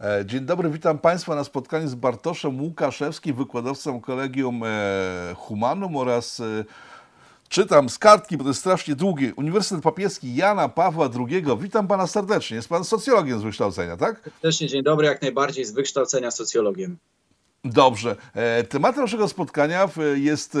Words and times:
E, 0.00 0.26
dzień 0.26 0.40
dobry, 0.40 0.70
witam 0.70 0.98
Państwa 0.98 1.34
na 1.34 1.44
spotkaniu 1.44 1.88
z 1.88 1.94
Bartoszem 1.94 2.60
Łukaszewskim, 2.60 3.36
wykładowcą 3.36 4.00
Kolegium 4.00 4.62
e, 4.64 5.34
Humanum 5.36 5.96
oraz 5.96 6.40
e, 6.40 6.64
czytam 7.48 7.88
z 7.88 7.98
kartki, 7.98 8.36
bo 8.36 8.44
to 8.44 8.50
jest 8.50 8.60
strasznie 8.60 8.94
długi, 8.94 9.32
Uniwersytet 9.36 9.82
Papieski 9.82 10.34
Jana 10.34 10.68
Pawła 10.68 11.08
II. 11.18 11.44
Witam 11.60 11.88
Pana 11.88 12.06
serdecznie. 12.06 12.56
Jest 12.56 12.68
Pan 12.68 12.84
socjologiem 12.84 13.40
z 13.40 13.42
wykształcenia, 13.42 13.96
tak? 13.96 14.20
Serdecznie, 14.24 14.68
dzień 14.68 14.82
dobry, 14.82 15.06
jak 15.06 15.22
najbardziej 15.22 15.64
z 15.64 15.72
wykształcenia 15.72 16.30
socjologiem. 16.30 16.96
Dobrze. 17.72 18.16
E, 18.34 18.64
tematem 18.64 19.02
naszego 19.02 19.28
spotkania 19.28 19.88
jest, 20.14 20.58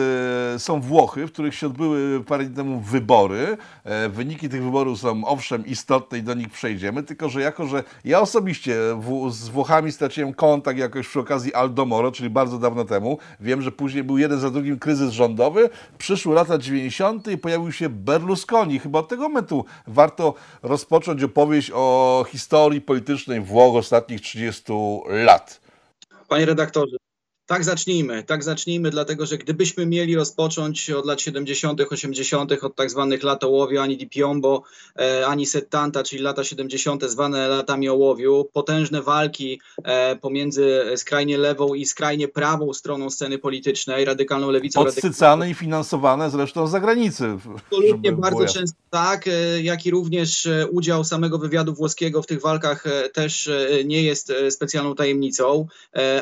e, 0.54 0.58
są 0.58 0.80
Włochy, 0.80 1.26
w 1.26 1.32
których 1.32 1.54
się 1.54 1.66
odbyły 1.66 2.24
parę 2.24 2.44
dni 2.44 2.56
temu 2.56 2.80
wybory. 2.80 3.56
E, 3.84 4.08
wyniki 4.08 4.48
tych 4.48 4.64
wyborów 4.64 5.00
są 5.00 5.24
owszem 5.24 5.66
istotne 5.66 6.18
i 6.18 6.22
do 6.22 6.34
nich 6.34 6.48
przejdziemy, 6.48 7.02
tylko 7.02 7.28
że 7.28 7.40
jako, 7.40 7.66
że 7.66 7.84
ja 8.04 8.20
osobiście 8.20 8.76
z 9.28 9.48
Włochami 9.48 9.92
straciłem 9.92 10.34
kontakt 10.34 10.78
jakoś 10.78 11.08
przy 11.08 11.20
okazji 11.20 11.54
Aldo 11.54 11.86
Moro, 11.86 12.12
czyli 12.12 12.30
bardzo 12.30 12.58
dawno 12.58 12.84
temu. 12.84 13.18
Wiem, 13.40 13.62
że 13.62 13.72
później 13.72 14.04
był 14.04 14.18
jeden 14.18 14.40
za 14.40 14.50
drugim 14.50 14.78
kryzys 14.78 15.10
rządowy. 15.10 15.70
Przyszły 15.98 16.34
lata 16.34 16.58
90. 16.58 17.28
i 17.28 17.38
pojawił 17.38 17.72
się 17.72 17.88
Berlusconi. 17.88 18.78
Chyba 18.78 18.98
od 18.98 19.08
tego 19.08 19.22
momentu 19.22 19.64
warto 19.86 20.34
rozpocząć 20.62 21.22
opowieść 21.22 21.70
o 21.74 22.24
historii 22.28 22.80
politycznej 22.80 23.40
Włoch 23.40 23.76
ostatnich 23.76 24.20
30 24.20 24.72
lat. 25.08 25.67
Panie 26.28 26.46
redaktorze, 26.46 26.96
tak 27.48 27.64
zacznijmy, 27.64 28.22
tak 28.22 28.44
zacznijmy, 28.44 28.90
dlatego 28.90 29.26
że 29.26 29.38
gdybyśmy 29.38 29.86
mieli 29.86 30.16
rozpocząć 30.16 30.90
od 30.90 31.06
lat 31.06 31.20
70., 31.20 31.80
80., 31.90 32.52
od 32.62 32.74
tak 32.74 32.90
zwanych 32.90 33.22
lat 33.22 33.44
ołowiu, 33.44 33.80
ani 33.80 33.96
di 33.96 34.06
Piombo, 34.06 34.62
e, 34.98 35.26
ani 35.26 35.46
Settanta, 35.46 36.02
czyli 36.02 36.22
lata 36.22 36.44
70., 36.44 37.04
zwane 37.04 37.48
latami 37.48 37.88
ołowiu, 37.88 38.48
potężne 38.52 39.02
walki 39.02 39.60
e, 39.84 40.16
pomiędzy 40.16 40.84
skrajnie 40.96 41.38
lewą 41.38 41.74
i 41.74 41.86
skrajnie 41.86 42.28
prawą 42.28 42.72
stroną 42.74 43.10
sceny 43.10 43.38
politycznej, 43.38 44.04
radykalną 44.04 44.50
lewicą. 44.50 44.80
Odsycane 44.80 45.50
i 45.50 45.54
finansowane 45.54 46.30
zresztą 46.30 46.66
z 46.66 46.70
zagranicy. 46.70 47.38
Absolutnie, 47.56 48.12
bardzo 48.12 48.46
często 48.46 48.78
tak, 48.90 49.28
e, 49.28 49.62
jak 49.62 49.86
i 49.86 49.90
również 49.90 50.48
udział 50.70 51.04
samego 51.04 51.38
wywiadu 51.38 51.74
włoskiego 51.74 52.22
w 52.22 52.26
tych 52.26 52.40
walkach 52.40 52.84
też 53.12 53.50
nie 53.84 54.02
jest 54.02 54.32
specjalną 54.50 54.94
tajemnicą, 54.94 55.66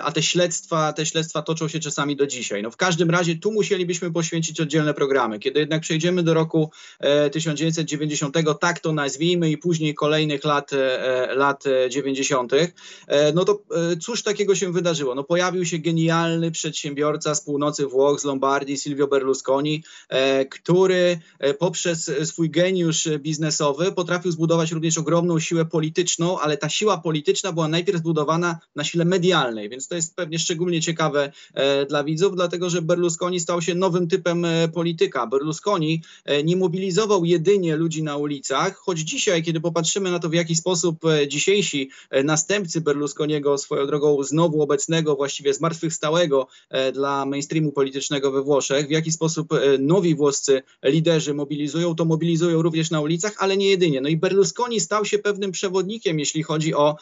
a 0.03 0.13
te 0.13 0.23
śledztwa, 0.23 0.93
te 0.93 1.07
śledztwa 1.07 1.16
śledztwa 1.17 1.43
toczą 1.43 1.69
się 1.69 1.81
czasami 1.81 2.17
do 2.17 2.27
dzisiaj. 2.27 2.63
No 2.63 2.71
w 2.71 2.77
każdym 2.77 3.11
razie 3.11 3.37
tu 3.37 3.53
musielibyśmy 3.53 4.13
poświęcić 4.13 4.61
oddzielne 4.61 4.95
programy. 4.95 5.39
Kiedy 5.39 5.61
jednak 5.61 5.83
przejdziemy 5.83 6.23
do 6.23 6.35
roku 6.35 6.71
e, 7.01 7.31
1990, 7.31 8.37
tak 8.61 8.81
to 8.81 8.93
nazwijmy, 8.93 9.51
i 9.51 9.59
później 9.59 9.95
kolejnych 9.95 10.45
lat, 10.45 10.73
e, 10.73 11.35
lat 11.35 11.65
90., 11.91 12.53
e, 12.53 13.33
no 13.33 13.45
to 13.45 13.63
e, 13.93 13.97
cóż 13.97 14.23
takiego 14.23 14.55
się 14.55 14.73
wydarzyło? 14.73 15.15
No 15.15 15.25
pojawił 15.25 15.65
się 15.65 15.79
genialny 15.79 16.51
przedsiębiorca 16.51 17.35
z 17.35 17.41
północy 17.41 17.87
Włoch, 17.87 18.21
z 18.21 18.25
Lombardii, 18.25 18.79
Silvio 18.79 19.07
Berlusconi, 19.07 19.85
e, 20.09 20.45
który 20.45 21.19
e, 21.39 21.55
poprzez 21.55 22.11
swój 22.25 22.51
geniusz 22.51 23.09
biznesowy 23.19 23.93
potrafił 23.93 24.33
zbudować 24.33 24.73
również 24.73 24.99
ogromną 24.99 25.41
siłę 25.41 25.65
polityczną, 25.65 26.39
ale 26.39 26.57
ta 26.57 26.69
siła 26.69 26.99
polityczna 26.99 27.53
była 27.53 27.69
najpierw 27.69 27.99
zbudowana 27.99 28.59
na 28.77 28.85
sile 28.85 29.05
medialnej, 29.05 29.69
więc 29.69 29.89
to 29.89 29.95
jest 29.95 30.17
pewnie 30.17 30.39
szczególnie 30.39 30.81
ciekawe 30.81 31.06
ciekawe 31.07 31.33
e, 31.55 31.87
dla 31.87 32.05
widzów, 32.05 32.37
dlatego 32.37 32.71
że 32.71 32.83
Berlusconi 32.83 33.41
stał 33.41 33.63
się 33.63 33.75
nowym 33.75 34.09
typem 34.09 34.45
e, 34.45 34.69
polityka. 34.69 35.27
Berlusconi 35.27 36.03
e, 36.25 36.43
nie 36.43 36.57
mobilizował 36.57 37.25
jedynie 37.25 37.77
ludzi 37.77 38.03
na 38.03 38.17
ulicach, 38.17 38.77
choć 38.77 38.99
dzisiaj, 38.99 39.43
kiedy 39.43 39.61
popatrzymy 39.61 40.11
na 40.11 40.19
to, 40.19 40.29
w 40.29 40.35
jaki 40.35 40.57
sposób 40.57 41.01
dzisiejsi 41.29 41.91
następcy 42.25 42.81
Berlusconiego, 42.81 43.59
swoją 43.59 43.87
drogą 43.87 44.23
znowu 44.23 44.63
obecnego, 44.63 45.17
właściwie 45.17 45.55
zmartwychwstałego 45.55 46.49
dla 46.93 47.27
mainstreamu 47.27 47.73
politycznego 47.73 48.31
we 48.31 48.43
Włoszech, 48.43 48.87
w 48.87 48.91
jaki 48.91 49.13
sposób 49.13 49.49
nowi 49.79 50.15
włoscy 50.15 50.63
liderzy 50.83 51.35
mobilizują, 51.35 51.95
to 51.95 52.05
mobilizują 52.05 52.63
również 52.63 52.91
na 52.91 53.01
ulicach, 53.01 53.35
ale 53.39 53.57
nie 53.57 53.69
jedynie. 53.71 54.01
No 54.01 54.09
i 54.09 54.17
Berlusconi 54.17 54.81
stał 54.81 55.05
się 55.05 55.19
pewnym 55.19 55.53
przewodnikiem, 55.53 56.19
jeśli 56.19 56.43
chodzi 56.43 56.75
o 56.75 56.97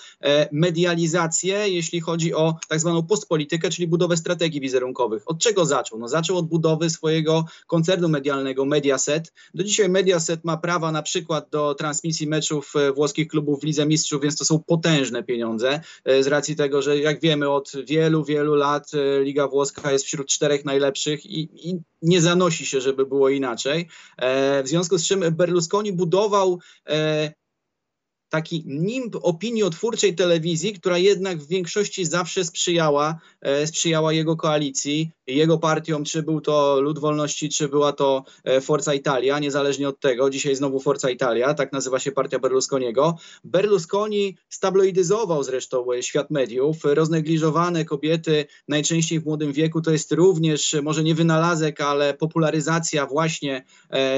medializację, 0.53 1.69
jeśli 1.69 2.01
chodzi 2.01 2.34
o 2.34 2.55
tak 2.69 2.81
zwaną 2.81 3.03
postpolitykę, 3.03 3.71
czyli 3.71 3.89
budowę 3.94 4.16
strategii 4.16 4.60
wizerunkowych. 4.60 5.22
Od 5.27 5.38
czego 5.38 5.65
zaczął? 5.65 5.99
No 5.99 6.09
zaczął 6.09 6.38
od 6.38 6.47
budowy 6.47 6.91
swojego 6.91 7.44
koncernu 7.66 8.09
medialnego 8.09 8.65
Mediaset. 8.65 9.32
Do 9.55 9.65
dzisiaj 9.65 9.88
Mediaset 9.88 10.44
ma 10.44 10.56
prawa 10.56 10.93
na 10.93 11.03
przykład 11.03 11.50
do 11.50 11.75
transmisji 11.75 12.27
meczów 12.27 12.72
e, 12.77 12.93
włoskich 12.93 13.28
klubów 13.28 13.60
w 13.60 13.65
Lidze 13.65 13.87
Mistrzów, 13.87 14.22
więc 14.22 14.37
to 14.37 14.44
są 14.44 14.62
potężne 14.66 15.22
pieniądze 15.22 15.81
e, 16.04 16.22
z 16.22 16.27
racji 16.27 16.56
tego, 16.56 16.83
że 16.83 16.99
jak 16.99 17.21
wiemy 17.21 17.50
od 17.50 17.72
wielu, 17.87 18.25
wielu 18.25 18.54
lat 18.54 18.91
e, 18.94 19.25
Liga 19.25 19.49
Włoska 19.49 19.93
jest 19.93 20.04
wśród 20.04 20.28
czterech 20.28 20.65
najlepszych 20.65 21.27
i, 21.27 21.69
i 21.71 21.81
nie 22.03 22.21
zanosi 22.21 22.66
się, 22.66 22.81
żeby 22.81 23.06
było 23.06 23.28
inaczej. 23.28 23.88
W 24.65 24.69
związku 24.69 24.99
z 24.99 25.06
czym 25.06 25.25
Berlusconi 25.31 25.93
budował 25.93 26.59
taki 28.34 28.65
nimb 28.67 29.17
opiniotwórczej 29.22 30.15
telewizji, 30.15 30.72
która 30.72 30.99
jednak 30.99 31.39
w 31.39 31.49
większości 31.49 32.05
zawsze 32.05 32.45
sprzyjała, 32.45 33.19
e, 33.41 33.67
sprzyjała 33.67 34.12
jego 34.12 34.37
koalicji, 34.37 35.11
jego 35.27 35.59
partiom, 35.59 36.05
czy 36.05 36.22
był 36.22 36.41
to 36.41 36.81
Lud 36.81 36.99
Wolności, 36.99 37.49
czy 37.49 37.69
była 37.69 37.93
to 37.93 38.25
e, 38.45 38.61
Forza 38.61 38.95
Italia, 38.95 39.39
niezależnie 39.39 39.89
od 39.89 40.00
tego, 40.00 40.31
dzisiaj 40.31 40.56
znowu 40.56 40.81
Forza 40.81 41.11
Italia, 41.11 41.55
tak 41.55 41.72
nazywa 41.72 41.99
się 41.99 42.12
partia 42.12 42.39
Berlusconiego. 42.39 43.17
Berlusconi 43.45 44.37
stabloidyzował 44.49 45.43
zresztą 45.43 45.93
e, 45.93 46.03
świat 46.03 46.31
mediów, 46.31 46.77
roznegliżowane 46.84 47.84
kobiety 47.84 48.47
najczęściej 48.69 49.21
w 49.21 49.25
młodym 49.25 49.53
wieku, 49.53 49.81
to 49.81 49.91
jest 49.91 50.12
również, 50.12 50.77
może 50.83 51.05
nie 51.05 51.15
wynalazek, 51.15 51.81
ale 51.81 52.15
popularyzacja 52.15 53.06
właśnie 53.06 53.65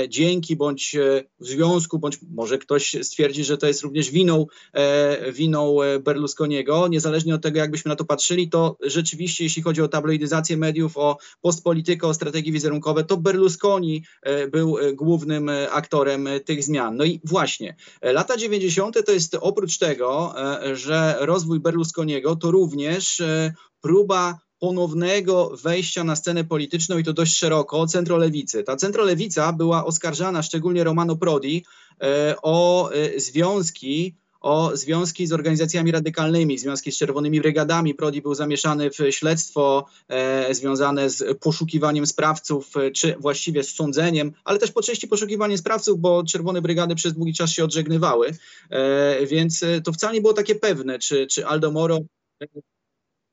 dzięki 0.09 0.57
bądź 0.57 0.97
w 1.41 1.47
związku, 1.47 1.99
bądź 1.99 2.19
może 2.31 2.59
ktoś 2.59 2.97
stwierdzi, 3.03 3.45
że 3.45 3.59
to 3.59 3.67
jest 3.67 3.83
również 3.83 4.06
również 4.07 4.11
winą, 4.11 4.47
e, 4.73 5.33
winą 5.33 5.83
e, 5.83 5.99
Berlusconiego. 5.99 6.89
Niezależnie 6.89 7.35
od 7.35 7.43
tego, 7.43 7.59
jakbyśmy 7.59 7.89
na 7.89 7.97
to 7.97 8.05
patrzyli, 8.05 8.49
to 8.49 8.77
rzeczywiście, 8.81 9.45
jeśli 9.45 9.63
chodzi 9.63 9.83
o 9.83 9.89
tabloidyzację 9.89 10.57
mediów, 10.57 10.97
o 10.97 11.19
postpolitykę, 11.41 12.07
o 12.07 12.15
strategie 12.15 12.53
wizerunkowe, 12.53 13.05
to 13.05 13.17
Berlusconi 13.17 14.05
e, 14.23 14.49
był 14.49 14.77
głównym 14.95 15.51
aktorem 15.71 16.29
tych 16.45 16.65
zmian. 16.65 16.97
No 16.97 17.05
i 17.05 17.21
właśnie, 17.25 17.77
lata 18.03 18.37
90. 18.37 19.07
to 19.07 19.13
jest 19.13 19.37
oprócz 19.41 19.79
tego, 19.79 20.35
że 20.73 21.17
rozwój 21.21 21.61
Berlusconiego 21.61 22.37
to 22.37 22.51
również 22.51 23.23
próba 23.81 24.46
ponownego 24.59 25.51
wejścia 25.63 26.05
na 26.05 26.17
scenę 26.17 26.45
polityczną 26.45 26.99
i 26.99 27.05
to 27.05 27.13
dość 27.13 27.39
szeroko 27.39 27.87
centrolewicy. 27.87 28.63
Ta 28.65 28.77
centrolewica 28.77 29.53
była 29.53 29.85
oskarżana, 29.85 30.43
szczególnie 30.43 30.85
Romano 30.85 31.17
Prodi, 31.17 31.65
e, 32.03 32.35
o 32.43 32.91
e, 32.93 33.21
związki 33.21 34.15
o 34.41 34.77
związki 34.77 35.27
z 35.27 35.33
organizacjami 35.33 35.93
radykalnymi, 35.93 36.59
związki 36.59 36.93
z 36.93 36.97
Czerwonymi 36.97 37.41
Brygadami. 37.41 37.95
Prodi 37.95 38.23
był 38.23 38.35
zamieszany 38.35 38.91
w 38.91 38.97
śledztwo 39.11 39.87
e, 40.09 40.55
związane 40.55 41.11
z 41.11 41.39
poszukiwaniem 41.39 42.07
sprawców, 42.07 42.73
czy 42.95 43.17
właściwie 43.21 43.65
z 43.65 43.75
sądzeniem, 43.75 44.33
ale 44.45 44.59
też 44.59 44.73
po 44.73 44.83
części 44.83 45.09
poszukiwaniem 45.09 45.59
sprawców, 45.59 46.01
bo 46.01 46.25
Czerwone 46.25 46.63
Brygady 46.63 46.95
przez 46.95 47.15
długi 47.15 47.35
czas 47.35 47.51
się 47.51 47.65
odżegnywały, 47.65 48.31
więc 49.27 49.65
to 49.85 49.93
wcale 49.93 50.15
nie 50.15 50.21
było 50.21 50.33
takie 50.33 50.55
pewne, 50.55 50.99
czy, 50.99 51.27
czy 51.27 51.47
Aldo 51.47 51.71
Moro 51.71 51.99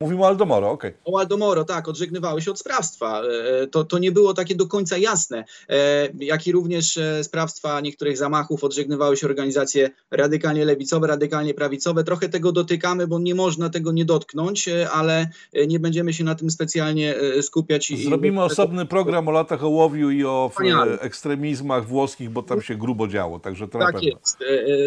Mówimy 0.04 0.24
o 0.24 0.28
Aldomoro, 0.28 0.72
okej. 0.72 0.92
Okay. 0.92 1.14
O 1.14 1.20
Aldomoro, 1.20 1.64
tak, 1.64 1.88
odżegnywały 1.88 2.42
się 2.42 2.52
od 2.52 2.60
sprawstwa. 2.60 3.22
E, 3.22 3.68
to, 3.68 3.84
to 3.84 4.00
nie 4.00 4.12
było 4.12 4.34
takie 4.34 4.56
do 4.56 4.68
końca 4.68 4.98
jasne. 4.98 5.46
E, 5.70 6.10
jak 6.20 6.48
i 6.48 6.52
również 6.52 6.98
e, 6.98 7.24
sprawstwa 7.24 7.82
niektórych 7.82 8.18
zamachów 8.18 8.64
odżegnywały 8.64 9.18
się 9.18 9.28
organizacje 9.28 9.90
radykalnie 10.12 10.66
lewicowe, 10.66 11.08
radykalnie 11.08 11.54
prawicowe. 11.54 12.04
Trochę 12.04 12.30
tego 12.30 12.52
dotykamy, 12.52 13.08
bo 13.08 13.20
nie 13.20 13.36
można 13.36 13.70
tego 13.70 13.92
nie 13.92 14.06
dotknąć, 14.06 14.70
ale 14.92 15.28
nie 15.68 15.80
będziemy 15.80 16.14
się 16.14 16.24
na 16.24 16.36
tym 16.36 16.50
specjalnie 16.52 17.16
skupiać. 17.42 17.94
Zrobimy 18.06 18.38
i... 18.38 18.44
osobny 18.44 18.86
program 18.86 19.28
o 19.28 19.32
latach 19.32 19.64
ołowiu 19.64 20.12
i 20.12 20.26
o 20.26 20.52
ekstremizmach 21.00 21.88
włoskich, 21.88 22.30
bo 22.30 22.44
tam 22.44 22.62
się 22.62 22.76
grubo 22.76 23.08
działo, 23.08 23.40
także 23.40 23.68
to 23.68 23.80
Tak 23.80 24.04
jest. 24.04 24.38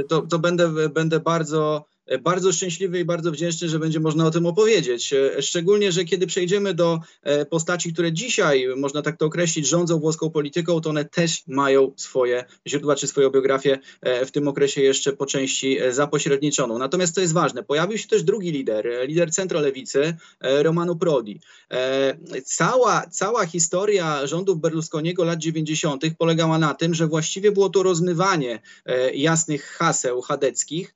To, 0.08 0.22
to 0.22 0.38
będę, 0.38 0.88
będę 0.88 1.20
bardzo 1.20 1.84
bardzo 2.20 2.52
szczęśliwy 2.52 3.00
i 3.00 3.04
bardzo 3.04 3.32
wdzięczny, 3.32 3.68
że 3.68 3.78
będzie 3.78 4.00
można 4.00 4.26
o 4.26 4.30
tym 4.30 4.46
opowiedzieć. 4.46 5.12
E, 5.12 5.42
szczególnie, 5.42 5.92
że 5.92 6.04
kiedy 6.04 6.26
przejdziemy 6.26 6.74
do 6.74 7.00
e, 7.22 7.46
postaci, 7.46 7.92
które 7.92 8.12
dzisiaj, 8.12 8.66
można 8.76 9.02
tak 9.02 9.16
to 9.16 9.26
określić, 9.26 9.68
rządzą 9.68 9.98
włoską 9.98 10.30
polityką, 10.30 10.80
to 10.80 10.90
one 10.90 11.04
też 11.04 11.42
mają 11.46 11.92
swoje 11.96 12.44
źródła 12.66 12.96
czy 12.96 13.06
swoją 13.06 13.30
biografię 13.30 13.78
e, 14.00 14.26
w 14.26 14.30
tym 14.30 14.48
okresie 14.48 14.82
jeszcze 14.82 15.12
po 15.12 15.26
części 15.26 15.78
zapośredniczoną. 15.90 16.78
Natomiast 16.78 17.14
to 17.14 17.20
jest 17.20 17.32
ważne, 17.32 17.62
pojawił 17.62 17.98
się 17.98 18.08
też 18.08 18.22
drugi 18.22 18.52
lider, 18.52 18.88
lider 19.08 19.32
centrolewicy, 19.32 20.16
Romano 20.40 20.96
Prodi. 20.96 21.40
Cała, 22.44 23.06
cała 23.10 23.46
historia 23.46 24.26
rządów 24.26 24.60
Berlusconiego 24.60 25.24
lat 25.24 25.38
90. 25.38 26.02
polegała 26.18 26.58
na 26.58 26.74
tym, 26.74 26.94
że 26.94 27.06
właściwie 27.06 27.52
było 27.52 27.68
to 27.68 27.82
rozmywanie 27.82 28.60
jasnych 29.14 29.64
haseł 29.64 30.20
chadeckich 30.20 30.94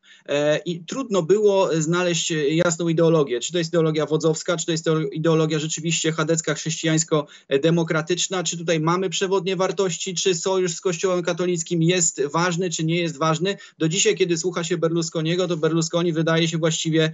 i 0.65 0.85
trudno 0.85 1.00
trudno 1.01 1.23
było 1.23 1.71
znaleźć 1.79 2.33
jasną 2.51 2.89
ideologię. 2.89 3.41
Czy 3.41 3.53
to 3.53 3.59
jest 3.59 3.71
ideologia 3.71 4.07
wodzowska, 4.07 4.57
czy 4.57 4.67
to 4.67 4.73
jest 4.73 4.87
ideologia 5.13 5.59
rzeczywiście 5.59 6.13
chadecka, 6.13 6.55
chrześcijańsko-demokratyczna, 6.55 8.45
czy 8.45 8.59
tutaj 8.59 8.81
mamy 8.81 9.11
przewodnie 9.11 9.57
wartości, 9.57 10.15
czy 10.15 10.35
sojusz 10.35 10.73
z 10.73 10.81
Kościołem 10.81 11.23
katolickim 11.23 11.83
jest 11.83 12.23
ważny, 12.33 12.71
czy 12.71 12.85
nie 12.85 13.01
jest 13.01 13.19
ważny. 13.19 13.57
Do 13.79 13.89
dzisiaj, 13.89 14.15
kiedy 14.17 14.39
słucha 14.39 14.65
się 14.65 14.79
Berlusconiego, 14.79 15.49
to 15.49 15.57
Berlusconi 15.57 16.13
wydaje 16.13 16.49
się 16.49 16.59
właściwie 16.59 17.13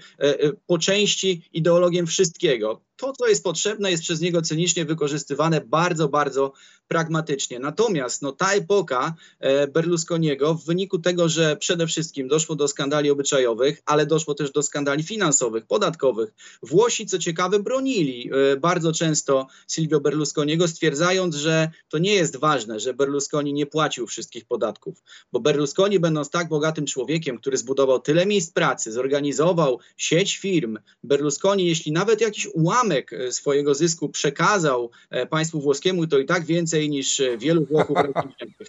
po 0.67 0.79
części 0.79 1.43
ideologiem 1.53 2.07
wszystkiego 2.07 2.86
to, 2.97 3.13
co 3.13 3.27
jest 3.27 3.45
potrzebne, 3.45 3.91
jest 3.91 4.03
przez 4.03 4.21
niego 4.21 4.43
cynicznie 4.43 4.85
wykorzystywane 4.85 5.61
bardzo, 5.61 6.09
bardzo 6.09 6.53
pragmatycznie. 6.89 7.59
Natomiast 7.59 8.23
no, 8.23 8.33
ta 8.33 8.53
epoka 8.53 9.15
e, 9.41 9.67
Berlusconiego, 9.67 10.55
w 10.55 10.65
wyniku 10.65 10.99
tego, 10.99 11.29
że 11.29 11.57
przede 11.57 11.87
wszystkim 11.87 12.29
doszło 12.29 12.57
do 12.57 12.69
skandali 12.69 13.11
obyczajowych, 13.11 13.83
ale 13.87 14.07
doszło 14.07 14.35
też 14.35 14.53
do 14.53 14.63
skandali 14.63 15.03
finansowych, 15.03 15.67
podatkowych, 15.67 16.35
Włosi, 16.63 17.07
co 17.07 17.19
ciekawe, 17.19 17.59
bronili 17.59 18.31
e, 18.53 18.57
bardzo 18.57 18.93
często 18.93 19.47
Silvio 19.69 20.01
Berlusconiego, 20.01 20.69
stwierdzając, 20.69 21.35
że 21.35 21.71
to 21.89 21.99
nie 21.99 22.15
jest 22.15 22.37
ważne, 22.37 22.81
że 22.81 22.95
Berlusconi 22.95 23.53
nie 23.53 23.67
płacił 23.67 24.07
wszystkich 24.07 24.45
podatków, 24.45 25.03
bo 25.33 25.41
Berlusconi, 25.41 26.01
będąc 26.01 26.31
tak 26.31 26.49
bogatym 26.49 26.87
człowiekiem, 26.87 27.39
który 27.39 27.57
zbudował 27.57 28.01
tyle 28.01 28.27
miejsc 28.27 28.53
pracy, 28.53 28.93
zorganizował 28.93 29.81
sieć 29.97 30.37
firm, 30.39 30.79
Berlusconi, 31.03 31.67
jeśli 31.67 31.93
nawet 31.93 32.21
jakiś 32.21 32.49
ułamek 32.55 32.86
e, 32.95 33.33
swojego 33.33 33.75
zysku 33.75 34.09
przekazał 34.09 34.91
państwu 35.31 35.61
włoskiemu, 35.61 36.07
to 36.07 36.19
i 36.19 36.27
tak 36.27 36.45
więcej 36.45 36.67
więcej 36.67 36.91
niż 36.91 37.21
e, 37.21 37.39
wielu 37.39 37.67
Włochów. 37.67 37.99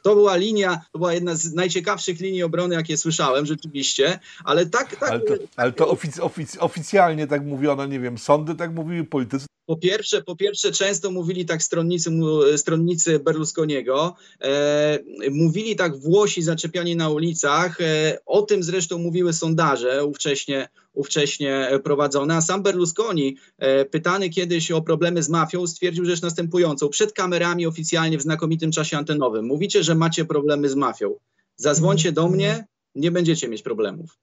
to 0.04 0.16
była 0.16 0.36
linia, 0.36 0.82
to 0.92 1.00
była 1.00 1.14
jedna 1.14 1.36
z 1.36 1.54
najciekawszych 1.54 2.20
linii 2.20 2.44
obrony, 2.44 2.76
jakie 2.76 2.98
słyszałem 2.98 3.46
rzeczywiście, 3.46 4.20
ale 4.44 4.66
tak... 4.66 4.96
tak 4.96 5.10
ale 5.10 5.20
to, 5.20 5.34
ale 5.56 5.72
to 5.72 5.88
ofic, 5.90 6.20
ofic, 6.20 6.58
oficjalnie 6.60 7.28
tak 7.28 7.46
mówiono, 7.46 7.86
nie 7.86 8.00
wiem, 8.00 8.18
sądy 8.18 8.56
tak 8.56 8.74
mówiły, 8.74 9.04
politycy 9.04 9.48
po 9.68 9.76
pierwsze, 9.76 10.22
po 10.22 10.36
pierwsze, 10.36 10.72
często 10.72 11.12
mówili 11.12 11.46
tak 11.46 11.64
stronnicy, 11.64 12.12
stronnicy 12.58 13.20
Berlusconiego, 13.20 14.16
e, 14.42 15.00
mówili 15.32 15.76
tak 15.76 15.98
Włosi 15.98 16.42
zaczepiani 16.42 16.96
na 16.96 17.10
ulicach, 17.10 17.82
e, 17.82 18.18
o 18.26 18.42
tym 18.42 18.64
zresztą 18.64 18.98
mówiły 18.98 19.34
sondaże 19.34 20.06
ówcześnie, 20.06 20.70
ówcześnie 20.98 21.70
prowadzone, 21.84 22.36
a 22.36 22.42
sam 22.42 22.64
Berlusconi, 22.64 23.38
e, 23.58 23.86
pytany 23.86 24.30
kiedyś 24.30 24.72
o 24.72 24.82
problemy 24.82 25.24
z 25.24 25.30
mafią, 25.30 25.68
stwierdził 25.68 26.06
rzecz 26.06 26.22
następującą, 26.22 26.90
przed 26.90 27.14
kamerami 27.14 27.68
oficjalnie 27.68 28.18
w 28.18 28.22
znakomitym 28.22 28.72
czasie 28.72 28.98
antenowym, 28.98 29.46
mówicie, 29.46 29.84
że 29.84 29.96
macie 29.96 30.26
problemy 30.26 30.70
z 30.70 30.76
mafią, 30.76 31.16
zadzwońcie 31.56 32.12
do 32.12 32.28
mnie, 32.28 32.66
nie 32.96 33.12
będziecie 33.12 33.48
mieć 33.48 33.62
problemów. 33.62 34.18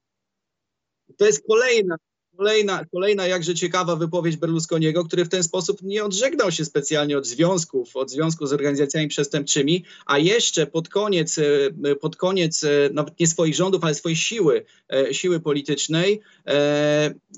To 1.16 1.26
jest 1.26 1.46
kolejna, 1.48 1.96
Kolejna, 2.36 2.84
kolejna 2.92 3.26
jakże 3.26 3.54
ciekawa 3.54 3.96
wypowiedź 3.96 4.36
Berlusconiego, 4.36 5.04
który 5.04 5.24
w 5.24 5.28
ten 5.28 5.42
sposób 5.42 5.82
nie 5.82 6.04
odżegnał 6.04 6.50
się 6.50 6.64
specjalnie 6.64 7.18
od 7.18 7.26
związków, 7.26 7.96
od 7.96 8.10
związków 8.10 8.48
z 8.48 8.52
organizacjami 8.52 9.08
przestępczymi, 9.08 9.84
a 10.06 10.18
jeszcze 10.18 10.66
pod 10.66 10.88
koniec, 10.88 11.38
e, 11.38 11.94
pod 11.96 12.16
koniec 12.16 12.64
e, 12.64 12.90
nawet 12.92 13.20
nie 13.20 13.26
swoich 13.26 13.54
rządów, 13.54 13.84
ale 13.84 13.94
swojej 13.94 14.16
siły, 14.16 14.64
e, 14.92 15.14
siły 15.14 15.40
politycznej 15.40 16.20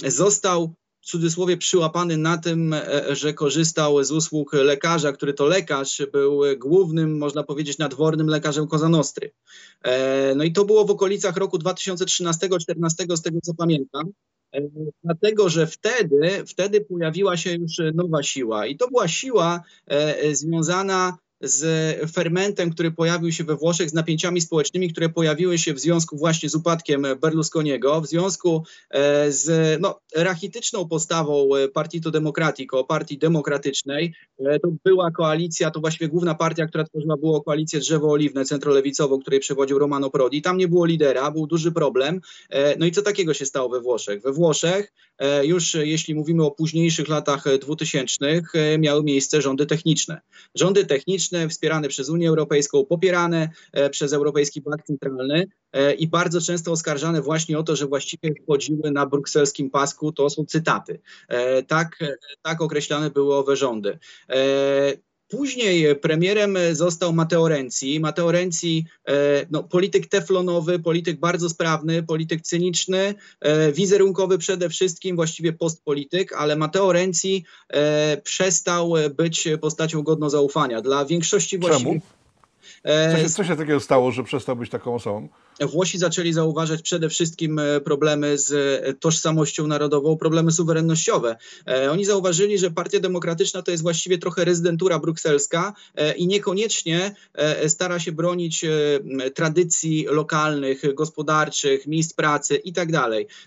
został 0.07 0.75
w 1.01 1.07
cudzysłowie 1.07 1.57
przyłapany 1.57 2.17
na 2.17 2.39
tym, 2.39 2.75
że 3.11 3.35
korzystał 3.35 4.05
z 4.05 4.11
usług 4.11 4.53
lekarza, 4.53 5.13
który 5.13 5.35
to 5.35 5.47
lekarz 5.47 6.03
był 6.13 6.41
głównym, 6.59 7.19
można 7.19 7.43
powiedzieć, 7.43 7.79
nadwornym 7.79 8.27
lekarzem 8.27 8.67
Kozanostry. 8.67 9.31
No 10.37 10.45
i 10.45 10.53
to 10.53 10.65
było 10.65 10.85
w 10.85 10.91
okolicach 10.91 11.37
roku 11.37 11.59
2013-2014, 11.59 13.17
z 13.17 13.23
tego 13.23 13.41
co 13.43 13.55
pamiętam. 13.55 14.13
E, 14.57 14.61
dlatego 15.05 15.49
że 15.49 15.67
wtedy, 15.67 16.45
wtedy 16.47 16.81
pojawiła 16.81 17.37
się 17.37 17.55
już 17.55 17.81
nowa 17.95 18.23
siła 18.23 18.67
i 18.67 18.77
to 18.77 18.89
była 18.89 19.09
siła 19.09 19.63
e, 19.87 20.35
związana 20.35 21.19
z 21.41 22.13
fermentem, 22.13 22.71
który 22.71 22.91
pojawił 22.91 23.33
się 23.33 23.45
we 23.45 23.57
Włoszech, 23.57 23.91
z 23.91 23.95
napięciami 23.95 24.41
społecznymi, 24.41 24.93
które 24.93 25.09
pojawiły 25.09 25.59
się 25.59 25.75
w 25.75 25.81
związku 25.81 26.17
właśnie 26.17 26.49
z 26.49 26.55
upadkiem 26.55 27.07
Berlusconiego, 27.21 28.01
w 28.01 28.07
związku 28.07 28.65
e, 28.91 29.33
z 29.33 29.81
no, 29.81 30.01
rachityczną 30.17 30.89
postawą 30.89 31.49
Partito 31.75 32.11
Democratico, 32.11 32.85
partii 32.85 33.19
demokratycznej. 33.19 34.15
E, 34.39 34.61
to 34.61 34.69
była 34.85 35.11
koalicja, 35.11 35.71
to 35.71 35.81
właściwie 35.81 36.09
główna 36.09 36.35
partia, 36.35 36.67
która 36.67 36.85
tworzyła 36.85 37.17
było 37.17 37.43
koalicję 37.43 37.81
Drzewo 37.81 38.11
Oliwne, 38.11 38.45
centrolewicową, 38.45 39.21
której 39.21 39.41
przewodził 39.41 39.79
Romano 39.79 40.11
Prodi. 40.11 40.43
Tam 40.43 40.57
nie 40.57 40.69
było 40.69 40.85
lidera, 40.85 41.31
był 41.31 41.47
duży 41.47 41.73
problem. 41.73 42.21
E, 42.51 42.79
no 42.79 42.87
i 42.87 42.93
co 42.93 43.03
takiego 43.03 43.35
się 43.35 43.47
stało 43.47 43.69
we 43.69 43.81
Włoszech? 43.81 44.23
We 44.23 44.33
Włoszech 44.33 44.93
już 45.43 45.75
jeśli 45.75 46.15
mówimy 46.15 46.45
o 46.45 46.51
późniejszych 46.51 47.09
latach 47.09 47.45
dwutysięcznych, 47.59 48.53
miały 48.79 49.03
miejsce 49.03 49.43
rządy 49.43 49.67
techniczne. 49.67 50.21
Rządy 50.55 50.87
techniczne 50.87 51.49
wspierane 51.49 51.89
przez 51.89 52.09
Unię 52.09 52.29
Europejską, 52.29 52.85
popierane 52.85 53.51
e, 53.73 53.91
przez 53.91 54.13
Europejski 54.13 54.61
Bank 54.61 54.83
Centralny 54.83 55.47
e, 55.73 55.95
i 55.95 56.09
bardzo 56.09 56.41
często 56.41 56.73
oskarżane 56.73 57.23
właśnie 57.23 57.59
o 57.59 57.63
to, 57.63 57.77
że 57.77 57.87
właściwie 57.87 58.35
wchodziły 58.43 58.91
na 58.91 59.07
brukselskim 59.07 59.71
pasku, 59.71 60.13
to 60.13 60.31
są 60.31 60.45
cytaty. 60.45 61.01
E, 61.29 61.63
tak, 61.63 61.99
tak 62.43 62.61
określane 62.61 63.11
były 63.11 63.35
owe 63.35 63.57
rządy. 63.57 63.99
Później 65.29 65.97
premierem 65.97 66.59
został 66.73 67.13
Matteo 67.13 67.49
Renzi. 67.49 68.01
Matteo 68.01 68.33
Renzi, 68.33 68.87
no, 69.51 69.63
polityk 69.63 70.07
teflonowy, 70.07 70.79
polityk 70.79 71.21
bardzo 71.21 71.49
sprawny, 71.49 72.03
polityk 72.03 72.43
cyniczny, 72.43 73.15
wizerunkowy 73.73 74.39
przede 74.39 74.69
wszystkim, 74.69 75.17
właściwie 75.17 75.53
postpolityk, 75.53 76.33
ale 76.33 76.57
Matteo 76.57 76.93
Renzi 76.93 77.45
przestał 78.23 78.95
być 79.17 79.49
postacią 79.61 80.03
godną 80.03 80.31
zaufania. 80.31 80.81
Dla 80.81 81.05
większości 81.05 81.59
właściwie... 81.59 81.91
Czemu? 81.91 82.01
Co 83.13 83.19
się, 83.19 83.29
co 83.29 83.45
się 83.45 83.57
takiego 83.57 83.81
stało, 83.81 84.13
że 84.13 84.25
przestał 84.25 84.57
być 84.57 84.71
taką 84.71 84.95
osobą? 84.95 85.29
Włosi 85.61 85.99
zaczęli 85.99 86.33
zauważać 86.33 86.83
przede 86.83 87.09
wszystkim 87.09 87.59
e, 87.59 87.81
problemy 87.81 88.39
z 88.39 88.53
e, 88.53 88.95
tożsamością 88.95 89.67
narodową, 89.67 90.17
problemy 90.17 90.53
suwerennościowe. 90.53 91.37
E, 91.69 91.91
oni 91.91 92.05
zauważyli, 92.05 92.59
że 92.59 92.71
Partia 92.71 93.01
Demokratyczna 93.01 93.63
to 93.63 93.71
jest 93.71 93.83
właściwie 93.83 94.19
trochę 94.19 94.45
rezydentura 94.45 94.99
brukselska 94.99 95.73
i 96.17 96.27
niekoniecznie 96.27 97.15
stara 97.69 97.99
się 97.99 98.13
bronić 98.13 98.65
tradycji 99.35 100.07
lokalnych, 100.11 100.95
gospodarczych, 100.95 101.87
miejsc 101.87 102.13
pracy 102.13 102.57
i 102.57 102.73
tak. 102.73 102.89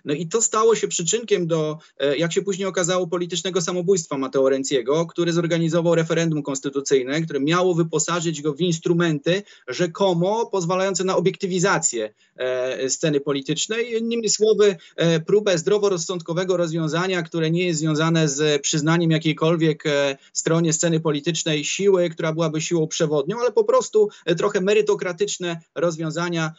No 0.06 0.14
i 0.14 0.28
to 0.28 0.42
stało 0.42 0.76
się 0.76 0.88
przyczynkiem 0.88 1.48
do, 1.48 1.78
jak 2.18 2.34
się 2.34 2.42
później 2.42 2.68
okazało, 2.68 3.08
politycznego 3.08 3.62
samobójstwa 3.62 4.18
Mateo 4.18 4.50
Renciego, 4.50 5.06
który 5.06 5.34
zorganizował 5.34 5.96
referendum 5.96 6.44
konstytucyjne, 6.44 7.22
które 7.22 7.40
miało 7.40 7.76
wyposażyć 7.76 8.42
go 8.42 8.54
w 8.54 8.62
instrumenty 8.62 9.44
rzekomo 9.68 10.46
pozwalające 10.46 11.04
na 11.04 11.16
obiektywizację 11.16 11.99
E, 12.40 12.90
sceny 12.90 13.20
politycznej. 13.20 13.98
Innymi 13.98 14.30
słowy, 14.30 14.76
e, 14.96 15.20
próbę 15.20 15.58
zdroworozsądkowego 15.58 16.58
rozwiązania, 16.58 17.24
które 17.24 17.52
nie 17.52 17.68
jest 17.68 17.80
związane 17.80 18.30
z 18.30 18.62
przyznaniem 18.62 19.12
jakiejkolwiek 19.12 19.86
e, 19.86 20.18
stronie 20.34 20.74
sceny 20.74 21.00
politycznej 21.00 21.64
siły, 21.64 22.10
która 22.10 22.34
byłaby 22.34 22.62
siłą 22.62 22.88
przewodnią, 22.88 23.40
ale 23.40 23.52
po 23.52 23.64
prostu 23.64 24.10
trochę 24.38 24.62
merytokratyczne 24.62 25.60
rozwiązania 25.76 26.54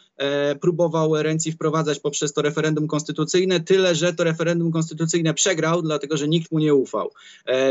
próbował 0.61 1.23
Renzi 1.23 1.51
wprowadzać 1.51 1.99
poprzez 1.99 2.33
to 2.33 2.41
referendum 2.41 2.87
konstytucyjne, 2.87 3.59
tyle 3.59 3.95
że 3.95 4.13
to 4.13 4.23
referendum 4.23 4.71
konstytucyjne 4.71 5.33
przegrał, 5.33 5.81
dlatego 5.81 6.17
że 6.17 6.27
nikt 6.27 6.51
mu 6.51 6.59
nie 6.59 6.73
ufał. 6.73 7.11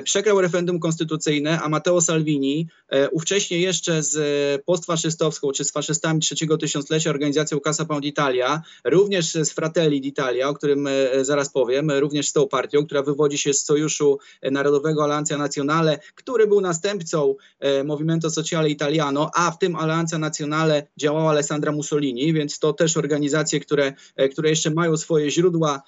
Przegrał 0.05 0.41
referendum 0.41 0.81
konstytucyjne, 0.81 1.61
a 1.61 1.69
Matteo 1.69 2.01
Salvini, 2.01 2.69
ówcześnie 3.13 3.59
jeszcze 3.59 4.03
z 4.03 4.65
postfaszystowską 4.65 5.53
czy 5.53 5.65
z 5.65 5.73
faszystami 5.73 6.21
trzeciego 6.21 6.59
tysiąclecia 6.59 7.11
organizacją 7.11 7.60
Casa 7.61 7.85
Pound 7.85 8.05
Italia, 8.05 8.63
również 8.85 9.35
z 9.35 9.51
Fratelli 9.51 10.01
d'Italia, 10.01 10.49
o 10.49 10.55
którym 10.55 10.87
e, 10.87 11.25
zaraz 11.25 11.53
powiem, 11.53 11.91
również 11.91 12.29
z 12.29 12.33
tą 12.33 12.49
partią, 12.49 12.87
która 12.87 13.03
wywodzi 13.03 13.39
się 13.39 13.55
z 13.55 13.65
Sojuszu 13.65 14.19
Narodowego 14.51 15.05
Alleanza 15.05 15.39
Nazionale, 15.39 15.99
który 16.15 16.47
był 16.47 16.61
następcą 16.61 17.35
e, 17.61 17.85
Movimento 17.85 18.31
Sociale 18.31 18.71
Italiano, 18.71 19.31
a 19.35 19.51
w 19.51 19.59
tym 19.59 19.77
Alleanza 19.77 20.19
Nazionale 20.19 20.87
działała 20.97 21.31
Alessandra 21.31 21.73
Mussolini, 21.73 22.33
więc 22.33 22.59
to 22.59 22.73
też 22.73 22.97
organizacje, 22.97 23.61
które, 23.61 23.93
e, 24.17 24.29
które 24.29 24.51
jeszcze 24.51 24.71
mają 24.71 24.97
swoje 24.97 25.31
źródła, 25.31 25.83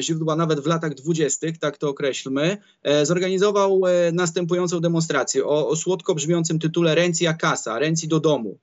źródła 0.00 0.36
nawet 0.36 0.60
w 0.60 0.66
latach 0.66 0.94
dwudziestych, 0.94 1.58
tak 1.58 1.78
to 1.78 1.88
określmy, 1.88 2.56
zorganizował 3.02 3.82
następującą 4.12 4.80
demonstrację 4.80 5.44
o, 5.44 5.68
o 5.68 5.76
słodko 5.76 6.14
brzmiącym 6.14 6.58
tytule 6.58 6.94
Renzi 6.94 7.26
a 7.26 7.34
casa, 7.34 7.78
Renzi 7.78 8.08
do 8.08 8.20
domu. 8.20 8.58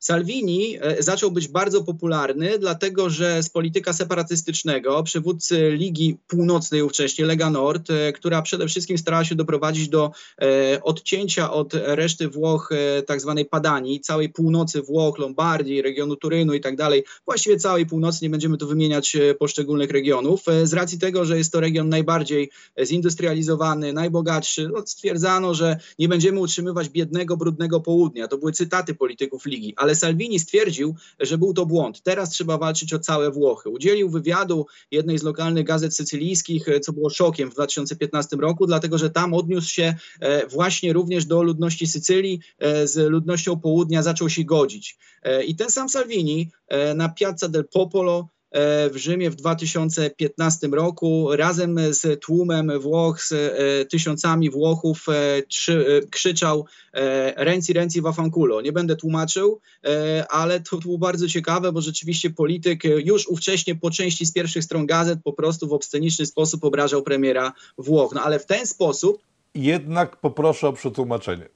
Salvini 0.00 0.78
e, 0.80 1.02
zaczął 1.02 1.30
być 1.30 1.48
bardzo 1.48 1.84
popularny, 1.84 2.58
dlatego 2.58 3.10
że 3.10 3.42
z 3.42 3.50
polityka 3.50 3.92
separatystycznego 3.92 5.02
przywódcy 5.02 5.70
Ligi 5.70 6.18
Północnej 6.26 6.82
ówcześnie, 6.82 7.24
Lega 7.24 7.50
Nord, 7.50 7.90
e, 7.90 8.12
która 8.12 8.42
przede 8.42 8.68
wszystkim 8.68 8.98
starała 8.98 9.24
się 9.24 9.34
doprowadzić 9.34 9.88
do 9.88 10.10
e, 10.42 10.82
odcięcia 10.82 11.52
od 11.52 11.74
reszty 11.74 12.28
Włoch 12.28 12.70
tak 13.06 13.20
zwanej 13.20 13.44
Padanii, 13.44 14.00
całej 14.00 14.28
północy 14.28 14.82
Włoch, 14.82 15.18
Lombardii, 15.18 15.82
regionu 15.82 16.16
Turynu 16.16 16.54
i 16.54 16.60
tak 16.60 16.76
dalej, 16.76 17.04
właściwie 17.24 17.56
całej 17.56 17.86
północy, 17.86 18.18
nie 18.22 18.30
będziemy 18.30 18.56
tu 18.56 18.68
wymieniać 18.68 19.16
poszczególnych 19.38 19.90
regionów, 19.90 20.44
z 20.64 20.72
racji 20.72 20.98
tego, 20.98 21.24
że 21.24 21.38
jest 21.38 21.52
to 21.52 21.60
region 21.60 21.88
najbardziej 21.88 22.50
zindustrializowany, 22.84 23.92
najbogatszy, 23.92 24.70
no, 24.72 24.86
stwierdzano, 24.86 25.54
że 25.54 25.76
nie 25.98 26.08
będziemy 26.08 26.40
utrzymywać 26.40 26.88
biednego, 26.88 27.36
brudnego 27.36 27.80
południa. 27.80 28.28
To 28.28 28.38
były 28.38 28.52
cytaty 28.52 28.94
polityków 28.94 29.46
Ligi, 29.46 29.74
ale 29.76 29.89
ale 29.90 29.96
Salvini 29.96 30.38
stwierdził, 30.38 30.94
że 31.20 31.38
był 31.38 31.54
to 31.54 31.66
błąd. 31.66 32.02
Teraz 32.02 32.30
trzeba 32.30 32.58
walczyć 32.58 32.94
o 32.94 32.98
całe 32.98 33.30
Włochy. 33.30 33.68
Udzielił 33.68 34.10
wywiadu 34.10 34.66
jednej 34.90 35.18
z 35.18 35.22
lokalnych 35.22 35.64
gazet 35.64 35.96
sycylijskich, 35.96 36.66
co 36.82 36.92
było 36.92 37.10
szokiem 37.10 37.50
w 37.50 37.54
2015 37.54 38.36
roku, 38.36 38.66
dlatego 38.66 38.98
że 38.98 39.10
tam 39.10 39.34
odniósł 39.34 39.68
się 39.68 39.94
e, 40.20 40.46
właśnie 40.46 40.92
również 40.92 41.24
do 41.24 41.42
ludności 41.42 41.86
Sycylii, 41.86 42.40
e, 42.58 42.86
z 42.86 43.10
ludnością 43.10 43.60
południa 43.60 44.02
zaczął 44.02 44.28
się 44.28 44.44
godzić. 44.44 44.98
E, 45.22 45.44
I 45.44 45.54
ten 45.54 45.70
sam 45.70 45.88
Salvini 45.88 46.50
na 46.94 47.08
Piazza 47.08 47.48
del 47.48 47.64
Popolo 47.64 48.28
E, 48.28 48.39
w 48.90 48.92
Rzymie 48.96 49.30
w 49.30 49.34
2015 49.34 50.66
roku 50.66 51.36
razem 51.36 51.94
z 51.94 52.20
tłumem 52.22 52.80
Włoch, 52.80 53.22
z 53.22 53.32
e, 53.32 53.84
tysiącami 53.84 54.50
Włochów 54.50 55.06
e, 55.08 55.42
krzyczał 56.10 56.66
Renzi, 57.36 57.72
Renzi 57.72 58.00
Wafankulo. 58.00 58.60
Nie 58.60 58.72
będę 58.72 58.96
tłumaczył, 58.96 59.60
ale 60.28 60.60
to, 60.60 60.78
było 60.78 60.98
bardzo 60.98 61.28
ciekawe, 61.28 61.72
bo 61.72 61.80
rzeczywiście 61.80 62.30
polityk 62.30 62.84
już 62.84 63.28
ówcześnie 63.28 63.74
po 63.74 63.90
części 63.90 64.26
z 64.26 64.32
pierwszych 64.32 64.64
stron 64.64 64.86
gazet 64.86 65.18
po 65.24 65.32
prostu 65.32 65.68
w 65.68 65.72
obsceniczny 65.72 66.26
sposób 66.26 66.64
obrażał 66.64 67.02
premiera 67.02 67.52
Włoch. 67.78 68.12
No 68.14 68.22
ale 68.22 68.38
w 68.38 68.46
ten 68.46 68.66
sposób... 68.66 69.22
Jednak 69.54 70.16
poproszę 70.16 70.68
o 70.68 70.72
przetłumaczenie. 70.72 71.48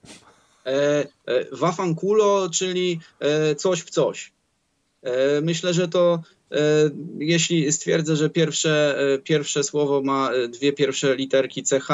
Wafankulo, 1.53 2.51
czyli 2.51 3.01
coś 3.57 3.81
w 3.81 3.91
coś. 3.91 4.33
Myślę, 5.43 5.75
że 5.75 5.89
to 5.89 6.21
E, 6.44 6.44
jeśli 7.18 7.73
stwierdzę, 7.73 8.16
że 8.16 8.30
pierwsze, 8.30 8.99
e, 9.14 9.18
pierwsze 9.18 9.64
słowo 9.64 10.02
ma 10.02 10.30
e, 10.30 10.49
dwie 10.49 10.73
pierwsze 10.73 11.16
literki 11.16 11.62
CH, 11.62 11.88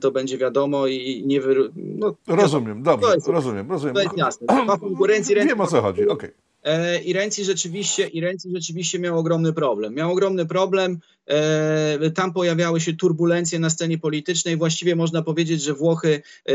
to 0.00 0.10
będzie 0.10 0.38
wiadomo 0.38 0.86
i 0.86 1.22
nie 1.26 1.40
wy... 1.40 1.54
no, 1.76 2.16
Rozumiem, 2.26 2.82
dobrze, 2.82 3.16
rozumiem, 3.26 3.70
rozumiem. 3.70 3.94
To 3.94 4.02
jest 4.02 4.16
jasne. 4.16 4.46
konkurencji 4.80 5.34
Wiem 5.34 5.60
o 5.60 5.66
co 5.66 5.82
chodzi, 5.82 6.02
okej. 6.02 6.30
Okay. 6.30 6.45
I 7.04 7.12
Renzi 7.12 7.44
rzeczywiście, 7.44 8.06
i 8.06 8.20
Renzi 8.20 8.48
rzeczywiście 8.54 8.98
miał 8.98 9.18
ogromny 9.18 9.52
problem. 9.52 9.94
Miał 9.94 10.12
ogromny 10.12 10.46
problem 10.46 10.98
E, 11.26 12.10
tam 12.10 12.32
pojawiały 12.32 12.80
się 12.80 12.96
turbulencje 12.96 13.58
na 13.58 13.70
scenie 13.70 13.98
politycznej. 13.98 14.56
Właściwie 14.56 14.96
można 14.96 15.22
powiedzieć, 15.22 15.62
że 15.62 15.74
Włochy 15.74 16.22
e, 16.48 16.52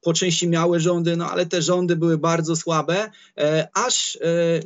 po 0.00 0.12
części 0.12 0.48
miały 0.48 0.80
rządy, 0.80 1.16
no 1.16 1.30
ale 1.30 1.46
te 1.46 1.62
rządy 1.62 1.96
były 1.96 2.18
bardzo 2.18 2.56
słabe, 2.56 3.10
e, 3.38 3.68
aż 3.74 4.18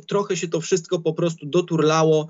trochę 0.07 0.37
się 0.37 0.47
to 0.47 0.61
wszystko 0.61 0.99
po 0.99 1.13
prostu 1.13 1.45
doturlało 1.45 2.27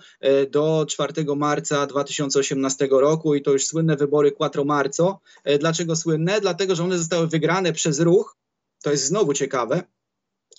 do 0.52 0.86
4 0.90 1.14
marca 1.36 1.88
2018 1.88 2.88
roku 2.92 3.36
i 3.36 3.42
to 3.42 3.52
już 3.52 3.66
słynne 3.66 3.96
wybory 3.96 4.32
4 4.32 4.66
marco. 4.66 5.20
Dlaczego 5.60 5.96
słynne? 5.96 6.42
Dlatego, 6.42 6.76
że 6.76 6.84
one 6.84 6.98
zostały 6.98 7.28
wygrane 7.28 7.74
przez 7.74 8.00
ruch. 8.00 8.38
To 8.84 8.92
jest 8.92 9.06
znowu 9.06 9.34
ciekawe 9.34 9.84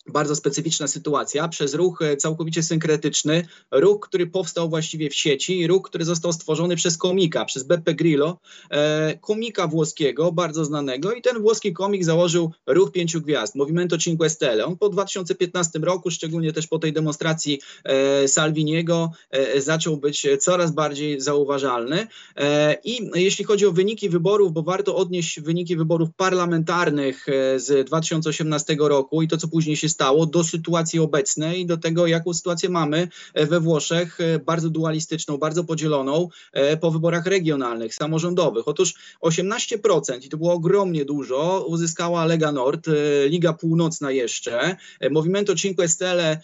bardzo 0.07 0.37
specyficzna 0.37 0.89
sytuacja, 0.89 1.49
przez 1.49 1.75
ruch 1.75 2.03
e, 2.03 2.17
całkowicie 2.17 2.63
synkretyczny, 2.63 3.47
ruch, 3.71 4.01
który 4.01 4.27
powstał 4.27 4.69
właściwie 4.69 5.11
w 5.11 5.15
sieci, 5.15 5.67
ruch, 5.67 5.83
który 5.83 6.05
został 6.05 6.33
stworzony 6.33 6.77
przez 6.77 6.99
komika, 6.99 7.45
przez 7.45 7.63
Beppe 7.63 7.95
Grillo, 7.95 8.39
e, 8.71 9.19
komika 9.21 9.67
włoskiego, 9.69 10.33
bardzo 10.33 10.65
znanego. 10.65 11.13
I 11.13 11.23
ten 11.23 11.43
włoski 11.43 11.73
komik 11.73 12.05
założył 12.05 12.53
ruch 12.67 12.93
pięciu 12.93 13.21
gwiazd, 13.21 13.55
Movimento 13.55 13.99
Cinque 13.99 14.31
Stelle. 14.31 14.67
On 14.67 14.77
po 14.77 14.89
2015 14.89 15.79
roku, 15.79 16.11
szczególnie 16.11 16.53
też 16.53 16.67
po 16.67 16.79
tej 16.79 16.93
demonstracji 16.93 17.61
e, 17.85 18.29
Salviniego, 18.29 19.11
e, 19.31 19.61
zaczął 19.61 19.97
być 19.97 20.27
coraz 20.41 20.73
bardziej 20.73 21.21
zauważalny. 21.21 22.07
E, 22.37 22.77
i 22.85 23.11
jeśli 23.15 23.45
chodzi 23.45 23.67
o 23.67 23.73
wyniki 23.73 24.09
wyborów, 24.09 24.53
bo 24.53 24.63
warto 24.63 24.97
odnieść 24.97 25.41
wyniki 25.41 25.77
wyborów 25.77 26.09
parlamentarnych 26.17 27.29
e, 27.29 27.61
z 27.61 27.87
2018 27.87 28.77
roku 28.81 29.23
i 29.23 29.29
to, 29.29 29.37
co 29.37 29.49
później 29.49 29.77
się 29.77 29.89
stało 29.95 30.27
do 30.27 30.45
sytuacji 30.45 30.99
obecnej, 30.99 31.67
do 31.67 31.77
tego, 31.77 32.07
jaką 32.07 32.35
sytuację 32.35 32.69
mamy 32.69 33.09
e, 33.35 33.47
we 33.47 33.61
Włoszech, 33.61 34.21
e, 34.21 34.39
bardzo 34.39 34.71
dualistyczną, 34.71 35.39
bardzo 35.39 35.65
podzieloną 35.65 36.29
e, 36.53 36.77
po 36.77 36.91
wyborach 36.91 37.27
regionalnych, 37.27 37.95
samorządowych. 37.95 38.69
Otóż 38.69 38.95
18%, 39.21 40.25
i 40.25 40.29
to 40.29 40.37
było 40.37 40.53
ogromnie 40.53 41.05
dużo, 41.05 41.65
uzyskała 41.69 42.25
Lega 42.25 42.53
Nord, 42.53 42.87
Liga 43.27 43.53
Północna 43.53 44.11
jeszcze, 44.11 44.77
Movimento 45.11 45.55
Cinque 45.55 45.89
Stelle 45.89 46.41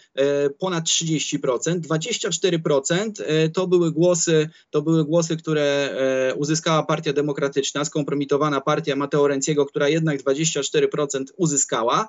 ponad 0.59 0.83
30%, 0.85 1.79
24% 1.79 3.11
to 3.53 3.67
były 3.67 3.91
głosy, 3.91 4.49
to 4.69 4.81
były 4.81 5.05
głosy, 5.05 5.37
które 5.37 5.95
uzyskała 6.37 6.83
Partia 6.83 7.13
Demokratyczna, 7.13 7.85
skompromitowana 7.85 8.61
partia 8.61 8.95
Matteo 8.95 9.27
Renciego, 9.27 9.65
która 9.65 9.89
jednak 9.89 10.23
24% 10.23 11.25
uzyskała. 11.37 12.07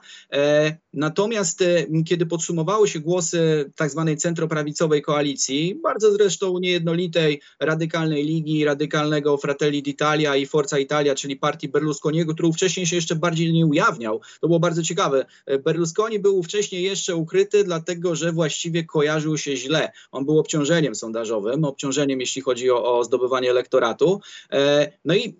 Natomiast 0.93 1.32
Natomiast 1.33 1.63
e, 1.63 1.87
kiedy 2.05 2.27
podsumowały 2.27 2.89
się 2.89 3.01
głosy 3.01 3.71
tak 3.77 3.91
zwanej 3.91 4.17
centroprawicowej 4.17 5.03
koalicji, 5.03 5.75
bardzo 5.83 6.13
zresztą 6.13 6.59
niejednolitej 6.59 7.41
radykalnej 7.61 8.25
ligi, 8.25 8.65
radykalnego 8.65 9.37
Fratelli 9.37 9.83
d'Italia 9.83 10.39
i 10.39 10.47
Forza 10.47 10.79
Italia, 10.79 11.15
czyli 11.15 11.37
partii 11.37 11.69
Berlusconiego, 11.69 12.35
który 12.35 12.53
wcześniej 12.53 12.87
się 12.87 12.97
jeszcze 12.97 13.17
bardziej 13.17 13.53
nie 13.53 13.67
ujawniał. 13.67 14.21
To 14.41 14.47
było 14.47 14.61
bardzo 14.61 14.83
ciekawe. 14.83 15.27
E, 15.47 15.59
Berlusconi 15.59 16.19
był 16.19 16.43
wcześniej 16.43 16.83
jeszcze 16.83 17.17
ukryty, 17.17 17.65
dlatego 17.65 18.15
że 18.15 18.33
właściwie 18.33 18.85
kojarzył 18.85 19.39
się 19.39 19.57
źle. 19.57 19.93
On 20.11 20.25
był 20.25 20.39
obciążeniem 20.39 20.95
sondażowym, 20.95 21.65
obciążeniem 21.65 22.21
jeśli 22.21 22.43
chodzi 22.43 22.71
o, 22.71 22.99
o 22.99 23.05
zdobywanie 23.05 23.51
elektoratu. 23.51 24.21
E, 24.53 24.93
no 25.05 25.15
i 25.15 25.37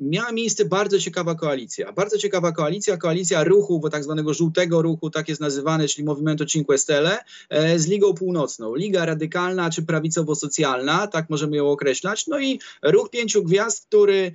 miała 0.00 0.32
miejsce 0.32 0.64
bardzo 0.64 0.98
ciekawa 0.98 1.34
koalicja. 1.34 1.92
Bardzo 1.92 2.18
ciekawa 2.18 2.52
koalicja, 2.52 2.96
koalicja 2.96 3.44
ruchu, 3.44 3.80
bo 3.80 3.90
tak 3.90 4.04
zwanego 4.04 4.34
żółtego 4.34 4.82
ruchu, 4.82 5.10
tak 5.14 5.28
jest 5.28 5.40
nazywany, 5.40 5.88
czyli 5.88 6.04
Movimento 6.04 6.46
Cinque 6.46 6.78
Stelle, 6.78 7.18
e, 7.48 7.78
z 7.78 7.86
Ligą 7.86 8.14
Północną. 8.14 8.74
Liga 8.74 9.04
radykalna 9.04 9.70
czy 9.70 9.82
prawicowo-socjalna, 9.82 11.08
tak 11.08 11.30
możemy 11.30 11.56
ją 11.56 11.70
określać. 11.70 12.26
No 12.26 12.40
i 12.40 12.60
Ruch 12.82 13.10
Pięciu 13.10 13.44
Gwiazd, 13.44 13.86
który 13.86 14.32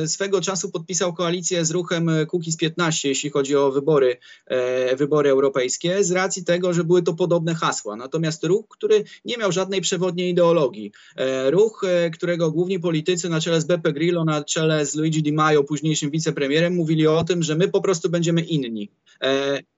e, 0.00 0.08
swego 0.08 0.40
czasu 0.40 0.70
podpisał 0.70 1.14
koalicję 1.14 1.64
z 1.64 1.70
ruchem 1.70 2.10
Kukiz 2.28 2.56
15, 2.56 3.08
jeśli 3.08 3.30
chodzi 3.30 3.56
o 3.56 3.72
wybory, 3.72 4.16
e, 4.46 4.96
wybory 4.96 5.30
europejskie, 5.30 6.04
z 6.04 6.10
racji 6.10 6.44
tego, 6.44 6.72
że 6.72 6.84
były 6.84 7.02
to 7.02 7.14
podobne 7.14 7.54
hasła. 7.54 7.96
Natomiast 7.96 8.44
ruch, 8.44 8.68
który 8.68 9.04
nie 9.24 9.36
miał 9.36 9.52
żadnej 9.52 9.80
przewodniej 9.80 10.30
ideologii. 10.30 10.92
Ruch, 11.50 11.82
którego 12.12 12.50
główni 12.50 12.80
politycy 12.80 13.28
na 13.28 13.40
czele 13.40 13.60
z 13.60 13.64
Beppe 13.64 13.92
Grillo, 13.92 14.24
na 14.24 14.44
czele 14.44 14.86
z 14.86 14.94
Luigi 14.94 15.22
Di 15.22 15.32
Maio, 15.32 15.64
późniejszym 15.64 16.10
wicepremierem, 16.10 16.74
mówili 16.74 17.06
o 17.06 17.24
tym, 17.24 17.42
że 17.42 17.54
my 17.54 17.68
po 17.68 17.80
prostu 17.80 18.10
będziemy 18.10 18.40
inni. 18.40 18.90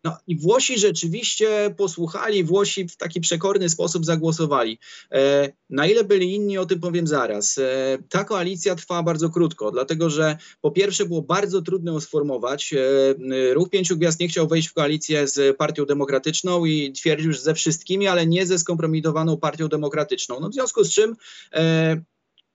No 0.04 0.16
i 0.26 0.36
Włosi 0.36 0.78
rzeczywiście 0.78 1.74
posłuchali, 1.76 2.44
Włosi 2.44 2.88
w 2.88 2.96
taki 2.96 3.20
przekorny 3.20 3.68
sposób 3.68 4.04
zagłosowali. 4.04 4.78
E, 5.12 5.52
na 5.70 5.86
ile 5.86 6.04
byli 6.04 6.34
inni, 6.34 6.58
o 6.58 6.66
tym 6.66 6.80
powiem 6.80 7.06
zaraz. 7.06 7.58
E, 7.58 7.98
ta 8.08 8.24
koalicja 8.24 8.74
trwała 8.74 9.02
bardzo 9.02 9.30
krótko, 9.30 9.70
dlatego 9.70 10.10
że 10.10 10.36
po 10.60 10.70
pierwsze 10.70 11.06
było 11.06 11.22
bardzo 11.22 11.62
trudno 11.62 11.92
ją 11.92 12.00
sformować. 12.00 12.74
E, 12.74 13.54
Ruch 13.54 13.70
Pięciu 13.70 13.96
Gwiazd 13.96 14.20
nie 14.20 14.28
chciał 14.28 14.48
wejść 14.48 14.68
w 14.68 14.72
koalicję 14.72 15.28
z 15.28 15.56
Partią 15.56 15.86
Demokratyczną 15.86 16.64
i 16.64 16.92
twierdził, 16.92 17.32
że 17.32 17.40
ze 17.40 17.54
wszystkimi, 17.54 18.06
ale 18.06 18.26
nie 18.26 18.46
ze 18.46 18.58
skompromitowaną 18.58 19.36
Partią 19.36 19.68
Demokratyczną. 19.68 20.40
No 20.40 20.48
w 20.48 20.54
związku 20.54 20.84
z 20.84 20.90
czym 20.90 21.16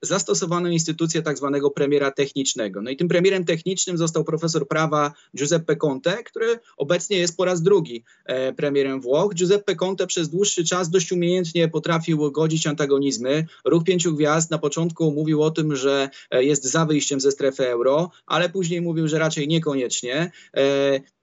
zastosowano 0.01 0.69
instytucję 0.69 1.21
tak 1.21 1.37
zwanego 1.37 1.71
premiera 1.71 2.11
technicznego. 2.11 2.81
No 2.81 2.91
i 2.91 2.97
tym 2.97 3.07
premierem 3.07 3.45
technicznym 3.45 3.97
został 3.97 4.23
profesor 4.23 4.67
prawa 4.67 5.13
Giuseppe 5.37 5.75
Conte, 5.75 6.23
który 6.23 6.59
obecnie 6.77 7.17
jest 7.17 7.37
po 7.37 7.45
raz 7.45 7.61
drugi 7.61 8.03
e, 8.25 8.53
premierem 8.53 9.01
Włoch. 9.01 9.33
Giuseppe 9.33 9.75
Conte 9.75 10.07
przez 10.07 10.29
dłuższy 10.29 10.65
czas 10.65 10.89
dość 10.89 11.11
umiejętnie 11.11 11.67
potrafił 11.67 12.31
godzić 12.31 12.67
antagonizmy. 12.67 13.45
Ruch 13.65 13.83
Pięciu 13.83 14.13
Gwiazd 14.13 14.51
na 14.51 14.57
początku 14.57 15.11
mówił 15.11 15.43
o 15.43 15.51
tym, 15.51 15.75
że 15.75 16.09
e, 16.31 16.43
jest 16.43 16.63
za 16.63 16.85
wyjściem 16.85 17.19
ze 17.19 17.31
strefy 17.31 17.67
euro, 17.67 18.11
ale 18.25 18.49
później 18.49 18.81
mówił, 18.81 19.07
że 19.07 19.19
raczej 19.19 19.47
niekoniecznie. 19.47 20.31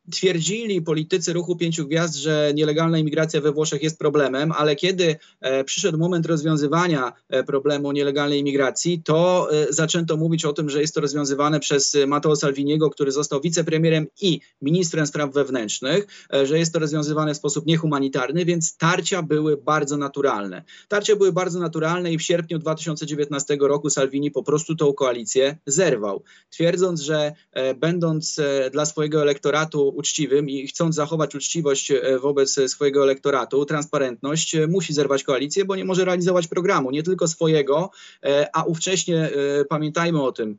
E, 0.09 0.11
twierdzili 0.11 0.83
politycy 0.83 1.33
ruchu 1.33 1.57
pięciu 1.57 1.87
gwiazd, 1.87 2.15
że 2.15 2.53
nielegalna 2.55 2.99
imigracja 2.99 3.41
we 3.41 3.53
Włoszech 3.53 3.83
jest 3.83 3.99
problemem, 3.99 4.53
ale 4.53 4.77
kiedy 4.77 5.17
przyszedł 5.65 5.99
moment 5.99 6.27
rozwiązywania 6.27 7.13
problemu 7.47 7.93
nielegalnej 7.93 8.41
imigracji, 8.41 9.03
to 9.05 9.49
zaczęto 9.71 10.17
mówić 10.17 10.45
o 10.45 10.53
tym, 10.53 10.71
że 10.71 10.81
jest 10.81 10.95
to 10.95 11.01
rozwiązywane 11.01 11.61
przez 11.61 11.97
Matteo 12.07 12.37
Salviniego, 12.37 12.91
który 12.91 13.13
został 13.13 13.41
wicepremierem 13.41 14.07
i 14.21 14.41
ministrem 14.63 15.07
spraw 15.07 15.33
wewnętrznych, 15.33 16.07
że 16.45 16.59
jest 16.59 16.73
to 16.73 16.79
rozwiązywane 16.79 17.35
w 17.35 17.37
sposób 17.37 17.67
niehumanitarny, 17.67 18.45
więc 18.45 18.77
tarcia 18.77 19.23
były 19.23 19.57
bardzo 19.57 19.97
naturalne. 19.97 20.63
Tarcia 20.89 21.17
były 21.17 21.33
bardzo 21.33 21.61
naturalne 21.61 22.13
i 22.13 22.19
w 22.19 22.23
sierpniu 22.23 22.59
2019 22.59 23.57
roku 23.61 23.91
Salvini 23.91 24.31
po 24.31 24.43
prostu 24.43 24.77
tą 24.77 24.93
koalicję 24.93 25.57
zerwał, 25.67 26.23
twierdząc, 26.51 27.01
że 27.01 27.33
będąc 27.77 28.41
dla 28.73 28.87
swojego 28.87 29.23
elektoratu 29.23 29.94
uczciwym 29.95 30.51
i 30.51 30.67
chcąc 30.67 30.95
zachować 30.95 31.35
uczciwość 31.35 31.91
e, 31.91 32.19
wobec 32.19 32.61
swojego 32.67 33.03
elektoratu, 33.03 33.65
transparentność, 33.65 34.55
e, 34.55 34.67
musi 34.67 34.93
zerwać 34.93 35.25
koalicję, 35.25 35.65
bo 35.65 35.77
nie 35.77 35.85
może 35.85 36.05
realizować 36.05 36.47
programu, 36.47 36.91
nie 36.91 37.03
tylko 37.03 37.29
swojego, 37.29 37.91
e, 38.23 38.57
a 38.57 38.63
ówcześnie, 38.63 39.31
pamiętajmy 39.69 40.23
o 40.23 40.33
tym, 40.33 40.59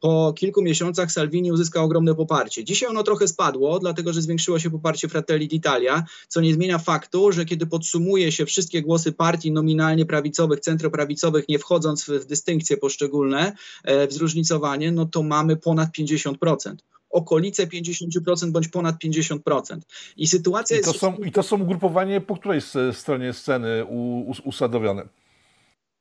po 0.00 0.32
kilku 0.36 0.62
miesiącach 0.62 1.12
Salvini 1.12 1.52
uzyskał 1.52 1.84
ogromne 1.84 2.14
poparcie. 2.14 2.64
Dzisiaj 2.64 2.88
ono 2.88 3.02
trochę 3.02 3.28
spadło, 3.28 3.78
dlatego 3.78 4.12
że 4.12 4.22
zwiększyło 4.22 4.58
się 4.58 4.70
poparcie 4.70 5.08
Fratelli 5.08 5.48
d'Italia, 5.48 6.02
co 6.28 6.40
nie 6.40 6.54
zmienia 6.54 6.78
faktu, 6.78 7.32
że 7.32 7.44
kiedy 7.44 7.66
podsumuje 7.66 8.32
się 8.32 8.46
wszystkie 8.46 8.82
głosy 8.82 9.12
partii 9.12 9.52
nominalnie 9.52 10.06
prawicowych, 10.06 10.60
centroprawicowych, 10.60 11.48
nie 11.48 11.58
wchodząc 11.58 12.04
w, 12.04 12.24
dystynkcje 12.24 12.76
poszczególne, 12.76 13.52
w 13.84 14.12
zróżnicowanie, 14.12 14.92
no 14.92 15.06
to 15.06 15.22
mamy 15.22 15.56
ponad 15.56 15.88
50% 15.98 16.74
okolice 17.12 17.66
50% 17.66 18.50
bądź 18.50 18.68
ponad 18.68 18.96
50%. 19.04 19.78
I 20.16 20.26
sytuacja 20.26 20.78
I 20.78 20.80
to 20.80 20.88
jest... 20.88 21.00
Są, 21.00 21.16
I 21.16 21.32
to 21.32 21.42
są 21.42 21.62
ugrupowanie 21.62 22.20
po 22.20 22.36
której 22.36 22.60
stronie 22.92 23.32
sceny 23.32 23.86
usadowione? 24.44 25.08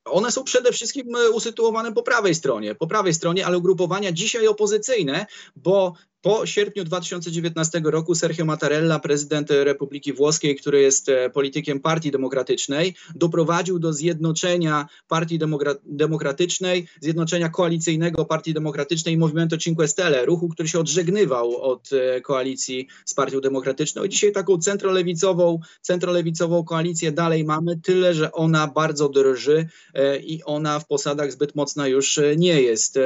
One 0.05 0.31
są 0.31 0.43
przede 0.43 0.71
wszystkim 0.71 1.15
e, 1.15 1.29
usytuowane 1.29 1.91
po 1.91 2.03
prawej 2.03 2.35
stronie, 2.35 2.75
po 2.75 2.87
prawej 2.87 3.13
stronie, 3.13 3.45
ale 3.45 3.57
ugrupowania 3.57 4.11
dzisiaj 4.11 4.47
opozycyjne, 4.47 5.25
bo 5.55 5.93
po 6.21 6.45
sierpniu 6.45 6.83
2019 6.83 7.81
roku 7.83 8.15
Sergio 8.15 8.45
Mattarella, 8.45 8.99
prezydent 8.99 9.51
Republiki 9.51 10.13
Włoskiej, 10.13 10.55
który 10.55 10.81
jest 10.81 11.09
e, 11.09 11.29
politykiem 11.29 11.79
Partii 11.79 12.11
Demokratycznej, 12.11 12.95
doprowadził 13.15 13.79
do 13.79 13.93
zjednoczenia 13.93 14.87
Partii 15.07 15.39
Demokratycznej, 15.85 16.87
zjednoczenia 17.01 17.49
koalicyjnego 17.49 18.25
Partii 18.25 18.53
Demokratycznej 18.53 19.15
i 19.15 19.17
Movimento 19.17 19.57
Cinque 19.57 19.87
Stelle, 19.87 20.25
ruchu, 20.25 20.49
który 20.49 20.69
się 20.69 20.79
odżegnywał 20.79 21.57
od 21.57 21.89
e, 21.93 22.21
koalicji 22.21 22.87
z 23.05 23.13
Partią 23.13 23.41
Demokratyczną. 23.41 24.03
I 24.03 24.09
dzisiaj 24.09 24.31
taką 24.31 24.57
centrolewicową, 24.57 25.59
centrolewicową 25.81 26.63
koalicję 26.63 27.11
dalej 27.11 27.45
mamy, 27.45 27.79
tyle 27.79 28.13
że 28.13 28.31
ona 28.31 28.67
bardzo 28.67 29.09
drży 29.09 29.67
e, 29.93 30.17
i 30.17 30.43
ona 30.43 30.79
w 30.79 30.87
posadach 30.87 31.31
zbyt 31.31 31.55
mocna 31.55 31.87
już 31.87 32.19
nie 32.37 32.61
jest. 32.61 32.99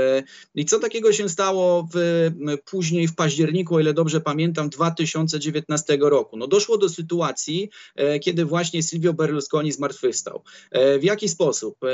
I 0.56 0.66
co 0.66 0.80
takiego 0.80 1.14
się 1.14 1.30
stało 1.30 1.88
w, 1.94 2.30
później 2.66 3.05
w 3.08 3.16
październiku, 3.16 3.76
o 3.76 3.80
ile 3.80 3.94
dobrze 3.94 4.22
pamiętam, 4.22 4.70
2019 4.70 5.98
roku. 6.02 6.38
No 6.38 6.48
doszło 6.48 6.78
do 6.78 6.90
sytuacji, 6.90 7.70
e, 7.96 8.20
kiedy 8.20 8.46
właśnie 8.46 8.84
Silvio 8.84 9.14
Berlusconi 9.14 9.72
zmartwychwstał. 9.72 10.44
E, 10.72 11.00
w 11.00 11.04
jaki 11.04 11.30
sposób? 11.30 11.78
E, 11.84 11.88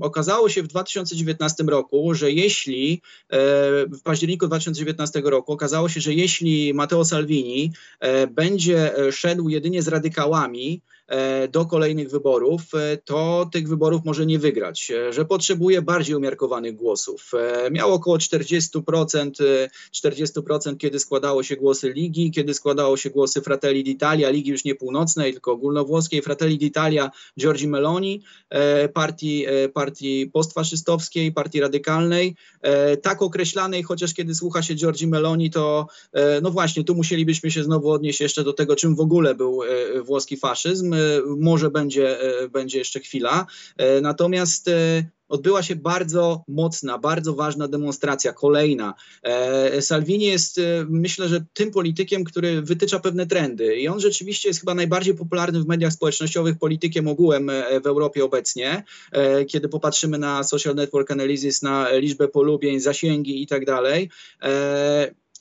okazało 0.00 0.48
się 0.48 0.62
w 0.62 0.66
2019 0.66 1.64
roku, 1.64 2.14
że 2.14 2.32
jeśli 2.32 3.02
w 3.92 4.02
październiku 4.02 4.46
2019 4.46 5.20
roku 5.24 5.52
okazało 5.52 5.88
się, 5.88 6.00
że 6.00 6.14
jeśli 6.14 6.74
Matteo 6.74 7.04
Salvini 7.04 7.72
będzie 8.30 8.92
szedł 9.10 9.48
jedynie 9.48 9.82
z 9.82 9.88
radykałami, 9.88 10.82
do 11.52 11.66
kolejnych 11.66 12.10
wyborów, 12.10 12.62
e, 12.74 12.96
to 12.96 13.48
tych 13.52 13.68
wyborów 13.68 14.04
może 14.04 14.26
nie 14.26 14.38
wygrać, 14.38 14.90
e, 14.90 15.12
że 15.12 15.24
potrzebuje 15.24 15.82
bardziej 15.82 16.16
umiarkowanych 16.16 16.76
głosów. 16.76 17.32
Miał 17.70 17.94
około 17.94 18.18
40%, 18.18 19.68
40% 19.90 20.78
kiedy 20.78 20.98
składało 20.98 21.42
się 21.42 21.56
głosy 21.56 21.92
Ligi, 21.92 22.30
kiedy 22.30 22.54
składało 22.54 22.96
się 22.96 23.10
głosy 23.10 23.42
Fratelli 23.42 23.84
d'Italia, 23.84 24.32
Ligi 24.32 24.50
już 24.50 24.64
nie 24.64 24.74
północnej, 24.74 25.32
tylko 25.32 25.52
ogólnowłoskiej, 25.52 26.22
Fratelli 26.22 26.58
d'Italia, 26.58 27.10
Giorgi 27.38 27.68
Meloni, 27.68 28.22
partii, 28.94 29.46
partii 29.74 30.30
postfaszystowskiej, 30.32 31.32
partii 31.32 31.60
radykalnej, 31.60 32.36
tak 33.02 33.22
określanej, 33.22 33.82
chociaż 33.82 34.14
kiedy 34.14 34.34
słucha 34.34 34.62
się 34.62 34.74
Giorgi 34.74 35.06
Meloni, 35.06 35.50
to 35.50 35.86
no 36.42 36.50
właśnie, 36.50 36.84
tu 36.84 36.94
musielibyśmy 36.94 37.50
się 37.50 37.64
znowu 37.64 37.90
odnieść 37.90 38.20
jeszcze 38.20 38.44
do 38.44 38.52
tego, 38.52 38.76
czym 38.76 38.94
w 38.94 39.00
ogóle 39.00 39.34
był 39.34 39.60
włoski 40.04 40.36
faszyzm. 40.36 40.97
Może 41.38 41.70
będzie, 41.70 42.20
e, 42.20 42.48
będzie 42.48 42.78
jeszcze 42.78 43.00
chwila. 43.00 43.46
E, 43.76 44.00
natomiast 44.00 44.68
e, 44.68 45.04
odbyła 45.28 45.62
się 45.62 45.76
bardzo 45.76 46.44
mocna, 46.48 46.98
bardzo 46.98 47.34
ważna 47.34 47.68
demonstracja, 47.68 48.32
kolejna. 48.32 48.94
Salvini 49.80 50.24
jest, 50.24 50.60
myślę, 50.88 51.28
że 51.28 51.44
tym 51.52 51.70
politykiem, 51.70 52.24
który 52.24 52.62
wytycza 52.62 52.98
pewne 52.98 53.26
trendy 53.26 53.76
i 53.76 53.88
on 53.88 54.00
rzeczywiście 54.00 54.48
jest 54.48 54.60
chyba 54.60 54.74
najbardziej 54.74 55.14
popularnym 55.14 55.62
w 55.62 55.68
mediach 55.68 55.92
społecznościowych 55.92 56.58
politykiem 56.58 57.08
ogółem 57.08 57.50
w 57.82 57.86
Europie 57.86 58.24
obecnie. 58.24 58.84
Kiedy 59.48 59.68
popatrzymy 59.68 60.18
na 60.18 60.44
social 60.44 60.74
network 60.74 61.10
analysis, 61.10 61.62
na 61.62 61.92
liczbę 61.92 62.28
polubień, 62.28 62.80
zasięgi 62.80 63.42
i 63.42 63.46
tak 63.46 63.64
dalej. 63.64 64.10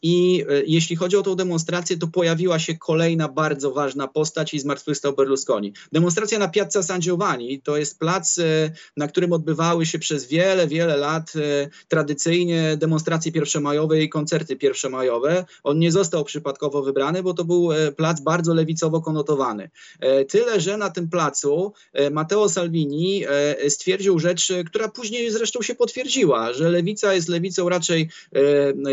I 0.02 0.46
e, 0.50 0.62
jeśli 0.66 0.96
chodzi 0.96 1.18
o 1.18 1.24
tą 1.24 1.36
demonstrację, 1.36 1.98
to 1.98 2.08
pojawiła 2.08 2.60
się 2.60 2.78
kolejna 2.78 3.28
bardzo 3.28 3.72
ważna 3.72 4.08
postać 4.08 4.54
i 4.54 4.60
zmartwychwstał 4.60 5.14
Berlusconi. 5.14 5.74
Demonstracja 5.92 6.40
na 6.40 6.48
Piazza 6.48 6.84
San 6.84 7.02
Giovanni 7.02 7.62
to 7.62 7.78
jest 7.78 8.00
plac, 8.00 8.40
e, 8.40 8.72
na 8.98 9.08
którym 9.08 9.34
odbywały 9.34 9.86
się 9.86 10.00
przez 10.00 10.28
wiele, 10.28 10.68
wiele 10.68 10.98
lat 10.98 11.34
e, 11.36 11.70
tradycyjnie 11.88 12.78
demonstracje 12.78 13.32
pierwszomajowe 13.32 14.02
i 14.04 14.10
koncerty 14.10 14.56
pierwszomajowe. 14.56 15.46
On 15.64 15.80
nie 15.80 15.92
został 15.92 16.24
przypadkowo 16.24 16.82
wybrany, 16.82 17.24
bo 17.24 17.34
to 17.34 17.46
był 17.46 17.70
plac 17.96 18.22
bardzo 18.22 18.54
lewicowo 18.54 19.02
konotowany. 19.02 19.70
Tyle, 20.30 20.62
że 20.62 20.78
na 20.78 20.90
tym 20.90 21.10
placu 21.10 21.74
Matteo 22.12 22.50
Salvini 22.50 23.24
stwierdził 23.70 24.20
rzecz, 24.20 24.54
która 24.66 24.88
później 24.88 25.32
zresztą 25.32 25.62
się 25.62 25.76
potwierdziła, 25.76 26.54
że 26.54 26.70
lewica 26.70 27.14
jest 27.14 27.30
lewicą 27.30 27.70
raczej 27.70 28.10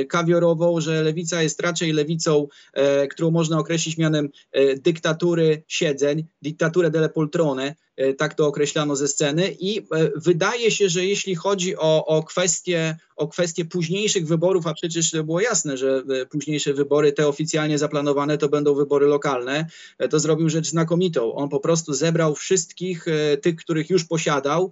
kawiorową, 0.08 0.80
że 0.80 0.93
lewica 1.02 1.42
jest 1.42 1.60
raczej 1.60 1.92
lewicą, 1.92 2.48
e, 2.72 3.06
którą 3.08 3.30
można 3.30 3.58
określić 3.58 3.98
mianem 3.98 4.28
e, 4.52 4.74
dyktatury 4.76 5.62
siedzeń, 5.68 6.24
diktaturę 6.42 6.90
delle 6.90 7.08
poltrone, 7.08 7.74
tak 8.18 8.34
to 8.34 8.46
określano 8.46 8.96
ze 8.96 9.08
sceny 9.08 9.56
i 9.60 9.78
e, 9.78 9.84
wydaje 10.16 10.70
się, 10.70 10.88
że 10.88 11.04
jeśli 11.04 11.34
chodzi 11.34 11.76
o, 11.76 12.06
o, 12.06 12.22
kwestie, 12.22 12.96
o 13.16 13.28
kwestie 13.28 13.64
późniejszych 13.64 14.26
wyborów, 14.26 14.66
a 14.66 14.74
przecież 14.74 15.12
było 15.24 15.40
jasne, 15.40 15.76
że 15.76 16.02
e, 16.22 16.26
późniejsze 16.26 16.74
wybory, 16.74 17.12
te 17.12 17.28
oficjalnie 17.28 17.78
zaplanowane, 17.78 18.38
to 18.38 18.48
będą 18.48 18.74
wybory 18.74 19.06
lokalne, 19.06 19.66
to 20.10 20.20
zrobił 20.20 20.48
rzecz 20.48 20.66
znakomitą. 20.66 21.34
On 21.34 21.48
po 21.48 21.60
prostu 21.60 21.94
zebrał 21.94 22.34
wszystkich 22.34 23.06
tych, 23.42 23.56
których 23.56 23.90
już 23.90 24.04
posiadał, 24.04 24.70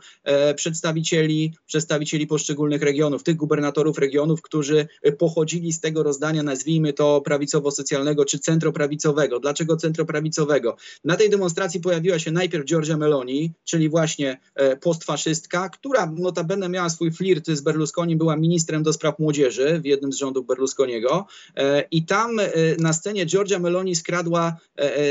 przedstawicieli, 0.57 1.55
przedstawicieli 1.67 2.27
poszczególnych 2.27 2.83
regionów, 2.83 3.23
tych 3.23 3.37
gubernatorów 3.37 3.99
regionów, 3.99 4.43
którzy 4.43 4.87
pochodzili 5.19 5.73
z 5.73 5.81
tego 5.81 6.03
rozdania, 6.03 6.43
nazwijmy 6.43 6.93
to 6.93 7.23
prawicowo-socjalnego 7.27 8.25
czy 8.25 8.39
centroprawicowego. 8.39 9.41
Dlaczego 9.41 9.77
centroprawicowego? 9.77 10.77
Na 11.05 11.17
tej 11.17 11.31
demonstracji 11.31 11.81
pojawiła 11.81 12.19
się 12.19 12.31
najpierw 12.31 12.65
Giorgia 12.65 12.97
Meloni, 12.97 13.12
Meloni, 13.13 13.53
czyli 13.65 13.89
właśnie 13.89 14.41
e, 14.55 14.77
postfaszystka, 14.77 15.69
która 15.69 16.13
notabene 16.17 16.69
miała 16.69 16.91
swój 16.91 17.13
flirt 17.13 17.51
z 17.51 17.61
Berlusconi, 17.61 18.17
była 18.17 18.37
ministrem 18.37 18.83
do 18.83 18.93
spraw 18.93 19.19
młodzieży 19.19 19.81
w 19.81 19.87
jednym 19.87 20.13
z 20.13 20.17
rządów 20.17 20.47
Berlusconiego 20.47 21.27
e, 21.57 21.85
i 21.91 22.07
tam 22.07 22.41
e, 22.41 22.47
na 22.79 22.93
scenie 22.93 23.27
Giorgia 23.27 23.59
Meloni 23.59 23.97
skradła, 23.97 24.57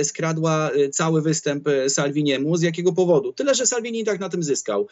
skradła 0.04 0.70
cały 0.92 1.22
występ 1.22 1.70
Salviniemu. 1.88 2.58
Z 2.58 2.62
jakiego 2.62 2.94
powodu? 2.94 3.34
Tyle, 3.34 3.56
że 3.56 3.66
Salvini 3.66 4.04
tak 4.04 4.20
na 4.20 4.30
tym 4.30 4.44
zyskał. 4.44 4.88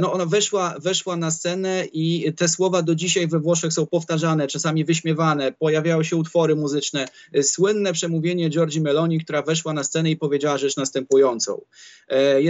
No 0.00 0.12
ona 0.12 0.26
weszła, 0.26 0.74
weszła 0.82 1.16
na 1.16 1.30
scenę 1.30 1.84
i 1.92 2.32
te 2.36 2.48
słowa 2.48 2.82
do 2.82 2.94
dzisiaj 2.94 3.28
we 3.28 3.40
Włoszech 3.40 3.72
są 3.72 3.86
powtarzane, 3.86 4.46
czasami 4.46 4.84
wyśmiewane, 4.84 5.52
pojawiały 5.52 6.04
się 6.04 6.16
utwory 6.16 6.56
muzyczne. 6.56 7.08
Słynne 7.42 7.92
przemówienie 7.92 8.48
Giorgi 8.48 8.80
Meloni, 8.80 9.20
która 9.20 9.42
weszła 9.42 9.72
na 9.72 9.84
scenę 9.84 10.10
i 10.10 10.16
powiedziała 10.16 10.58
rzecz 10.58 10.76
następującą. 10.76 11.60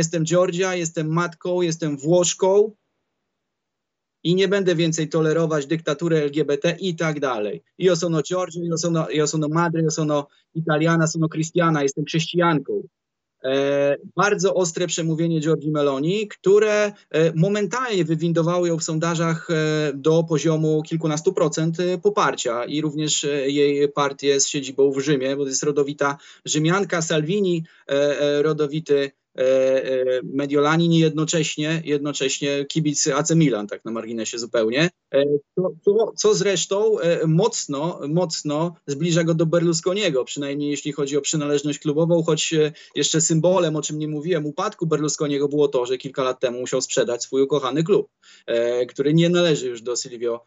Jest 0.03 0.13
jestem 0.13 0.25
Georgia, 0.25 0.75
jestem 0.75 1.13
matką, 1.13 1.63
jestem 1.63 1.97
Włoszką 1.97 2.73
i 4.25 4.35
nie 4.35 4.49
będę 4.49 4.75
więcej 4.75 5.09
tolerować 5.09 5.67
dyktatury 5.67 6.17
LGBT 6.19 6.77
i 6.81 6.95
tak 6.95 7.21
dalej. 7.21 7.63
Io 7.79 7.97
sono 7.97 8.23
Giorgio, 8.23 8.63
io 8.65 8.79
sono, 8.79 9.11
io 9.11 9.27
sono 9.27 9.49
madre, 9.49 9.83
io 9.83 9.91
sono 9.91 10.29
italiana, 10.55 11.07
sono 11.07 11.29
cristiana, 11.29 11.83
jestem 11.83 12.05
chrześcijanką. 12.05 12.83
E, 13.45 13.97
bardzo 14.17 14.55
ostre 14.55 14.87
przemówienie 14.87 15.41
Giorgi 15.41 15.71
Meloni, 15.71 16.29
które 16.29 16.93
e, 17.11 17.33
momentalnie 17.35 18.05
wywindowało 18.05 18.67
ją 18.67 18.79
w 18.79 18.83
sondażach 18.83 19.49
e, 19.51 19.93
do 19.95 20.25
poziomu 20.25 20.83
kilkunastu 20.83 21.33
procent 21.33 21.77
poparcia 22.03 22.65
i 22.65 22.81
również 22.81 23.27
jej 23.47 23.89
partię 23.89 24.41
z 24.41 24.49
siedzibą 24.49 24.93
w 24.93 25.01
Rzymie, 25.01 25.37
bo 25.37 25.43
to 25.43 25.49
jest 25.49 25.63
rodowita 25.63 26.19
Rzymianka, 26.45 27.03
Salvini, 27.03 27.65
rodowity 28.43 29.11
E, 29.39 29.45
e, 29.45 30.21
Mediolanin 30.25 30.93
jednocześnie, 30.93 31.83
jednocześnie 31.85 32.65
kibic 32.65 33.09
AC 33.09 33.31
Milan, 33.31 33.67
tak 33.67 33.85
na 33.85 33.91
marginesie 33.91 34.39
zupełnie, 34.39 34.91
e, 35.15 35.25
co, 35.85 36.13
co 36.17 36.35
zresztą 36.35 36.97
mocno, 37.27 38.01
mocno 38.09 38.75
zbliża 38.87 39.25
go 39.25 39.35
do 39.35 39.47
Berlusconiego, 39.47 40.25
przynajmniej 40.25 40.71
jeśli 40.71 40.93
chodzi 40.93 41.17
o 41.17 41.21
przynależność 41.21 41.79
klubową, 41.79 42.23
choć 42.23 42.55
jeszcze 42.95 43.21
symbolem, 43.21 43.77
o 43.77 43.83
czym 43.83 43.99
nie 43.99 44.09
mówiłem, 44.09 44.47
upadku 44.47 44.87
Berlusconiego 44.87 45.49
było 45.49 45.69
to, 45.69 45.87
że 45.87 45.99
kilka 45.99 46.23
lat 46.23 46.41
temu 46.41 46.61
musiał 46.61 46.81
sprzedać 46.81 47.23
swój 47.23 47.43
ukochany 47.43 47.85
klub, 47.85 48.09
który 48.89 49.15
nie 49.15 49.29
należy 49.29 49.69
już 49.69 49.83
do 49.83 49.97
Silvio 49.97 50.45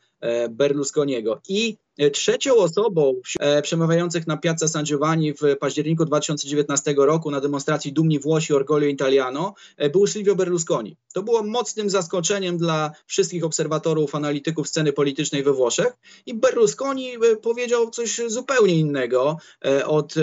Berlusconiego. 0.50 1.42
I 1.50 1.78
Trzecią 2.14 2.56
osobą 2.56 3.22
przemawiających 3.62 4.28
na 4.28 4.38
Piazza 4.38 4.68
San 4.68 4.86
Giovanni 4.86 5.34
w 5.34 5.58
październiku 5.60 6.06
2019 6.06 6.96
roku 6.98 7.32
na 7.32 7.42
demonstracji 7.42 7.94
Dumni 7.94 8.20
Włosi 8.20 8.54
Orgoglio 8.54 8.90
Italiano 8.90 9.54
e, 9.78 9.90
był 9.90 10.08
Silvio 10.08 10.36
Berlusconi. 10.36 10.98
To 11.14 11.24
było 11.24 11.44
mocnym 11.44 11.90
zaskoczeniem 11.90 12.58
dla 12.58 12.92
wszystkich 13.06 13.44
obserwatorów, 13.44 14.16
analityków 14.16 14.68
sceny 14.68 14.94
politycznej 14.94 15.44
we 15.44 15.54
Włoszech 15.54 15.94
i 16.26 16.34
Berlusconi 16.34 17.12
e, 17.16 17.36
powiedział 17.36 17.90
coś 17.90 18.22
zupełnie 18.28 18.76
innego 18.76 19.38
e, 19.66 19.86
od 19.86 20.14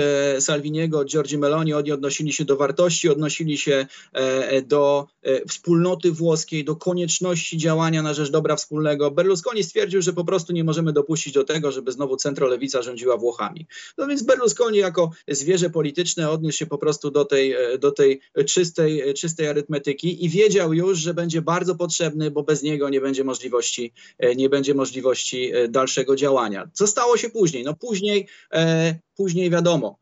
Salviniego, 0.41 0.99
od 0.99 1.09
Giorgi 1.09 1.39
Meloni. 1.39 1.75
Oni 1.75 1.93
odnosili 1.93 2.33
się 2.33 2.45
do 2.45 2.57
wartości, 2.57 3.09
odnosili 3.09 3.59
się 3.59 3.87
do 4.67 5.07
wspólnoty 5.49 6.13
włoskiej, 6.13 6.65
do 6.65 6.77
konieczności 6.77 7.59
działania 7.59 8.03
na 8.03 8.15
rzecz 8.15 8.31
dobra 8.31 8.57
wspólnego. 8.57 9.11
Berlusconi 9.11 9.65
stwierdził, 9.65 9.82
że 9.91 10.13
po 10.13 10.25
prostu 10.25 10.53
nie 10.53 10.65
możemy 10.65 10.93
dopuścić 10.93 11.35
do 11.35 11.45
tego, 11.45 11.73
żeby 11.73 11.93
znowu 11.93 12.17
centrolewica 12.17 12.83
rządziła 12.83 13.17
Włochami. 13.17 13.67
No 13.99 14.07
więc 14.07 14.23
Berlusconi 14.23 14.79
jako 14.79 15.11
zwierzę 15.29 15.71
polityczne 15.71 16.31
odniósł 16.31 16.59
się 16.59 16.67
po 16.67 16.79
prostu 16.79 17.11
do 17.11 17.25
tej, 17.25 17.55
do 17.81 17.93
tej 17.93 18.21
czystej, 18.47 19.15
czystej 19.15 19.49
arytmetyki 19.49 20.25
i 20.25 20.29
wiedział 20.29 20.75
już, 20.75 20.99
że 20.99 21.15
będzie 21.15 21.43
bardzo 21.43 21.75
potrzebny, 21.75 22.31
bo 22.31 22.43
bez 22.43 22.63
niego 22.63 22.89
nie 22.89 23.01
będzie 23.01 23.25
możliwości, 23.25 23.93
nie 24.37 24.49
będzie 24.49 24.75
możliwości 24.75 25.53
dalszego 25.69 26.17
działania. 26.17 26.71
Co 26.73 26.87
stało 26.87 27.17
się 27.17 27.31
później? 27.31 27.65
No 27.65 27.75
później, 27.75 28.29
e, 28.53 28.95
później 29.17 29.51
wiadomo, 29.51 30.02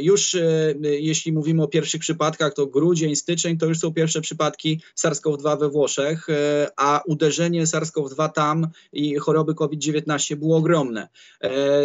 już 0.00 0.34
e, 0.34 0.74
jeśli 0.82 1.32
mówimy 1.32 1.62
o 1.62 1.68
pierwszych 1.68 2.00
przypadkach, 2.00 2.54
to 2.54 2.66
grudzień, 2.66 3.16
styczeń 3.16 3.58
to 3.58 3.66
już 3.66 3.78
są 3.78 3.94
pierwsze 3.94 4.20
przypadki 4.20 4.80
SARS-CoV-2 4.96 5.58
we 5.58 5.68
Włoszech, 5.68 6.28
e, 6.28 6.70
a 6.76 7.02
uderzenie 7.06 7.66
SARS-CoV-2 7.66 8.32
tam 8.32 8.68
i 8.92 9.16
choroby 9.16 9.54
COVID-19 9.54 10.36
było 10.36 10.56
ogromne. 10.56 11.08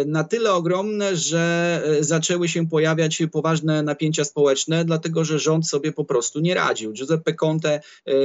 Na 0.06 0.24
tyle 0.24 0.52
ogromne, 0.52 1.16
że 1.16 1.82
zaczęły 2.00 2.48
się 2.48 2.68
pojawiać 2.68 3.22
poważne 3.32 3.82
napięcia 3.82 4.24
społeczne, 4.24 4.84
dlatego 4.84 5.24
że 5.24 5.38
rząd 5.38 5.68
sobie 5.68 5.92
po 5.92 6.04
prostu 6.04 6.40
nie 6.40 6.54
radził. 6.54 6.92
Giuseppe 6.92 7.34
Conte 7.34 7.80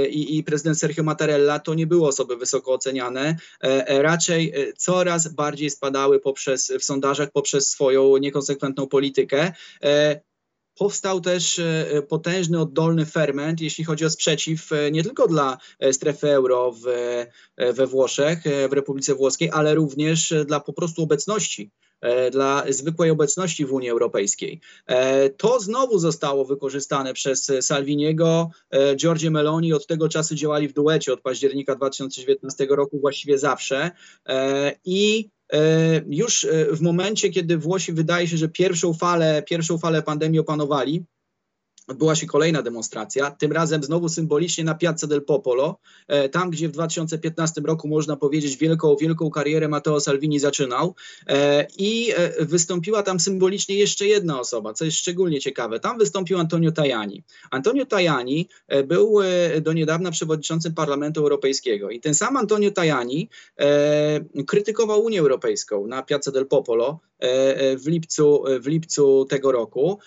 i, 0.10 0.38
i 0.38 0.44
prezydent 0.44 0.80
Sergio 0.80 1.04
Mattarella 1.04 1.60
to 1.60 1.74
nie 1.74 1.88
były 1.88 2.08
osoby 2.08 2.38
wysoko 2.38 2.74
oceniane, 2.74 3.36
raczej 3.88 4.54
coraz 4.78 5.28
bardziej 5.28 5.70
spadały 5.70 6.20
poprzez, 6.20 6.74
w 6.80 6.84
sondażach 6.84 7.32
poprzez 7.32 7.70
swoją 7.70 8.18
niekonsekwentną 8.18 8.88
politykę. 8.88 9.43
E, 9.84 10.22
powstał 10.78 11.22
też 11.22 11.60
e, 11.60 12.02
potężny, 12.10 12.60
oddolny 12.60 13.06
ferment, 13.06 13.62
jeśli 13.62 13.84
chodzi 13.84 14.06
o 14.06 14.10
sprzeciw 14.10 14.72
e, 14.72 14.92
nie 14.92 15.04
tylko 15.04 15.28
dla 15.28 15.58
strefy 15.92 16.32
euro 16.32 16.72
w, 16.72 16.86
we 17.74 17.88
Włoszech, 17.88 18.44
w 18.70 18.74
Republice 18.74 19.16
Włoskiej, 19.16 19.50
ale 19.54 19.76
również 19.76 20.34
dla 20.46 20.60
po 20.60 20.74
prostu 20.74 21.04
obecności 21.04 21.72
dla 22.32 22.64
zwykłej 22.70 23.12
obecności 23.12 23.66
w 23.66 23.74
Unii 23.74 23.90
Europejskiej. 23.90 24.60
To 25.38 25.60
znowu 25.60 26.00
zostało 26.00 26.46
wykorzystane 26.46 27.14
przez 27.14 27.52
Salviniego. 27.62 28.50
Giorgio 28.96 29.32
Meloni 29.32 29.74
od 29.74 29.88
tego 29.88 30.10
czasu 30.10 30.36
działali 30.36 30.68
w 30.68 30.74
duecie 30.74 31.14
od 31.14 31.22
października 31.22 31.76
2019 31.76 32.68
roku 32.70 33.00
właściwie 33.00 33.38
zawsze 33.38 33.92
i 34.86 35.30
E, 35.54 36.02
już 36.08 36.44
e, 36.44 36.66
w 36.76 36.82
momencie, 36.82 37.30
kiedy 37.30 37.58
Włosi 37.58 37.94
wydaje 37.94 38.28
się, 38.28 38.38
że 38.38 38.50
pierwszą 38.50 38.94
falę, 38.94 39.44
pierwszą 39.48 39.78
falę 39.78 40.02
pandemii 40.02 40.40
opanowali, 40.40 41.06
odbyła 41.88 42.16
się 42.16 42.28
kolejna 42.28 42.62
demonstracja, 42.62 43.32
tym 43.32 43.52
razem 43.52 43.84
znowu 43.84 44.10
symbolicznie 44.10 44.64
na 44.64 44.76
Piazza 44.76 45.08
del 45.08 45.22
Popolo, 45.22 45.80
e, 46.08 46.30
tam 46.30 46.50
gdzie 46.50 46.70
w 46.70 46.72
2015 46.72 47.62
roku 47.66 47.88
można 47.88 48.16
powiedzieć 48.16 48.58
wielką, 48.58 48.96
wielką 48.96 49.30
karierę 49.30 49.68
Matteo 49.68 50.00
Salvini 50.00 50.40
zaczynał 50.40 50.96
e, 51.28 51.68
i 51.78 52.12
e, 52.16 52.46
wystąpiła 52.46 53.04
tam 53.04 53.20
symbolicznie 53.20 53.76
jeszcze 53.76 54.08
jedna 54.08 54.40
osoba, 54.40 54.74
co 54.74 54.86
jest 54.86 54.98
szczególnie 54.98 55.40
ciekawe. 55.40 55.80
Tam 55.80 55.98
wystąpił 55.98 56.40
Antonio 56.40 56.72
Tajani. 56.72 57.24
Antonio 57.52 57.86
Tajani 57.86 58.50
był 58.88 59.20
do 59.62 59.74
niedawna 59.74 60.12
przewodniczącym 60.12 60.74
Parlamentu 60.74 61.22
Europejskiego 61.22 61.90
i 61.90 62.00
ten 62.00 62.16
sam 62.16 62.38
Antonio 62.38 62.72
Tajani 62.72 63.30
krytykował 64.48 65.04
Unię 65.04 65.20
Europejską 65.20 65.88
na 65.88 66.04
Piazza 66.04 66.32
del 66.32 66.48
Popolo 66.48 67.00
w 67.78 67.88
lipcu, 67.88 68.44
w 68.62 68.68
lipcu 68.68 69.26
tego 69.30 69.52
roku, 69.52 70.00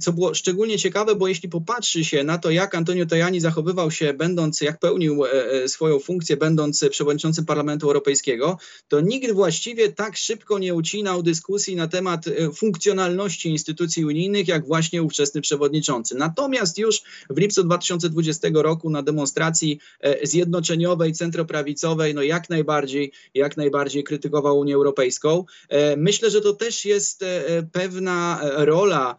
co 0.00 0.12
było 0.12 0.34
szczególnie 0.34 0.78
ciekawe, 0.78 1.14
bo 1.14 1.28
jeśli 1.28 1.48
popatrzy 1.48 2.04
się 2.04 2.24
na 2.24 2.38
to, 2.38 2.50
jak 2.50 2.74
Antonio 2.74 3.06
Tajani 3.06 3.40
zachowywał 3.40 3.90
się, 3.90 4.12
będąc, 4.12 4.60
jak 4.60 4.78
pełnił 4.78 5.24
e, 5.24 5.30
e, 5.30 5.68
swoją 5.68 5.98
funkcję, 5.98 6.36
będąc 6.36 6.84
przewodniczącym 6.90 7.44
Parlamentu 7.44 7.86
Europejskiego, 7.86 8.58
to 8.88 9.00
nikt 9.00 9.32
właściwie 9.32 9.92
tak 9.92 10.16
szybko 10.16 10.58
nie 10.58 10.74
ucinał 10.74 11.22
dyskusji 11.22 11.76
na 11.76 11.88
temat 11.88 12.26
e, 12.26 12.50
funkcjonalności 12.52 13.48
instytucji 13.48 14.04
unijnych, 14.04 14.48
jak 14.48 14.66
właśnie 14.66 15.02
ówczesny 15.02 15.40
przewodniczący. 15.40 16.14
Natomiast 16.14 16.78
już 16.78 17.02
w 17.30 17.38
lipcu 17.38 17.64
2020 17.64 18.48
roku 18.54 18.90
na 18.90 19.02
demonstracji 19.02 19.78
zjednoczeniowej, 20.22 21.12
centroprawicowej, 21.12 22.14
no 22.14 22.22
jak 22.22 22.50
najbardziej, 22.50 23.12
jak 23.34 23.56
najbardziej 23.56 24.04
krytykował 24.04 24.58
Unię 24.58 24.74
Europejską. 24.74 25.44
Myślę, 25.96 26.30
że 26.30 26.40
to 26.44 26.52
też 26.52 26.84
jest 26.84 27.24
pewna 27.72 28.40
rola 28.56 29.16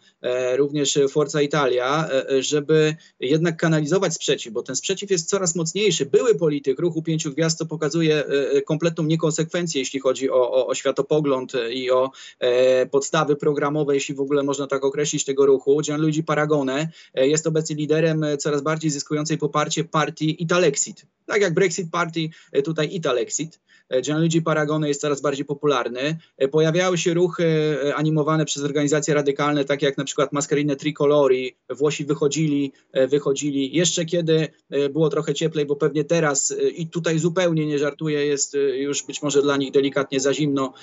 również 0.57 0.99
Forza 1.09 1.41
Italia, 1.41 2.05
E, 2.15 2.29
e, 2.29 2.43
żeby 2.43 2.95
jednak 3.19 3.57
kanalizować 3.57 4.13
sprzeciw, 4.13 4.53
bo 4.53 4.63
ten 4.63 4.75
sprzeciw 4.75 5.11
jest 5.11 5.29
coraz 5.29 5.55
mocniejszy. 5.55 6.05
Były 6.05 6.35
polityk 6.35 6.79
ruchu 6.79 7.01
pięciu 7.01 7.31
gwiazd, 7.31 7.59
to 7.59 7.65
pokazuje 7.65 8.25
e, 8.25 8.61
kompletną 8.61 9.03
niekonsekwencję, 9.03 9.81
jeśli 9.81 9.99
chodzi 9.99 10.29
o, 10.29 10.51
o, 10.51 10.67
o 10.67 10.75
światopogląd 10.75 11.53
i 11.71 11.91
o 11.91 12.11
e, 12.39 12.85
podstawy 12.85 13.35
programowe, 13.35 13.93
jeśli 13.93 14.15
w 14.15 14.19
ogóle 14.19 14.43
można 14.43 14.67
tak 14.67 14.83
określić 14.83 15.25
tego 15.25 15.45
ruchu. 15.45 15.81
Gianluigi 15.81 16.23
Paragone 16.23 16.89
jest 17.15 17.47
obecnie 17.47 17.75
liderem 17.75 18.25
coraz 18.39 18.61
bardziej 18.61 18.91
zyskującej 18.91 19.37
poparcie 19.37 19.83
partii 19.83 20.43
Italexit. 20.43 21.05
Tak 21.25 21.41
jak 21.41 21.53
Brexit 21.53 21.91
Party, 21.91 22.29
tutaj 22.63 22.95
Italexit. 22.95 23.59
Gianluigi 24.01 24.41
Paragone 24.41 24.87
jest 24.87 25.01
coraz 25.01 25.21
bardziej 25.21 25.45
popularny. 25.45 26.17
Pojawiały 26.51 26.97
się 26.97 27.13
ruchy 27.13 27.77
animowane 27.95 28.45
przez 28.45 28.63
organizacje 28.63 29.13
radykalne, 29.13 29.65
takie 29.65 29.85
jak 29.85 29.97
na 29.97 30.03
przykład 30.03 30.33
Mascherine 30.33 30.75
Tricolori, 30.75 31.55
Włosi 31.69 32.05
wychodzili, 32.05 32.71
e, 32.91 33.07
wychodzili 33.07 33.75
jeszcze 33.75 34.05
kiedy 34.05 34.47
e, 34.69 34.89
było 34.89 35.09
trochę 35.09 35.33
cieplej, 35.33 35.65
bo 35.65 35.75
pewnie 35.75 36.03
teraz 36.03 36.51
e, 36.51 36.69
i 36.69 36.87
tutaj 36.87 37.19
zupełnie 37.19 37.65
nie 37.65 37.79
żartuję, 37.79 38.25
jest 38.25 38.57
już 38.75 39.03
być 39.03 39.21
może 39.21 39.41
dla 39.41 39.57
nich 39.57 39.71
delikatnie 39.71 40.19
za 40.19 40.33
zimno. 40.33 40.73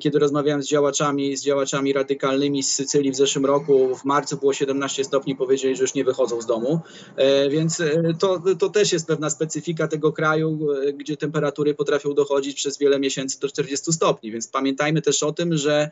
Kiedy 0.00 0.18
rozmawiałem 0.18 0.62
z 0.62 0.68
działaczami, 0.68 1.36
z 1.36 1.42
działaczami 1.42 1.92
radykalnymi 1.92 2.62
z 2.62 2.74
Sycylii 2.74 3.12
w 3.12 3.16
zeszłym 3.16 3.46
roku, 3.46 3.96
w 3.96 4.04
marcu 4.04 4.36
było 4.36 4.52
17 4.52 5.04
stopni, 5.04 5.36
powiedzieli, 5.36 5.76
że 5.76 5.82
już 5.82 5.94
nie 5.94 6.04
wychodzą 6.04 6.40
z 6.40 6.46
domu. 6.46 6.80
Więc 7.50 7.82
to, 8.18 8.42
to 8.58 8.68
też 8.68 8.92
jest 8.92 9.06
pewna 9.06 9.30
specyfika 9.30 9.88
tego 9.88 10.12
kraju, 10.12 10.58
gdzie 10.94 11.16
temperatury 11.16 11.74
potrafią 11.74 12.14
dochodzić 12.14 12.45
przez 12.54 12.78
wiele 12.78 12.98
miesięcy 12.98 13.40
do 13.40 13.48
40 13.48 13.92
stopni. 13.92 14.32
Więc 14.32 14.48
pamiętajmy 14.48 15.02
też 15.02 15.22
o 15.22 15.32
tym, 15.32 15.56
że, 15.56 15.90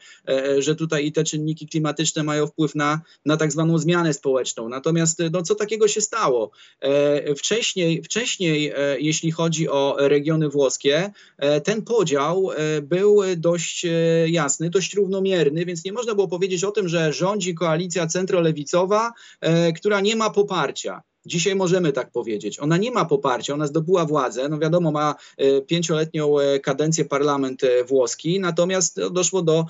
że 0.58 0.74
tutaj 0.74 1.06
i 1.06 1.12
te 1.12 1.24
czynniki 1.24 1.66
klimatyczne 1.66 2.22
mają 2.22 2.46
wpływ 2.46 2.74
na, 2.74 3.00
na 3.24 3.36
tak 3.36 3.52
zwaną 3.52 3.78
zmianę 3.78 4.14
społeczną. 4.14 4.68
Natomiast 4.68 5.22
no, 5.32 5.42
co 5.42 5.54
takiego 5.54 5.88
się 5.88 6.00
stało? 6.00 6.50
E, 6.80 7.34
wcześniej, 7.34 8.02
wcześniej, 8.02 8.72
e, 8.76 9.00
jeśli 9.00 9.30
chodzi 9.30 9.68
o 9.68 9.96
regiony 9.98 10.48
włoskie, 10.48 11.12
e, 11.38 11.60
ten 11.60 11.82
podział 11.82 12.50
był 12.82 13.20
dość 13.36 13.86
jasny, 14.26 14.70
dość 14.70 14.94
równomierny, 14.94 15.64
więc 15.64 15.84
nie 15.84 15.92
można 15.92 16.14
było 16.14 16.28
powiedzieć 16.28 16.64
o 16.64 16.70
tym, 16.70 16.88
że 16.88 17.12
rządzi 17.12 17.54
koalicja 17.54 18.06
centrolewicowa, 18.06 19.12
która 19.76 20.00
nie 20.00 20.16
ma 20.16 20.30
poparcia. 20.30 21.02
Dzisiaj 21.26 21.56
możemy 21.56 21.92
tak 21.92 22.10
powiedzieć. 22.10 22.60
Ona 22.60 22.76
nie 22.76 22.90
ma 22.90 23.04
poparcia, 23.04 23.54
ona 23.54 23.66
zdobyła 23.66 24.04
władzę, 24.04 24.48
no 24.48 24.58
wiadomo, 24.58 24.92
ma 24.92 25.14
e, 25.36 25.60
pięcioletnią 25.60 26.38
e, 26.38 26.60
kadencję 26.60 27.04
parlament 27.04 27.64
e, 27.64 27.84
włoski, 27.84 28.40
natomiast 28.40 28.96
no, 28.96 29.10
doszło 29.10 29.42
do 29.42 29.66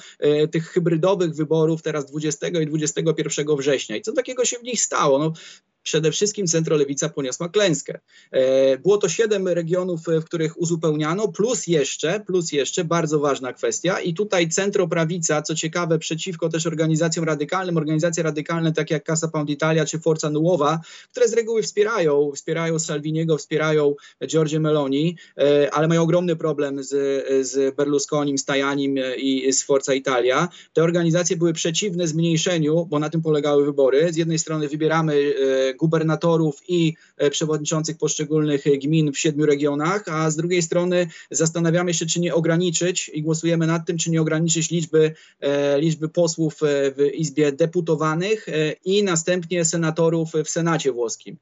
tych 0.50 0.68
hybrydowych 0.68 1.34
wyborów 1.34 1.82
teraz 1.82 2.06
20 2.06 2.48
i 2.48 2.66
21 2.66 3.56
września. 3.56 3.96
I 3.96 4.02
co 4.02 4.12
takiego 4.12 4.44
się 4.44 4.58
w 4.58 4.62
nich 4.62 4.80
stało? 4.80 5.18
No, 5.18 5.32
przede 5.84 6.10
wszystkim 6.12 6.46
centrolewica 6.46 7.08
poniosła 7.08 7.48
klęskę. 7.48 8.00
E, 8.30 8.78
było 8.78 8.98
to 8.98 9.08
siedem 9.08 9.48
regionów, 9.48 10.08
e, 10.08 10.20
w 10.20 10.24
których 10.24 10.60
uzupełniano, 10.60 11.28
plus 11.28 11.66
jeszcze, 11.66 12.20
plus 12.20 12.52
jeszcze 12.52 12.84
bardzo 12.84 13.18
ważna 13.18 13.52
kwestia 13.52 14.00
i 14.00 14.14
tutaj 14.14 14.48
centroprawica, 14.48 15.42
co 15.42 15.54
ciekawe, 15.54 15.98
przeciwko 15.98 16.48
też 16.48 16.66
organizacjom 16.66 17.24
radykalnym, 17.26 17.76
organizacje 17.76 18.22
radykalne 18.22 18.72
takie 18.72 18.94
jak 18.94 19.04
Casa 19.04 19.28
Pound 19.28 19.50
Italia 19.50 19.84
czy 19.84 19.98
Forza 19.98 20.30
Nuova, 20.30 20.80
które 21.10 21.28
z 21.28 21.32
reguły 21.32 21.62
wspierają, 21.62 22.32
wspierają 22.34 22.78
Salviniego, 22.78 23.38
wspierają 23.38 23.94
Giorgio 24.26 24.60
Meloni, 24.60 25.16
e, 25.38 25.74
ale 25.74 25.88
mają 25.88 26.02
ogromny 26.02 26.36
problem 26.36 26.82
z, 26.82 26.90
z 27.48 27.76
Berlusconim, 27.76 28.38
z 28.38 28.44
Tajanim 28.44 28.98
i 29.16 29.52
z 29.52 29.62
Forza 29.62 29.94
Italia. 29.94 30.48
Te 30.72 30.82
organizacje 30.82 31.36
były 31.36 31.52
przeciwne 31.52 32.06
zmniejszeniu, 32.06 32.86
bo 32.86 32.98
na 32.98 33.10
tym 33.10 33.22
polegały 33.22 33.64
wybory. 33.64 34.12
Z 34.12 34.16
jednej 34.16 34.38
strony 34.38 34.68
wybieramy 34.68 35.34
gubernatorów 35.76 36.60
i 36.68 36.94
e, 37.16 37.30
przewodniczących 37.30 37.98
poszczególnych 37.98 38.64
gmin 38.82 39.12
w 39.12 39.18
siedmiu 39.18 39.46
regionach, 39.46 40.04
a 40.08 40.30
z 40.30 40.36
drugiej 40.36 40.62
strony 40.62 41.06
zastanawiamy 41.30 41.94
się, 41.94 42.06
czy 42.06 42.20
nie 42.20 42.34
ograniczyć 42.34 43.10
i 43.14 43.22
głosujemy 43.22 43.66
nad 43.66 43.86
tym, 43.86 43.98
czy 43.98 44.10
nie 44.10 44.20
ograniczyć 44.20 44.70
liczby, 44.70 45.14
e, 45.40 45.80
liczby 45.80 46.08
posłów 46.08 46.62
e, 46.62 46.66
w 46.90 47.14
Izbie 47.14 47.52
Deputowanych 47.52 48.46
i 48.84 49.02
następnie 49.02 49.64
senatorów 49.64 50.32
w 50.44 50.48
Senacie 50.48 50.92
włoskim. 50.92 51.36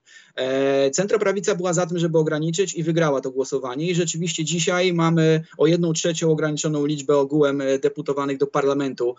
Centroprawica 0.93 1.55
była 1.55 1.73
za 1.73 1.87
tym, 1.87 1.99
żeby 1.99 2.19
ograniczyć 2.19 2.75
i 2.75 2.83
wygrała 2.83 3.21
to 3.21 3.31
głosowanie 3.31 3.91
i 3.91 3.95
rzeczywiście 3.95 4.45
dzisiaj 4.45 4.93
mamy 4.93 5.45
o 5.59 5.67
jedną 5.67 5.93
trzecią 5.93 6.31
ograniczoną 6.31 6.87
liczbę 6.87 7.17
ogółem 7.17 7.63
deputowanych 7.83 8.39
do 8.39 8.47
parlamentu 8.47 9.15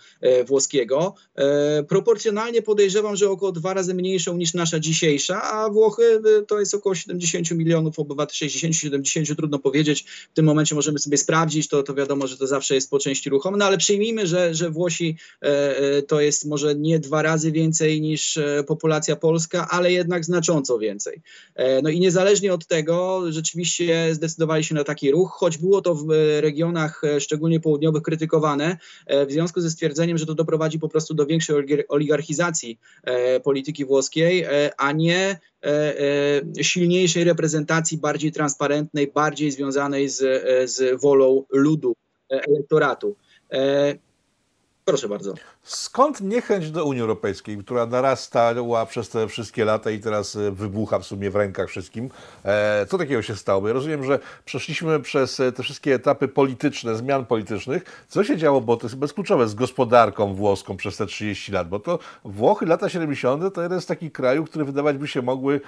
włoskiego. 0.48 1.16
Proporcjonalnie 1.88 2.62
podejrzewam, 2.62 3.16
że 3.16 3.30
około 3.30 3.52
dwa 3.52 3.74
razy 3.74 3.94
mniejszą 3.94 4.38
niż 4.38 4.54
nasza 4.54 4.80
dzisiaj 4.80 5.03
dzisiejsza, 5.04 5.42
a 5.44 5.70
Włochy 5.70 6.22
y, 6.42 6.46
to 6.46 6.60
jest 6.60 6.74
około 6.74 6.96
70 6.96 7.52
milionów 7.52 8.00
obywateli, 8.00 8.52
60-70, 8.52 9.36
trudno 9.36 9.60
powiedzieć. 9.60 10.06
W 10.32 10.34
tym 10.34 10.46
momencie 10.46 10.76
możemy 10.76 11.00
sobie 11.00 11.18
sprawdzić, 11.18 11.68
to, 11.68 11.84
to 11.84 11.94
wiadomo, 11.94 12.28
że 12.28 12.38
to 12.38 12.48
zawsze 12.48 12.76
jest 12.76 12.90
po 12.90 13.00
części 13.00 13.30
ruchome, 13.30 13.58
no 13.58 13.66
ale 13.66 13.78
przyjmijmy, 13.78 14.28
że, 14.28 14.56
że 14.56 14.70
Włosi 14.70 15.18
e, 15.42 15.78
e, 15.78 16.02
to 16.02 16.22
jest 16.22 16.46
może 16.46 16.76
nie 16.76 17.00
dwa 17.00 17.22
razy 17.22 17.52
więcej 17.52 18.02
niż 18.02 18.38
e, 18.38 18.64
populacja 18.68 19.16
polska, 19.16 19.68
ale 19.70 19.92
jednak 19.92 20.26
znacząco 20.26 20.80
więcej. 20.80 21.22
No 21.84 21.90
i 21.90 22.00
niezależnie 22.00 22.54
od 22.54 22.68
tego, 22.68 23.22
rzeczywiście 23.30 24.16
zdecydowali 24.16 24.64
się 24.64 24.76
na 24.76 24.84
taki 24.84 25.12
ruch, 25.12 25.32
choć 25.32 25.58
było 25.58 25.82
to 25.82 25.96
w 25.96 26.08
regionach 26.40 27.02
szczególnie 27.20 27.60
południowych 27.60 28.04
krytykowane, 28.04 28.78
w 29.28 29.32
związku 29.32 29.62
ze 29.62 29.72
stwierdzeniem, 29.72 30.18
że 30.18 30.26
to 30.26 30.34
doprowadzi 30.34 30.80
po 30.80 30.90
prostu 30.90 31.14
do 31.14 31.26
większej 31.26 31.56
oligarchizacji 31.88 32.80
polityki 33.44 33.86
włoskiej, 33.86 34.46
a 34.78 34.92
nie 34.94 35.20
e, 35.20 35.40
e, 36.60 36.64
silniejszej 36.64 37.24
reprezentacji, 37.24 37.98
bardziej 37.98 38.32
transparentnej, 38.32 39.08
bardziej 39.08 39.52
związanej 39.52 40.10
z, 40.10 40.22
e, 40.22 40.68
z 40.68 41.02
wolą 41.02 41.46
ludu, 41.50 41.96
elektoratu. 42.30 43.16
Proszę 44.86 45.10
bardzo. 45.10 45.34
Skąd 45.64 46.22
niechęć 46.22 46.72
do 46.72 46.86
Unii 46.86 47.02
Europejskiej, 47.02 47.58
która 47.58 47.86
narastała 47.86 48.86
przez 48.86 49.10
te 49.10 49.28
wszystkie 49.28 49.66
lata 49.66 49.92
i 49.92 50.00
teraz 50.00 50.36
e, 50.36 50.52
wybucha 50.52 51.00
w 51.00 51.04
sumie 51.06 51.32
w 51.32 51.36
rękach 51.36 51.70
wszystkim? 51.70 52.10
E, 52.46 52.86
co 52.90 52.98
takiego 52.98 53.22
się 53.22 53.36
stało? 53.36 53.68
Ja 53.68 53.74
rozumiem, 53.74 54.04
że 54.04 54.20
przeszliśmy 54.46 55.00
przez 55.00 55.40
e, 55.40 55.52
te 55.52 55.64
wszystkie 55.64 55.94
etapy 55.94 56.28
polityczne, 56.28 56.96
zmian 56.96 57.26
politycznych. 57.26 58.06
Co 58.08 58.24
się 58.24 58.38
działo, 58.38 58.62
bo 58.62 58.78
to 58.78 58.86
jest 58.86 58.96
bezkluczowe, 58.96 59.48
z 59.48 59.56
gospodarką 59.56 60.34
włoską 60.34 60.78
przez 60.78 60.98
te 60.98 61.06
30 61.06 61.52
lat? 61.52 61.70
Bo 61.70 61.80
to 61.80 62.00
Włochy, 62.26 62.66
lata 62.66 62.90
70. 62.90 63.54
to 63.54 63.62
jeden 63.62 63.82
z 63.82 63.86
takich 63.86 64.12
krajów, 64.12 64.50
które 64.50 64.66
wydawać 64.66 64.98
by 64.98 65.08
się 65.08 65.22
mogły 65.22 65.62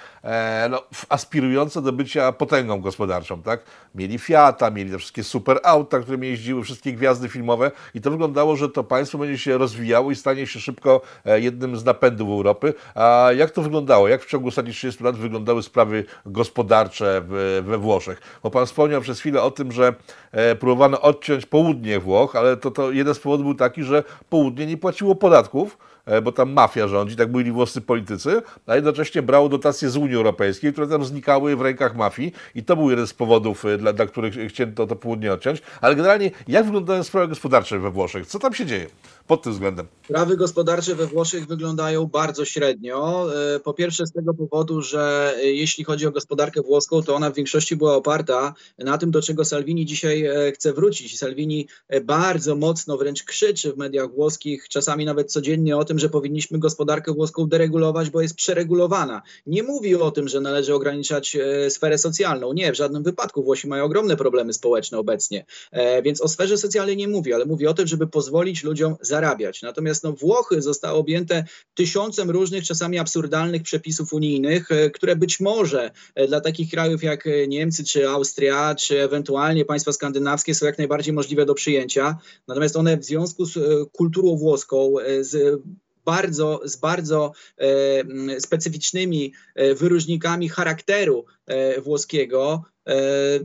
no, 0.70 0.84
aspirujące 1.10 1.82
do 1.82 1.92
bycia 1.92 2.32
potęgą 2.32 2.82
gospodarczą. 2.82 3.42
tak? 3.42 3.64
Mieli 3.96 4.20
Fiata, 4.20 4.72
mieli 4.72 4.92
te 4.92 4.98
wszystkie 4.98 5.24
super 5.24 5.60
auta, 5.64 6.00
którymi 6.00 6.28
jeździły 6.28 6.64
wszystkie 6.64 6.94
gwiazdy 6.94 7.30
filmowe 7.30 7.72
i 7.94 8.02
to 8.02 8.12
wyglądało, 8.12 8.56
że 8.56 8.70
to 8.70 8.84
państwo 8.84 9.05
będzie 9.12 9.38
się 9.38 9.58
rozwijało 9.58 10.12
i 10.12 10.16
stanie 10.16 10.48
się 10.48 10.60
szybko 10.60 11.02
e, 11.26 11.40
jednym 11.40 11.78
z 11.78 11.86
napędów 11.86 12.30
Europy. 12.30 12.74
A 12.96 13.30
jak 13.38 13.52
to 13.52 13.62
wyglądało? 13.62 14.08
Jak 14.08 14.24
w 14.24 14.30
ciągu 14.30 14.48
ostatnich 14.48 14.76
30 14.76 15.04
lat 15.04 15.16
wyglądały 15.16 15.64
sprawy 15.64 16.06
gospodarcze 16.26 17.22
we 17.62 17.78
Włoszech? 17.78 18.22
Bo 18.44 18.52
Pan 18.52 18.66
wspomniał 18.66 19.02
przez 19.02 19.20
chwilę 19.20 19.42
o 19.42 19.52
tym, 19.52 19.72
że 19.72 19.94
e, 20.32 20.56
próbowano 20.56 21.02
odciąć 21.02 21.46
południe 21.46 22.00
Włoch, 22.00 22.36
ale 22.36 22.58
to, 22.58 22.72
to 22.72 22.92
jeden 22.92 23.14
z 23.14 23.20
powodów 23.20 23.46
był 23.46 23.56
taki, 23.56 23.84
że 23.84 24.04
południe 24.30 24.66
nie 24.66 24.78
płaciło 24.78 25.16
podatków, 25.16 25.78
bo 26.24 26.32
tam 26.32 26.52
mafia 26.52 26.88
rządzi, 26.88 27.16
tak 27.16 27.32
byli 27.32 27.52
włoscy 27.52 27.82
politycy, 27.82 28.42
a 28.66 28.76
jednocześnie 28.76 29.22
brało 29.22 29.50
dotacje 29.50 29.90
z 29.90 29.98
Unii 29.98 30.16
Europejskiej, 30.16 30.72
które 30.72 30.88
tam 30.88 31.06
znikały 31.06 31.56
w 31.56 31.62
rękach 31.62 31.96
mafii 31.96 32.34
i 32.56 32.64
to 32.64 32.76
był 32.76 32.90
jeden 32.90 33.08
z 33.08 33.14
powodów, 33.14 33.66
e, 33.66 33.78
dla, 33.78 33.94
dla 33.94 34.06
których 34.06 34.34
chciano 34.48 34.72
to 34.88 34.96
południe 34.96 35.34
odciąć. 35.34 35.62
Ale 35.82 35.96
generalnie, 35.96 36.32
jak 36.48 36.66
wyglądają 36.66 37.04
sprawy 37.04 37.28
gospodarcze 37.28 37.80
we 37.80 37.92
Włoszech? 37.92 38.28
Co 38.28 38.40
tam 38.40 38.54
się 38.54 38.66
dzieje 38.66 38.88
pod 39.28 39.42
tym 39.42 39.54
względem? 39.54 39.88
Sprawy 40.06 40.38
gospodarcze 40.38 40.96
we 40.96 41.08
Włoszech 41.08 41.48
wyglądają 41.48 42.06
bardzo 42.06 42.46
średnio. 42.46 43.28
E, 43.56 43.60
po 43.60 43.74
pierwsze 43.74 44.08
z 44.08 44.12
tego 44.12 44.34
powodu, 44.34 44.82
że 44.82 45.34
jeśli 45.44 45.84
chodzi 45.84 46.08
o 46.08 46.12
gospodarkę 46.12 46.62
włoską, 46.62 47.04
to 47.04 47.16
ona 47.16 47.30
w 47.30 47.36
większości 47.36 47.76
była 47.76 47.96
oparta 47.96 48.54
na 48.80 48.98
tym, 48.98 49.12
do 49.12 49.22
czego 49.22 49.46
Salvini 49.46 49.86
dzisiaj 49.86 50.30
chce 50.54 50.74
wrócić. 50.74 51.20
Salvini 51.20 51.68
bardzo 52.04 52.56
mocno 52.56 52.98
wręcz 52.98 53.24
krzyczy 53.24 53.74
w 53.74 53.78
mediach 53.78 54.12
włoskich, 54.12 54.70
czasami 54.70 55.06
nawet 55.06 55.32
codziennie 55.32 55.78
o 55.78 55.86
tym, 55.86 55.95
tym, 55.96 56.00
że 56.00 56.10
powinniśmy 56.10 56.60
gospodarkę 56.60 57.14
włoską 57.14 57.48
deregulować, 57.48 58.10
bo 58.10 58.22
jest 58.22 58.36
przeregulowana. 58.36 59.22
Nie 59.46 59.64
mówi 59.64 59.96
o 59.96 60.12
tym, 60.12 60.28
że 60.28 60.42
należy 60.42 60.74
ograniczać 60.74 61.36
e, 61.36 61.70
sferę 61.70 61.98
socjalną. 61.98 62.54
Nie, 62.54 62.72
w 62.72 62.76
żadnym 62.76 63.04
wypadku. 63.04 63.44
Włosi 63.44 63.68
mają 63.68 63.84
ogromne 63.84 64.18
problemy 64.18 64.54
społeczne 64.54 64.98
obecnie, 64.98 65.46
e, 65.72 66.02
więc 66.02 66.22
o 66.22 66.28
sferze 66.28 66.58
socjalnej 66.58 66.98
nie 66.98 67.08
mówi, 67.08 67.34
ale 67.34 67.46
mówi 67.46 67.68
o 67.68 67.74
tym, 67.74 67.88
żeby 67.88 68.08
pozwolić 68.08 68.64
ludziom 68.64 68.96
zarabiać. 69.02 69.62
Natomiast 69.62 70.04
no, 70.04 70.12
Włochy 70.12 70.62
zostały 70.62 70.98
objęte 70.98 71.44
tysiącem 71.74 72.30
różnych, 72.30 72.64
czasami 72.64 73.00
absurdalnych 73.00 73.64
przepisów 73.64 74.14
unijnych, 74.14 74.72
e, 74.72 74.90
które 74.90 75.16
być 75.16 75.40
może 75.40 75.92
dla 76.28 76.42
takich 76.42 76.72
krajów 76.72 77.04
jak 77.04 77.24
Niemcy, 77.48 77.84
czy 77.84 78.10
Austria, 78.10 78.76
czy 78.76 79.02
ewentualnie 79.02 79.66
państwa 79.66 79.92
skandynawskie 79.92 80.56
są 80.56 80.66
jak 80.66 80.78
najbardziej 80.78 81.14
możliwe 81.14 81.46
do 81.46 81.54
przyjęcia. 81.54 82.18
Natomiast 82.48 82.76
one 82.76 82.98
w 82.98 83.06
związku 83.06 83.46
z 83.46 83.60
kulturą 83.92 84.36
włoską, 84.36 84.94
z 85.22 85.62
bardzo, 86.06 86.62
z 86.64 86.76
bardzo 86.76 87.32
e, 87.58 88.40
specyficznymi 88.42 89.34
e, 89.56 89.76
wyróżnikami 89.76 90.50
charakteru 90.50 91.26
e, 91.46 91.82
włoskiego, 91.82 92.64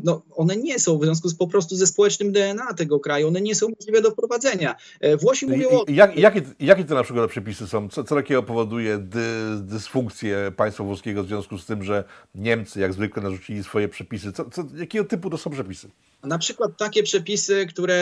no, 0.04 0.22
one 0.36 0.56
nie 0.56 0.78
są 0.78 0.98
w 0.98 1.04
związku 1.04 1.28
z 1.28 1.34
po 1.34 1.46
prostu 1.46 1.76
ze 1.76 1.86
społecznym 1.86 2.32
DNA 2.32 2.74
tego 2.74 3.00
kraju, 3.00 3.28
one 3.28 3.40
nie 3.40 3.54
są 3.54 3.68
możliwe 3.68 4.02
do 4.02 4.10
wprowadzenia. 4.10 4.76
E, 5.00 5.16
Włosi 5.16 5.46
mówią 5.46 5.68
o... 5.68 5.84
Jak, 5.88 6.16
jakie, 6.18 6.42
jakie 6.60 6.84
to 6.84 6.94
na 6.94 7.02
przykład 7.02 7.30
przepisy 7.30 7.66
są? 7.66 7.88
Co, 7.88 8.04
co 8.04 8.14
takiego 8.14 8.42
powoduje 8.42 8.98
dy, 8.98 9.20
dysfunkcję 9.60 10.52
państwa 10.56 10.84
włoskiego 10.84 11.24
w 11.24 11.26
związku 11.26 11.58
z 11.58 11.66
tym, 11.66 11.84
że 11.84 12.04
Niemcy 12.34 12.80
jak 12.80 12.92
zwykle 12.92 13.22
narzucili 13.22 13.64
swoje 13.64 13.88
przepisy? 13.88 14.32
Co, 14.32 14.50
co, 14.50 14.64
jakiego 14.76 15.04
typu 15.04 15.30
to 15.30 15.38
są 15.38 15.50
przepisy? 15.50 15.88
Na 16.24 16.38
przykład 16.38 16.76
takie 16.76 17.02
przepisy, 17.02 17.66
które 17.66 17.94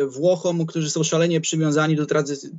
e, 0.00 0.06
Włochom, 0.06 0.66
którzy 0.66 0.90
są 0.90 1.02
szalenie 1.02 1.40
przywiązani 1.40 1.96
do 1.96 2.06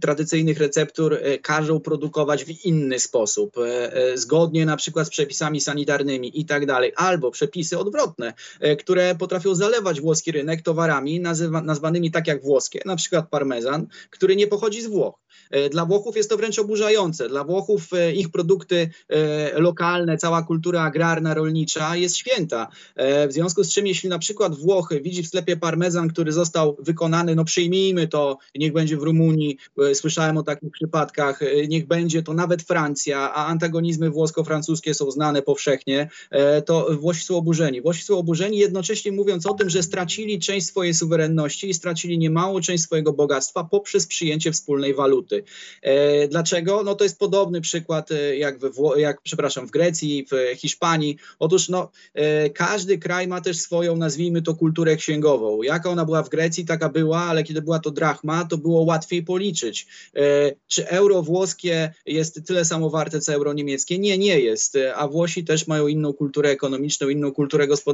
tradycyjnych 0.01 0.59
receptur, 0.59 1.13
e, 1.13 1.37
każą 1.37 1.79
produkować 1.79 2.45
w 2.45 2.65
inny 2.65 2.99
sposób, 2.99 3.57
e, 3.57 4.17
zgodnie 4.17 4.65
na 4.65 4.77
przykład 4.77 5.07
z 5.07 5.09
przepisami 5.09 5.61
sanitarnymi 5.61 6.39
i 6.39 6.45
tak 6.45 6.65
dalej, 6.65 6.91
albo 6.95 7.31
przepisy 7.31 7.79
odwrotne, 7.79 8.04
które 8.79 9.15
potrafią 9.15 9.55
zalewać 9.55 10.01
włoski 10.01 10.31
rynek 10.31 10.61
towarami 10.61 11.19
nazywa, 11.19 11.61
nazwanymi 11.61 12.11
tak 12.11 12.27
jak 12.27 12.43
włoskie, 12.43 12.81
na 12.85 12.95
przykład 12.95 13.29
parmezan, 13.29 13.87
który 14.09 14.35
nie 14.35 14.47
pochodzi 14.47 14.81
z 14.81 14.87
Włoch. 14.87 15.15
Dla 15.71 15.85
Włochów 15.85 16.17
jest 16.17 16.29
to 16.29 16.37
wręcz 16.37 16.59
oburzające. 16.59 17.29
Dla 17.29 17.43
Włochów 17.43 17.89
ich 18.15 18.29
produkty 18.29 18.89
lokalne, 19.53 20.17
cała 20.17 20.43
kultura 20.43 20.81
agrarna, 20.81 21.33
rolnicza 21.33 21.95
jest 21.95 22.17
święta. 22.17 22.67
W 22.97 23.27
związku 23.29 23.63
z 23.63 23.73
czym, 23.73 23.87
jeśli 23.87 24.09
na 24.09 24.19
przykład 24.19 24.55
Włoch 24.55 24.75
Włochy, 24.75 25.01
widzi 25.01 25.23
w 25.23 25.27
sklepie 25.27 25.57
parmezan, 25.57 26.07
który 26.07 26.31
został 26.31 26.77
wykonany, 26.79 27.35
no 27.35 27.45
przyjmijmy 27.45 28.07
to, 28.07 28.37
niech 28.55 28.73
będzie 28.73 28.97
w 28.97 29.03
Rumunii, 29.03 29.57
e, 29.77 29.95
słyszałem 29.95 30.37
o 30.37 30.43
takich 30.43 30.71
przypadkach, 30.71 31.41
e, 31.41 31.67
niech 31.67 31.87
będzie 31.87 32.23
to 32.23 32.33
nawet 32.33 32.61
Francja, 32.61 33.33
a 33.33 33.45
antagonizmy 33.45 34.09
włosko-francuskie 34.09 34.93
są 34.93 35.11
znane 35.11 35.41
powszechnie, 35.41 36.09
to 36.65 36.87
Włosi 36.99 37.25
są 37.25 37.37
oburzeni. 37.37 37.81
Włosi 37.81 37.94
są 38.03 38.17
oburzeni 38.17 38.57
jednocześnie 38.57 39.11
mówiąc 39.11 39.45
o 39.45 39.53
tym, 39.53 39.69
że 39.69 39.83
stracili 39.83 40.39
część 40.39 40.67
swojej 40.67 40.93
suwerenności 40.93 41.69
i 41.69 41.73
stracili 41.73 42.17
niemałą 42.17 42.61
część 42.61 42.83
swojego 42.83 43.13
bogactwa 43.13 43.63
poprzez 43.63 44.07
przyjęcie 44.07 44.51
wspólnej 44.51 44.93
waluty. 44.93 45.43
Dlaczego? 46.29 46.83
No 46.83 46.95
to 46.95 47.03
jest 47.03 47.19
podobny 47.19 47.61
przykład 47.61 48.09
jak, 48.37 48.59
we 48.59 48.69
jak 48.97 49.21
przepraszam, 49.21 49.67
w 49.67 49.71
Grecji, 49.71 50.27
w 50.31 50.59
Hiszpanii. 50.59 51.17
Otóż 51.39 51.69
no, 51.69 51.91
każdy 52.53 52.97
kraj 52.97 53.27
ma 53.27 53.41
też 53.41 53.57
swoją, 53.57 53.95
nazwijmy 53.95 54.41
to, 54.41 54.55
kulturę 54.55 54.95
księgową. 54.95 55.61
Jaka 55.61 55.89
ona 55.89 56.05
była 56.05 56.23
w 56.23 56.29
Grecji, 56.29 56.65
taka 56.65 56.89
była, 56.89 57.19
ale 57.19 57.43
kiedy 57.43 57.61
była 57.61 57.79
to 57.79 57.91
drachma, 57.91 58.45
to 58.45 58.57
było 58.57 58.81
łatwiej 58.81 59.23
policzyć. 59.23 59.87
E, 60.15 60.51
czy 60.67 60.87
euro 60.89 61.21
włoskie 61.21 61.93
jest 62.05 62.47
tyle 62.47 62.65
samo 62.65 62.89
warte, 62.89 63.19
co 63.21 63.33
euro 63.33 63.53
niemieckie? 63.53 63.99
Nie, 63.99 64.17
nie 64.17 64.39
jest. 64.39 64.77
A 64.95 65.07
Włosi 65.07 65.43
też 65.43 65.67
mają 65.67 65.87
inną 65.87 66.13
kulturę 66.13 66.49
ekonomiczną, 66.49 67.09
inną 67.09 67.31
kulturę 67.31 67.67
gospodarczą. 67.67 67.84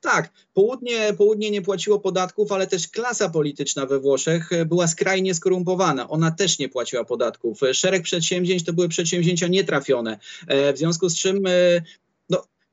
Tak, 0.00 0.30
południe, 0.54 1.14
południe 1.18 1.50
nie 1.50 1.62
płaciło 1.62 2.00
podatków, 2.00 2.52
ale 2.52 2.66
też 2.66 2.88
klasa 2.88 3.28
polityczna 3.28 3.86
we 3.86 4.00
Włoszech 4.00 4.50
była 4.66 4.86
skrajnie 4.86 5.34
skorumpowana. 5.34 6.08
Ona 6.08 6.30
też 6.30 6.58
nie 6.58 6.68
płaciła 6.68 7.04
podatków. 7.04 7.60
Szereg 7.72 8.02
przedsięwzięć 8.02 8.64
to 8.64 8.72
były 8.72 8.88
przedsięwzięcia 8.88 9.46
nietrafione. 9.46 10.18
E, 10.46 10.72
w 10.72 10.78
związku 10.78 11.08
z 11.08 11.16
czym 11.16 11.46
e, 11.46 11.50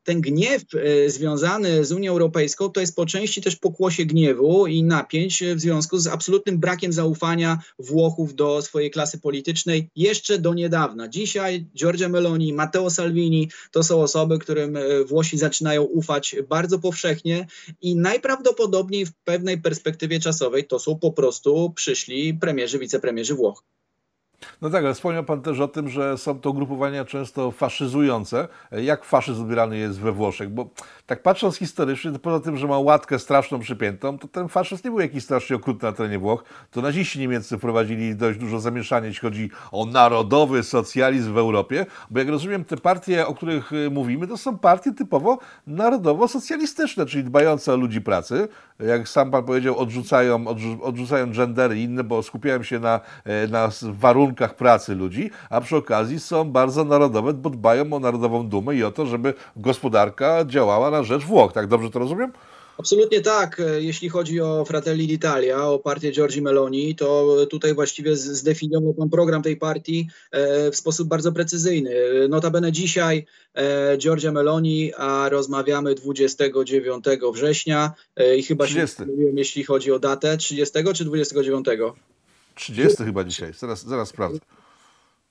ten 0.06 0.22
gniew 0.22 0.64
e, 0.74 1.10
związany 1.10 1.86
z 1.86 1.92
Unią 1.92 2.12
Europejską 2.12 2.70
to 2.70 2.80
jest 2.80 2.96
po 2.96 3.06
części 3.06 3.42
też 3.42 3.56
pokłosie 3.56 4.06
gniewu 4.06 4.68
i 4.68 4.84
napięć 4.84 5.44
w 5.56 5.60
związku 5.60 5.98
z 5.98 6.08
absolutnym 6.08 6.60
brakiem 6.60 6.94
zaufania 6.94 7.60
Włochów 7.80 8.36
do 8.36 8.62
swojej 8.62 8.92
klasy 8.92 9.20
politycznej 9.20 9.90
jeszcze 9.96 10.40
do 10.40 10.54
niedawna. 10.54 11.08
Dzisiaj 11.08 11.66
Giorgia 11.78 12.10
Meloni, 12.10 12.54
Matteo 12.54 12.90
Salvini 12.90 13.50
to 13.72 13.84
są 13.84 14.02
osoby, 14.02 14.40
którym 14.40 14.78
e, 14.78 15.04
Włosi 15.04 15.38
zaczynają 15.38 15.84
ufać 15.84 16.36
bardzo 16.50 16.80
powszechnie 16.80 17.48
i 17.82 17.96
najprawdopodobniej 17.96 19.06
w 19.06 19.14
pewnej 19.24 19.62
perspektywie 19.62 20.20
czasowej 20.20 20.68
to 20.68 20.80
są 20.80 21.00
po 21.00 21.12
prostu 21.12 21.74
przyszli 21.76 22.34
premierzy, 22.34 22.80
wicepremierzy 22.80 23.36
Włoch. 23.36 23.64
No 24.66 24.72
tak, 24.72 24.86
ale 24.86 24.94
wspomniał 24.94 25.24
Pan 25.24 25.42
też 25.42 25.60
o 25.60 25.68
tym, 25.68 25.90
że 25.90 26.18
są 26.18 26.40
to 26.40 26.50
ugrupowania 26.50 27.06
często 27.06 27.52
faszyzujące. 27.52 28.48
Jak 28.72 29.04
faszyzm 29.04 29.42
odbierany 29.42 29.78
jest 29.78 30.00
we 30.00 30.12
Włoszech? 30.12 30.50
Bo 30.50 30.70
tak 31.06 31.24
patrząc 31.24 31.58
historycznie, 31.58 32.12
to 32.12 32.20
poza 32.20 32.40
tym, 32.40 32.58
że 32.58 32.68
ma 32.68 32.80
łatkę 32.80 33.20
straszną 33.20 33.60
przypiętą, 33.60 34.20
to 34.20 34.28
ten 34.28 34.48
faszyzm 34.48 34.82
nie 34.86 34.92
był 34.92 35.00
jakiś 35.00 35.24
strasznie 35.24 35.56
okrutny 35.56 35.90
na 35.90 35.96
terenie 35.96 36.20
Włoch. 36.20 36.44
To 36.72 36.82
naziści 36.82 37.20
niemieccy 37.20 37.58
wprowadzili 37.58 38.16
dość 38.16 38.40
dużo 38.40 38.60
zamieszania, 38.60 39.08
jeśli 39.08 39.22
chodzi 39.22 39.50
o 39.72 39.86
narodowy 39.86 40.64
socjalizm 40.64 41.34
w 41.34 41.38
Europie. 41.38 41.86
Bo 42.10 42.20
jak 42.20 42.30
rozumiem, 42.30 42.66
te 42.66 42.78
partie, 42.78 43.28
o 43.28 43.36
których 43.36 43.74
y, 43.74 43.90
mówimy, 43.90 44.28
to 44.28 44.38
są 44.38 44.58
partie 44.58 44.94
typowo 44.94 45.38
narodowo-socjalistyczne, 45.68 47.06
czyli 47.06 47.24
dbające 47.24 47.74
o 47.74 47.78
ludzi 47.78 48.02
pracy. 48.02 48.48
Jak 48.80 49.10
sam 49.10 49.32
Pan 49.32 49.44
powiedział, 49.44 49.78
odrzucają, 49.78 50.46
odrzucają 50.82 51.32
gendery 51.32 51.80
i 51.80 51.84
inne, 51.84 52.04
bo 52.04 52.24
skupiają 52.24 52.64
się 52.64 52.80
na, 52.80 53.00
e, 53.24 53.48
na 53.48 53.70
warunkach, 53.82 54.55
warunkach 54.56 54.58
pracy 54.58 54.96
ludzi, 54.96 55.32
a 55.50 55.62
przy 55.62 55.76
okazji 55.76 56.20
są 56.20 56.52
bardzo 56.52 56.84
narodowe, 56.84 57.34
bo 57.34 57.50
dbają 57.50 57.94
o 57.94 58.00
narodową 58.00 58.50
dumę 58.50 58.76
i 58.76 58.84
o 58.84 58.92
to, 58.92 59.06
żeby 59.06 59.34
gospodarka 59.56 60.46
działała 60.46 60.92
na 60.92 61.04
rzecz 61.04 61.24
Włoch. 61.24 61.54
Tak 61.54 61.68
dobrze 61.68 61.90
to 61.90 62.00
rozumiem? 62.00 62.32
Absolutnie 62.78 63.22
tak. 63.22 63.62
Jeśli 63.78 64.10
chodzi 64.10 64.42
o 64.42 64.66
Fratelli 64.66 65.08
d'Italia, 65.08 65.64
o 65.64 65.80
partię 65.80 66.12
Giorgi 66.12 66.42
Meloni, 66.42 66.96
to 66.96 67.38
tutaj 67.50 67.74
właściwie 67.74 68.16
zdefiniował 68.16 68.94
pan 68.94 69.10
program 69.10 69.42
tej 69.42 69.58
partii 69.58 70.08
e, 70.32 70.72
w 70.72 70.76
sposób 70.76 71.08
bardzo 71.08 71.32
precyzyjny. 71.32 71.92
Notabene 72.30 72.72
dzisiaj 72.72 73.26
e, 73.54 73.98
Giorgia 73.98 74.32
Meloni, 74.32 74.94
a 74.98 75.30
rozmawiamy 75.30 75.96
29 75.96 77.06
września 77.34 77.94
e, 78.16 78.36
i 78.36 78.44
chyba 78.44 78.66
30. 78.66 78.98
się 78.98 79.06
jeśli 79.36 79.64
chodzi 79.64 79.92
o 79.92 80.00
datę, 80.00 80.38
30 80.38 80.74
czy 80.94 81.06
29? 81.06 81.66
30 82.56 83.04
chyba 83.04 83.24
dzisiaj, 83.24 83.54
zaraz, 83.54 83.84
zaraz 83.86 84.10
sprawdzę. 84.10 84.40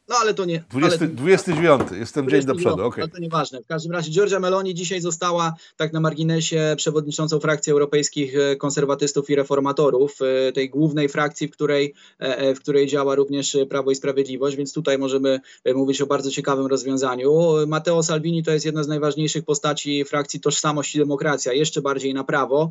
No 0.09 0.17
ale 0.21 0.35
to 0.35 0.45
nie. 0.45 0.65
20, 0.71 0.99
ale, 0.99 1.09
29, 1.09 1.81
jestem 2.01 2.27
29, 2.27 2.33
dzień 2.33 2.47
do 2.47 2.55
przodu, 2.55 2.85
okej. 2.85 3.05
Okay. 3.05 3.15
to 3.15 3.19
nieważne. 3.19 3.63
W 3.63 3.67
każdym 3.67 3.93
razie 3.93 4.11
Giorgia 4.11 4.41
Meloni 4.41 4.75
dzisiaj 4.75 5.01
została, 5.01 5.55
tak 5.77 5.93
na 5.93 6.01
marginesie, 6.01 6.75
przewodniczącą 6.77 7.41
frakcji 7.41 7.73
europejskich 7.73 8.39
e, 8.39 8.57
konserwatystów 8.57 9.31
i 9.31 9.35
reformatorów, 9.35 10.19
e, 10.21 10.53
tej 10.53 10.71
głównej 10.71 11.09
frakcji, 11.09 11.49
w 11.49 11.51
której, 11.51 11.95
e, 12.19 12.55
w 12.55 12.61
której 12.61 12.87
działa 12.87 13.15
również 13.15 13.57
Prawo 13.69 13.91
i 13.91 13.95
Sprawiedliwość, 13.95 14.57
więc 14.57 14.73
tutaj 14.73 14.99
możemy 14.99 15.41
mówić 15.75 16.01
o 16.01 16.07
bardzo 16.07 16.31
ciekawym 16.31 16.67
rozwiązaniu. 16.67 17.33
Matteo 17.67 18.03
Salvini 18.03 18.43
to 18.43 18.53
jest 18.53 18.67
jedna 18.67 18.83
z 18.83 18.89
najważniejszych 18.89 19.45
postaci 19.45 20.05
frakcji 20.05 20.41
Tożsamość 20.41 20.95
i 20.95 20.99
Demokracja, 20.99 21.53
jeszcze 21.53 21.83
bardziej 21.83 22.15
na 22.15 22.25
prawo, 22.25 22.71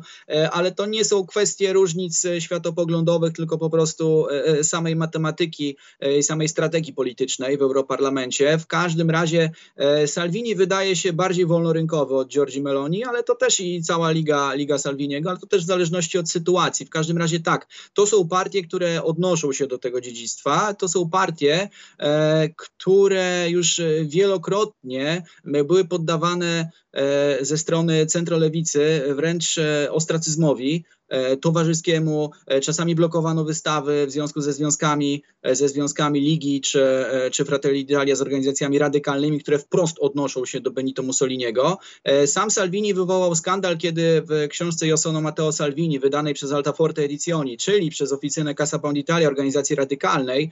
ale 0.52 0.72
to 0.72 0.86
nie 0.86 1.04
są 1.04 1.26
kwestie 1.26 1.72
różnic 1.72 2.26
światopoglądowych, 2.38 3.32
tylko 3.32 3.58
po 3.58 3.70
prostu 3.70 4.26
samej 4.62 4.96
matematyki 4.96 5.76
i 6.18 6.22
samej 6.22 6.48
strategii 6.48 6.92
politycznej 6.92 7.23
politycznej 7.24 7.58
w 7.58 7.62
Europarlamencie. 7.62 8.58
W 8.58 8.66
każdym 8.66 9.10
razie 9.10 9.50
e, 9.76 10.06
Salvini 10.06 10.54
wydaje 10.54 10.96
się 10.96 11.12
bardziej 11.12 11.46
wolnorynkowy 11.46 12.16
od 12.16 12.28
Giorgi 12.28 12.62
Meloni, 12.62 13.04
ale 13.04 13.22
to 13.22 13.34
też 13.34 13.60
i 13.60 13.82
cała 13.82 14.10
Liga, 14.10 14.54
Liga 14.54 14.78
Salviniego, 14.78 15.30
ale 15.30 15.38
to 15.38 15.46
też 15.46 15.62
w 15.62 15.66
zależności 15.66 16.18
od 16.18 16.30
sytuacji. 16.30 16.86
W 16.86 16.90
każdym 16.90 17.18
razie 17.18 17.40
tak, 17.40 17.66
to 17.94 18.06
są 18.06 18.28
partie, 18.28 18.62
które 18.62 19.02
odnoszą 19.02 19.52
się 19.52 19.66
do 19.66 19.78
tego 19.78 20.00
dziedzictwa. 20.00 20.74
To 20.74 20.88
są 20.88 21.10
partie, 21.10 21.68
e, 21.98 22.48
które 22.56 23.50
już 23.50 23.80
wielokrotnie 24.04 25.22
były 25.44 25.84
poddawane 25.84 26.46
e, 26.46 26.83
ze 27.40 27.58
strony 27.58 28.06
centrolewicy 28.06 29.02
wręcz 29.14 29.56
ostracyzmowi. 29.90 30.84
E, 31.08 31.36
towarzyskiemu, 31.36 32.30
e, 32.46 32.60
czasami 32.60 32.94
blokowano 32.94 33.44
wystawy 33.44 34.06
w 34.06 34.10
związku 34.10 34.40
ze 34.40 34.52
związkami, 34.52 35.22
e, 35.42 35.54
ze 35.54 35.68
związkami 35.68 36.20
Ligi 36.20 36.60
czy, 36.60 36.84
czy 37.32 37.44
Fratelli 37.44 37.86
d'Italia 37.86 38.14
z 38.14 38.20
organizacjami 38.20 38.78
radykalnymi, 38.78 39.40
które 39.40 39.58
wprost 39.58 39.96
odnoszą 39.98 40.44
się 40.44 40.60
do 40.60 40.70
Benito 40.70 41.02
Mussoliniego. 41.02 41.78
Sam 42.26 42.50
Salvini 42.50 42.94
wywołał 42.94 43.34
skandal, 43.34 43.78
kiedy 43.78 44.22
w 44.22 44.48
książce 44.48 44.86
Josono 44.86 45.20
Matteo 45.20 45.52
Salvini, 45.52 45.98
wydanej 45.98 46.34
przez 46.34 46.52
Altaforte 46.52 47.02
Edizioni, 47.02 47.56
czyli 47.56 47.90
przez 47.90 48.12
oficynę 48.12 48.54
Casa 48.54 48.78
Pound 48.78 48.98
Italia, 48.98 49.28
organizacji 49.28 49.76
radykalnej, 49.76 50.50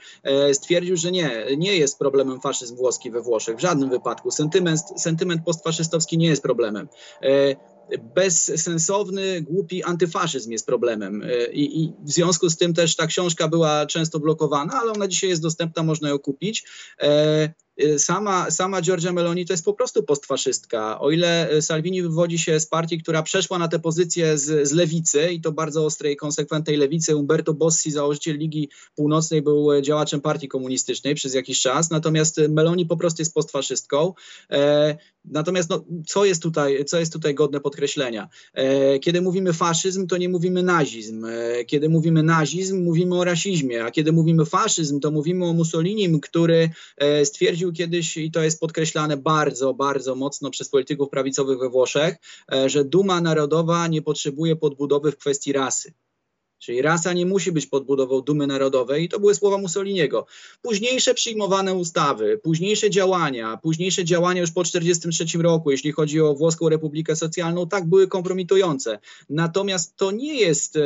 stwierdził, 0.53 0.97
że 0.97 1.13
nie, 1.13 1.47
nie 1.57 1.77
jest 1.77 1.99
problemem 1.99 2.41
faszyzm 2.41 2.77
włoski 2.77 3.11
we 3.11 3.21
Włoszech, 3.21 3.57
w 3.57 3.61
żadnym 3.61 3.91
wypadku. 3.91 4.31
Sentyment, 4.31 4.81
sentyment 4.97 5.45
postfaszystowski 5.45 6.19
nie 6.19 6.27
jest 6.33 6.43
problemem 6.43 6.89
bezsensowny, 7.99 9.43
głupi 9.43 9.83
antyfaszyzm 9.83 10.53
jest 10.53 10.67
problemem. 10.67 11.23
E, 11.23 11.53
I, 11.53 11.83
I, 11.83 11.93
w 12.03 12.11
związku 12.11 12.51
z 12.51 12.57
tym 12.57 12.75
też 12.75 12.97
ta 12.97 13.07
książka 13.07 13.49
była 13.49 13.87
często 13.87 14.21
blokowana, 14.21 14.81
ale 14.81 14.93
ona 14.93 15.09
dzisiaj 15.09 15.31
jest 15.31 15.43
dostępna, 15.43 15.83
można 15.83 16.09
ją 16.09 16.19
kupić. 16.19 16.65
Y, 17.81 17.99
sama, 17.99 18.51
sama 18.51 18.83
Giorgia 18.83 19.13
Meloni 19.13 19.47
to 19.47 19.53
jest 19.53 19.65
po 19.65 19.73
prostu 19.73 20.03
postfaszystka. 20.03 21.01
O 21.01 21.11
ile 21.11 21.53
y, 21.53 21.63
Salvini 21.63 22.03
wywodzi 22.03 22.39
się 22.39 22.61
z 22.61 22.67
partii, 22.67 22.99
która 22.99 23.23
przeszła 23.23 23.59
na 23.59 23.69
tę 23.69 23.79
pozycję 23.79 24.39
z, 24.39 24.69
z 24.69 24.73
lewicy 24.73 25.33
i 25.33 25.41
to 25.41 25.53
bardzo 25.53 25.85
ostrej, 25.85 26.17
konsekwentnej 26.17 26.77
lewicy. 26.77 27.17
Umberto 27.17 27.55
Bossi, 27.55 27.91
założyciel 27.91 28.39
Ligi 28.39 28.69
Północnej, 28.95 29.43
był 29.43 29.73
y, 29.73 29.83
działaczem 29.83 30.21
partii 30.21 30.49
komunistycznej 30.49 31.15
przez 31.15 31.35
jakiś 31.35 31.61
czas, 31.61 31.91
natomiast 31.91 32.41
Meloni 32.49 32.87
po 32.87 32.97
prostu 32.97 33.23
jest 33.23 33.35
postfaszystką. 33.35 34.15
E, 34.51 34.97
natomiast 35.25 35.71
no, 35.71 35.85
co, 36.07 36.25
jest 36.25 36.43
tutaj, 36.43 36.85
co 36.85 36.99
jest 36.99 37.13
tutaj 37.13 37.35
godne 37.35 37.61
podkreślenia? 37.61 38.29
E, 38.55 38.99
kiedy 38.99 39.21
mówimy 39.21 39.53
faszyzm, 39.53 40.07
to 40.07 40.17
nie 40.17 40.29
mówimy 40.29 40.63
nazizm. 40.63 41.25
E, 41.25 41.65
kiedy 41.65 41.89
mówimy 41.89 42.23
nazizm, 42.23 42.83
mówimy 42.83 43.19
o 43.19 43.25
rasizmie, 43.25 43.85
a 43.85 43.91
kiedy 43.91 44.13
mówimy 44.13 44.45
faszyzm, 44.45 45.01
to 45.01 45.11
mówimy 45.11 45.47
o 45.47 45.53
Mussolinim, 45.53 46.21
który 46.21 46.71
e, 46.97 47.25
stwierdził, 47.25 47.62
kiedyś, 47.71 48.17
i 48.17 48.31
to 48.31 48.43
jest 48.43 48.61
podkreślane 48.61 49.17
bardzo, 49.17 49.75
bardzo 49.75 50.15
mocno 50.15 50.51
przez 50.51 50.69
polityków 50.69 51.11
prawicowych 51.11 51.59
we 51.59 51.69
Włoszech, 51.69 52.17
e, 52.53 52.69
że 52.69 52.85
duma 52.85 53.21
narodowa 53.21 53.87
nie 53.87 54.03
potrzebuje 54.03 54.57
podbudowy 54.57 55.13
w 55.13 55.17
kwestii 55.17 55.53
rasy. 55.53 55.93
Czyli 56.63 56.83
rasa 56.83 57.13
nie 57.13 57.27
musi 57.27 57.53
być 57.53 57.67
podbudową 57.67 58.21
dumy 58.21 58.47
narodowej 58.47 59.05
i 59.05 59.09
to 59.09 59.21
były 59.21 59.35
słowa 59.35 59.59
Mussoliniego. 59.59 60.27
Późniejsze 60.63 61.15
przyjmowane 61.15 61.75
ustawy, 61.75 62.41
późniejsze 62.43 62.91
działania, 62.91 63.57
późniejsze 63.63 64.05
działania 64.05 64.41
już 64.41 64.51
po 64.51 64.63
1943 64.63 65.39
roku, 65.43 65.71
jeśli 65.71 65.93
chodzi 65.93 66.21
o 66.21 66.35
Włoską 66.35 66.69
Republikę 66.69 67.17
Socjalną, 67.17 67.69
tak 67.69 67.87
były 67.87 68.09
kompromitujące. 68.09 68.99
Natomiast 69.31 69.97
to 69.97 70.11
nie 70.11 70.35
jest 70.35 70.77
e, 70.77 70.81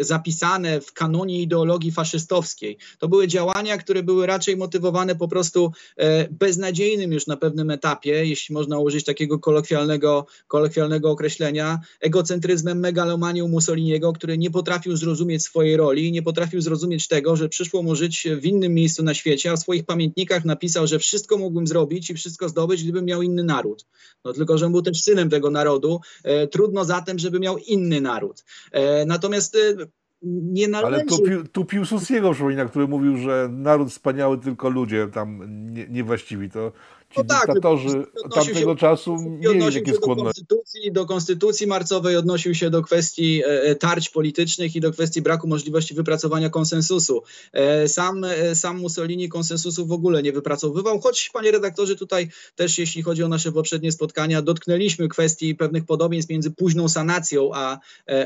zapisane 0.00 0.80
w 0.80 0.92
kanonie 0.92 1.42
ideologii 1.42 1.92
faszystowskiej. 1.92 2.78
To 2.98 3.08
były 3.08 3.28
działania, 3.28 3.78
które 3.78 4.02
były 4.02 4.26
raczej 4.26 4.56
motywowane 4.56 5.16
po 5.16 5.28
prostu 5.28 5.72
e, 5.96 6.28
beznadziejnym 6.28 7.12
już 7.12 7.26
na 7.26 7.36
pewnym 7.36 7.70
etapie, 7.70 8.26
jeśli 8.26 8.52
można 8.52 8.78
użyć 8.78 9.04
takiego 9.04 9.38
kolokwialnego, 9.38 10.26
kolokwialnego 10.46 11.10
określenia, 11.10 11.80
egocentryzmem, 12.00 12.78
megalomanią 12.78 13.48
Mussoliniego, 13.48 14.12
który 14.12 14.38
nie 14.38 14.50
potrafił 14.50 14.99
zrozumieć 15.00 15.42
swojej 15.42 15.76
roli, 15.76 16.12
nie 16.12 16.22
potrafił 16.22 16.60
zrozumieć 16.60 17.08
tego, 17.08 17.36
że 17.36 17.48
przyszło 17.48 17.82
mu 17.82 17.94
żyć 17.94 18.28
w 18.40 18.44
innym 18.44 18.74
miejscu 18.74 19.02
na 19.02 19.14
świecie, 19.14 19.50
a 19.50 19.56
w 19.56 19.60
swoich 19.60 19.84
pamiętnikach 19.84 20.44
napisał, 20.44 20.86
że 20.86 20.98
wszystko 20.98 21.38
mógłbym 21.38 21.66
zrobić 21.66 22.10
i 22.10 22.14
wszystko 22.14 22.48
zdobyć, 22.48 22.82
gdybym 22.82 23.04
miał 23.04 23.22
inny 23.22 23.44
naród. 23.44 23.86
No 24.24 24.32
tylko, 24.32 24.58
że 24.58 24.70
był 24.70 24.82
też 24.82 25.02
synem 25.02 25.30
tego 25.30 25.50
narodu. 25.50 26.00
E, 26.24 26.46
trudno 26.46 26.84
zatem, 26.84 27.18
żeby 27.18 27.40
miał 27.40 27.58
inny 27.58 28.00
naród. 28.00 28.44
E, 28.72 29.04
natomiast 29.04 29.54
e, 29.56 29.86
nie 30.22 30.68
należy... 30.68 30.94
Ale 30.94 31.04
tu, 31.04 31.48
tu 31.52 31.64
Piłsudskiego 31.64 32.32
przypomina, 32.32 32.64
który 32.64 32.88
mówił, 32.88 33.16
że 33.16 33.48
naród 33.52 33.90
wspaniały, 33.90 34.38
tylko 34.38 34.68
ludzie 34.68 35.08
tam 35.12 35.46
nie, 35.74 35.86
niewłaściwi. 35.88 36.50
To 36.50 36.72
ci 37.10 37.18
no 37.18 37.24
tak, 37.24 37.46
dyktatorzy 37.46 38.06
tamtego 38.34 38.70
się, 38.70 38.76
czasu 38.76 39.16
mieli 39.16 39.74
takie 39.74 39.94
skłonności. 39.94 40.42
Do 40.42 40.56
konstytucji, 40.56 40.92
do 40.92 41.06
konstytucji 41.06 41.66
marcowej 41.66 42.16
odnosił 42.16 42.54
się 42.54 42.70
do 42.70 42.82
kwestii 42.82 43.42
e, 43.44 43.62
e, 43.62 43.74
tarć 43.74 44.08
politycznych 44.08 44.76
i 44.76 44.80
do 44.80 44.92
kwestii 44.92 45.22
braku 45.22 45.48
możliwości 45.48 45.94
wypracowania 45.94 46.50
konsensusu. 46.50 47.22
E, 47.52 47.88
sam, 47.88 48.26
sam 48.54 48.78
Mussolini 48.78 49.28
konsensusu 49.28 49.86
w 49.86 49.92
ogóle 49.92 50.22
nie 50.22 50.32
wypracowywał, 50.32 51.00
choć 51.00 51.30
panie 51.32 51.50
redaktorze 51.50 51.96
tutaj 51.96 52.28
też 52.56 52.78
jeśli 52.78 53.02
chodzi 53.02 53.22
o 53.22 53.28
nasze 53.28 53.52
poprzednie 53.52 53.92
spotkania, 53.92 54.42
dotknęliśmy 54.42 55.08
kwestii 55.08 55.54
pewnych 55.54 55.84
podobieństw 55.84 56.30
między 56.30 56.50
późną 56.50 56.88
sanacją 56.88 57.50
a, 57.54 57.78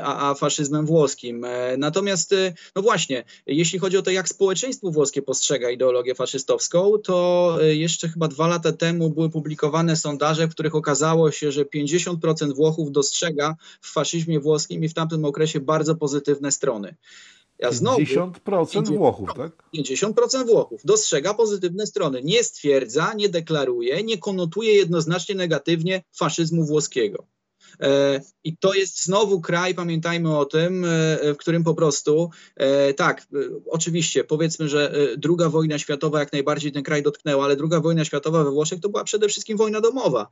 a, 0.02 0.30
a 0.30 0.34
faszyzmem 0.34 0.86
włoskim. 0.86 1.46
Natomiast, 1.78 2.34
no 2.76 2.82
właśnie, 2.82 3.24
jeśli 3.46 3.78
chodzi 3.78 3.96
o 3.96 4.02
to, 4.02 4.10
jak 4.10 4.28
społeczeństwo 4.28 4.90
włoskie 4.90 5.22
postrzega 5.22 5.70
ideologię 5.70 6.14
faszystowską, 6.14 6.98
to 6.98 7.58
jeszcze 7.62 8.08
chyba 8.08 8.28
dwa 8.28 8.46
lata 8.46 8.73
temu 8.74 9.10
były 9.10 9.30
publikowane 9.30 9.96
sondaże, 9.96 10.46
w 10.46 10.50
których 10.50 10.74
okazało 10.74 11.30
się, 11.30 11.52
że 11.52 11.64
50% 11.64 12.54
Włochów 12.54 12.92
dostrzega 12.92 13.56
w 13.80 13.92
faszyzmie 13.92 14.40
włoskim 14.40 14.84
i 14.84 14.88
w 14.88 14.94
tamtym 14.94 15.24
okresie 15.24 15.60
bardzo 15.60 15.94
pozytywne 15.94 16.52
strony. 16.52 16.94
Ja 17.58 17.72
znowu, 17.72 17.98
50% 17.98 18.96
Włochów, 18.96 19.30
tak? 19.36 19.52
50% 19.74 20.46
Włochów 20.46 20.80
dostrzega 20.84 21.34
pozytywne 21.34 21.86
strony. 21.86 22.22
Nie 22.22 22.44
stwierdza, 22.44 23.14
nie 23.14 23.28
deklaruje, 23.28 24.02
nie 24.02 24.18
konotuje 24.18 24.74
jednoznacznie 24.74 25.34
negatywnie 25.34 26.02
faszyzmu 26.12 26.64
włoskiego. 26.64 27.26
E, 27.80 28.20
I 28.44 28.56
to 28.56 28.74
jest 28.74 29.04
znowu 29.04 29.40
kraj, 29.40 29.74
pamiętajmy 29.74 30.38
o 30.38 30.44
tym, 30.44 30.84
e, 30.84 30.88
w 31.34 31.36
którym 31.36 31.64
po 31.64 31.74
prostu, 31.74 32.30
e, 32.56 32.94
tak, 32.94 33.26
oczywiście, 33.66 34.24
powiedzmy, 34.24 34.68
że 34.68 34.94
druga 35.16 35.48
wojna 35.48 35.78
światowa 35.78 36.20
jak 36.20 36.32
najbardziej 36.32 36.72
ten 36.72 36.82
kraj 36.82 37.02
dotknęła, 37.02 37.44
ale 37.44 37.56
druga 37.56 37.80
wojna 37.80 38.04
światowa 38.04 38.44
we 38.44 38.50
Włoszech 38.50 38.80
to 38.80 38.88
była 38.88 39.04
przede 39.04 39.28
wszystkim 39.28 39.56
wojna 39.56 39.80
domowa. 39.80 40.28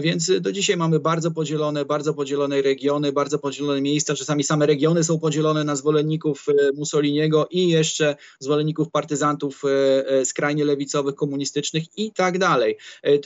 Więc 0.00 0.32
do 0.40 0.52
dzisiaj 0.52 0.76
mamy 0.76 1.00
bardzo 1.00 1.30
podzielone, 1.30 1.84
bardzo 1.84 2.14
podzielone 2.14 2.62
regiony, 2.62 3.12
bardzo 3.12 3.38
podzielone 3.38 3.80
miejsca. 3.80 4.14
Czasami 4.14 4.44
same 4.44 4.66
regiony 4.66 5.04
są 5.04 5.18
podzielone 5.18 5.64
na 5.64 5.76
zwolenników 5.76 6.46
Mussoliniego 6.74 7.48
i 7.50 7.68
jeszcze 7.68 8.16
zwolenników 8.38 8.90
partyzantów 8.90 9.62
skrajnie 10.24 10.64
lewicowych, 10.64 11.14
komunistycznych 11.14 11.98
i 11.98 12.12
tak 12.12 12.38
dalej. 12.38 12.76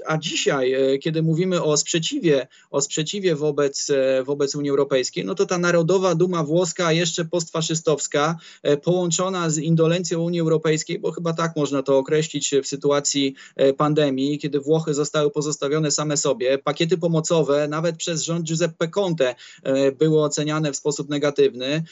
A 0.07 0.19
dzisiaj, 0.19 0.75
kiedy 1.03 1.23
mówimy 1.23 1.63
o 1.63 1.77
sprzeciwie, 1.77 2.47
o 2.71 2.81
sprzeciwie 2.81 3.37
wobec, 3.45 3.91
e, 3.91 4.25
wobec 4.25 4.55
Unii 4.55 4.71
Europejskiej, 4.71 5.25
no 5.25 5.35
to 5.35 5.47
ta 5.47 5.59
narodowa 5.59 6.15
duma 6.15 6.45
włoska, 6.45 6.93
jeszcze 6.93 7.25
postfaszystowska, 7.25 8.37
e, 8.63 8.77
połączona 8.77 9.51
z 9.51 9.59
indolencją 9.59 10.23
Unii 10.23 10.41
Europejskiej, 10.41 10.99
bo 10.99 11.13
chyba 11.13 11.33
tak 11.33 11.57
można 11.57 11.83
to 11.83 11.99
określić 11.99 12.55
w 12.63 12.67
sytuacji 12.67 13.35
e, 13.57 13.73
pandemii, 13.73 14.39
kiedy 14.39 14.61
Włochy 14.61 14.95
zostały 14.95 15.31
pozostawione 15.31 15.91
same 15.91 16.17
sobie, 16.17 16.59
pakiety 16.59 16.99
pomocowe 16.99 17.69
nawet 17.69 17.97
przez 17.97 18.23
rząd 18.23 18.47
Giuseppe 18.47 18.89
Conte 18.89 19.35
były 19.99 20.23
oceniane 20.23 20.73
w 20.73 20.77
sposób 20.77 21.09
negatywny, 21.09 21.83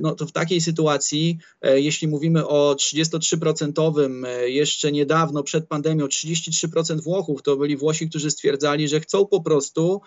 no 0.00 0.14
to 0.14 0.26
w 0.26 0.32
takiej 0.32 0.60
sytuacji, 0.60 1.38
jeśli 1.62 2.08
mówimy 2.08 2.46
o 2.46 2.74
33% 2.74 4.26
jeszcze 4.44 4.92
niedawno 4.92 5.42
przed 5.42 5.66
pandemią, 5.66 6.06
33% 6.06 7.00
Włochów 7.00 7.42
to 7.42 7.56
byli 7.56 7.76
Włosi, 7.76 8.08
którzy 8.08 8.30
stwierdzali, 8.30 8.88
że 8.88 9.00
chcą 9.00 9.26
po 9.26 9.40
prostu 9.40 10.00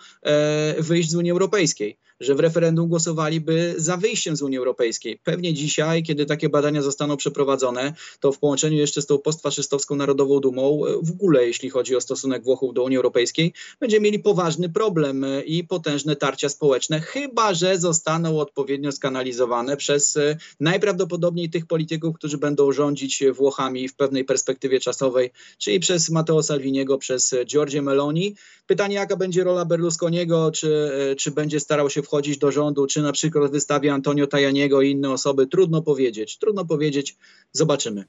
wyjść 0.84 1.10
z 1.10 1.14
Unii 1.14 1.30
Europejskiej, 1.30 1.98
że 2.20 2.34
w 2.34 2.40
referendum 2.40 2.88
głosowaliby 2.88 3.74
za 3.76 3.96
wyjściem 3.96 4.36
z 4.36 4.42
Unii 4.42 4.58
Europejskiej. 4.58 5.18
Pewnie 5.24 5.54
dzisiaj, 5.54 6.02
kiedy 6.02 6.26
takie 6.26 6.48
badania 6.48 6.82
zostaną 6.82 7.16
przeprowadzone, 7.16 7.92
to 8.20 8.32
w 8.32 8.38
połączeniu 8.38 8.76
jeszcze 8.76 9.02
z 9.02 9.06
tą 9.06 9.18
postfaszystowską 9.18 9.96
Narodową 9.96 10.40
Dumą, 10.40 10.80
w 11.02 11.10
ogóle 11.10 11.46
jeśli 11.46 11.70
chodzi 11.70 11.96
o 11.96 12.00
stosunek 12.00 12.44
Włochów 12.44 12.74
do 12.74 12.82
Unii 12.82 12.96
Europejskiej, 12.96 13.52
będziemy 13.80 14.04
mieli 14.04 14.18
poważny 14.18 14.68
problem 14.68 15.26
i 15.46 15.64
potężne 15.64 16.16
tarcia 16.16 16.48
społeczne, 16.48 17.00
chyba 17.00 17.54
że 17.54 17.78
zostaną 17.78 18.38
odpowiednio 18.38 18.92
skanalizowane 18.92 19.76
przez 19.76 20.16
e, 20.16 20.36
najprawdopodobniej 20.60 21.50
tych 21.50 21.66
polityków, 21.66 22.16
którzy 22.16 22.38
będą 22.38 22.72
rządzić 22.72 23.24
Włochami 23.32 23.88
w 23.88 23.96
pewnej 23.96 24.24
perspektywie 24.24 24.80
czasowej, 24.80 25.30
czyli 25.58 25.80
przez 25.80 26.10
Matteo 26.10 26.42
Salviniego, 26.42 26.98
przez 26.98 27.34
Giorgio 27.44 27.82
Meloni. 27.82 28.34
Pytanie, 28.66 28.94
jaka 28.94 29.16
będzie 29.16 29.44
rola 29.44 29.64
Berlusconiego, 29.64 30.50
czy, 30.50 30.90
e, 31.10 31.16
czy 31.16 31.30
będzie 31.30 31.60
starał 31.60 31.90
się 31.90 32.02
wchodzić 32.04 32.38
do 32.38 32.50
rządu, 32.50 32.86
czy 32.86 33.02
na 33.02 33.12
przykład 33.12 33.50
wystawi 33.50 33.88
Antonio 33.88 34.26
Tajaniego 34.26 34.82
i 34.82 34.90
inne 34.90 35.10
osoby. 35.10 35.46
Trudno 35.46 35.82
powiedzieć, 35.82 36.38
trudno 36.38 36.64
powiedzieć, 36.64 37.16
zobaczymy. 37.52 38.04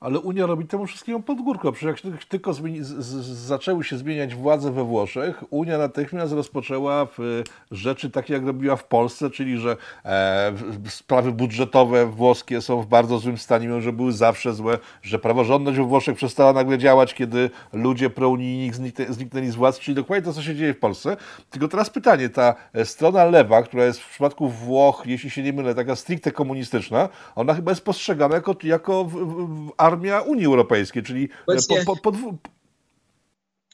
Ale 0.00 0.18
Unia 0.18 0.46
robi 0.46 0.66
temu 0.66 0.86
wszystkiemu 0.86 1.22
pod 1.22 1.40
górką. 1.40 1.72
Przecież 1.72 2.04
jak 2.04 2.24
tylko 2.24 2.52
zmieni, 2.52 2.84
z, 2.84 2.88
z, 2.88 3.26
zaczęły 3.26 3.84
się 3.84 3.98
zmieniać 3.98 4.34
władze 4.34 4.72
we 4.72 4.84
Włoszech, 4.84 5.44
Unia 5.50 5.78
natychmiast 5.78 6.32
rozpoczęła 6.32 7.06
w, 7.06 7.42
rzeczy 7.70 8.10
takie, 8.10 8.34
jak 8.34 8.46
robiła 8.46 8.76
w 8.76 8.84
Polsce, 8.84 9.30
czyli 9.30 9.58
że 9.58 9.76
e, 10.04 10.52
sprawy 10.88 11.32
budżetowe 11.32 12.06
włoskie 12.06 12.60
są 12.60 12.82
w 12.82 12.86
bardzo 12.86 13.18
złym 13.18 13.38
stanie, 13.38 13.66
mimo 13.66 13.80
że 13.80 13.92
były 13.92 14.12
zawsze 14.12 14.54
złe, 14.54 14.78
że 15.02 15.18
praworządność 15.18 15.78
we 15.78 15.84
Włoszech 15.84 16.16
przestała 16.16 16.52
nagle 16.52 16.78
działać, 16.78 17.14
kiedy 17.14 17.50
ludzie 17.72 18.10
prounijni 18.10 18.72
zniknęli 19.08 19.50
z 19.50 19.54
władz, 19.54 19.78
czyli 19.78 19.94
dokładnie 19.94 20.24
to, 20.24 20.32
co 20.32 20.42
się 20.42 20.54
dzieje 20.54 20.74
w 20.74 20.78
Polsce. 20.78 21.16
Tylko 21.50 21.68
teraz 21.68 21.90
pytanie, 21.90 22.28
ta 22.28 22.54
e, 22.72 22.84
strona 22.84 23.24
lewa, 23.24 23.62
która 23.62 23.84
jest 23.84 24.00
w 24.00 24.10
przypadku 24.10 24.48
Włoch, 24.48 25.02
jeśli 25.06 25.30
się 25.30 25.42
nie 25.42 25.52
mylę, 25.52 25.74
taka 25.74 25.96
stricte 25.96 26.32
komunistyczna, 26.32 27.08
ona 27.34 27.54
chyba 27.54 27.70
jest 27.70 27.84
postrzegana 27.84 28.34
jako, 28.34 28.56
jako 28.62 29.04
w, 29.04 29.12
w, 29.12 29.72
armia 29.86 30.20
Unii 30.20 30.46
Europejskiej, 30.46 31.02
czyli 31.02 31.28
po, 31.46 31.96
po, 31.96 32.12
po, 32.12 32.34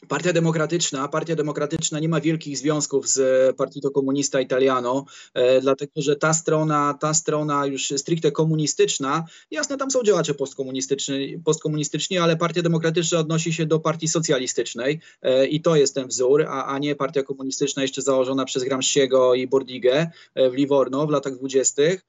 Partia 0.08 0.32
Demokratyczna, 0.32 1.08
Partia 1.08 1.36
Demokratyczna 1.36 2.00
nie 2.00 2.08
ma 2.08 2.20
wielkich 2.20 2.58
związków 2.58 3.08
z 3.08 3.56
Partito 3.56 3.90
Comunista 3.90 4.40
Italiano, 4.40 5.04
e, 5.34 5.60
dlatego 5.60 5.92
że 5.96 6.16
ta 6.16 6.34
strona, 6.34 6.98
ta 7.00 7.14
strona 7.14 7.66
już 7.66 7.92
stricte 7.96 8.32
komunistyczna, 8.32 9.24
jasne, 9.50 9.76
tam 9.76 9.90
są 9.90 10.02
działacze 10.02 10.34
postkomunistyczni, 10.34 11.38
postkomunistyczni 11.44 12.18
ale 12.18 12.36
Partia 12.36 12.62
Demokratyczna 12.62 13.18
odnosi 13.18 13.52
się 13.52 13.66
do 13.66 13.80
partii 13.80 14.08
socjalistycznej 14.08 15.00
e, 15.22 15.46
i 15.46 15.60
to 15.60 15.76
jest 15.76 15.94
ten 15.94 16.08
wzór, 16.08 16.46
a, 16.48 16.66
a 16.66 16.78
nie 16.78 16.94
Partia 16.94 17.22
Komunistyczna 17.22 17.82
jeszcze 17.82 18.02
założona 18.02 18.44
przez 18.44 18.64
Gramsciego 18.64 19.34
i 19.34 19.46
Bordigę 19.46 20.10
e, 20.34 20.50
w 20.50 20.54
Livorno 20.54 21.06
w 21.06 21.10
latach 21.10 21.34
dwudziestych. 21.34 22.06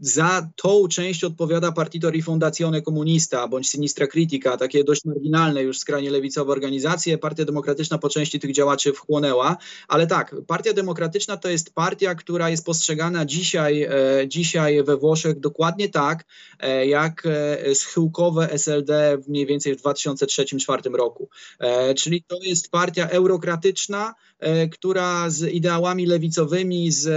Za 0.00 0.50
tą 0.56 0.88
część 0.88 1.24
odpowiada 1.24 1.72
Partito 1.72 2.10
Rifondazione 2.10 2.82
Comunista 2.82 3.48
bądź 3.48 3.68
Sinistra 3.68 4.06
Critica, 4.06 4.56
takie 4.56 4.84
dość 4.84 5.04
marginalne 5.04 5.62
już 5.62 5.78
skrajnie 5.78 6.10
lewicowe 6.10 6.52
organizacje. 6.52 7.18
Partia 7.18 7.44
Demokratyczna 7.44 7.98
po 7.98 8.08
części 8.08 8.40
tych 8.40 8.52
działaczy 8.52 8.92
wchłonęła, 8.92 9.56
ale 9.88 10.06
tak, 10.06 10.34
Partia 10.46 10.72
Demokratyczna 10.72 11.36
to 11.36 11.48
jest 11.48 11.74
partia, 11.74 12.14
która 12.14 12.50
jest 12.50 12.64
postrzegana 12.64 13.24
dzisiaj, 13.24 13.82
e, 13.82 14.28
dzisiaj 14.28 14.84
we 14.84 14.96
Włoszech 14.96 15.40
dokładnie 15.40 15.88
tak, 15.88 16.24
e, 16.60 16.86
jak 16.86 17.22
e, 17.26 17.74
schyłkowe 17.74 18.52
SLD 18.52 19.18
mniej 19.28 19.46
więcej 19.46 19.76
w 19.76 19.82
2003-2004 19.82 20.94
roku. 20.94 21.28
E, 21.58 21.94
czyli 21.94 22.22
to 22.22 22.36
jest 22.42 22.70
partia 22.70 23.08
eurokratyczna, 23.08 24.14
która 24.72 25.30
z 25.30 25.42
ideałami 25.52 26.06
lewicowymi, 26.06 26.92
z 26.92 27.08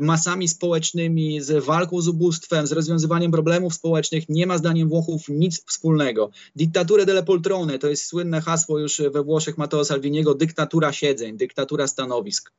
masami 0.00 0.48
społecznymi, 0.48 1.40
z 1.40 1.64
walką 1.64 2.00
z 2.00 2.08
ubóstwem, 2.08 2.66
z 2.66 2.72
rozwiązywaniem 2.72 3.32
problemów 3.32 3.74
społecznych 3.74 4.28
nie 4.28 4.46
ma 4.46 4.58
zdaniem 4.58 4.88
Włochów 4.88 5.28
nic 5.28 5.64
wspólnego. 5.66 6.30
Dittature 6.56 7.06
delle 7.06 7.22
poltrone 7.22 7.78
to 7.78 7.88
jest 7.88 8.06
słynne 8.06 8.40
hasło 8.40 8.78
już 8.78 9.02
we 9.12 9.22
Włoszech 9.22 9.58
Matteo 9.58 9.84
Salviniego, 9.84 10.34
dyktatura 10.34 10.92
siedzeń, 10.92 11.36
dyktatura 11.36 11.86
stanowisk. 11.86 12.52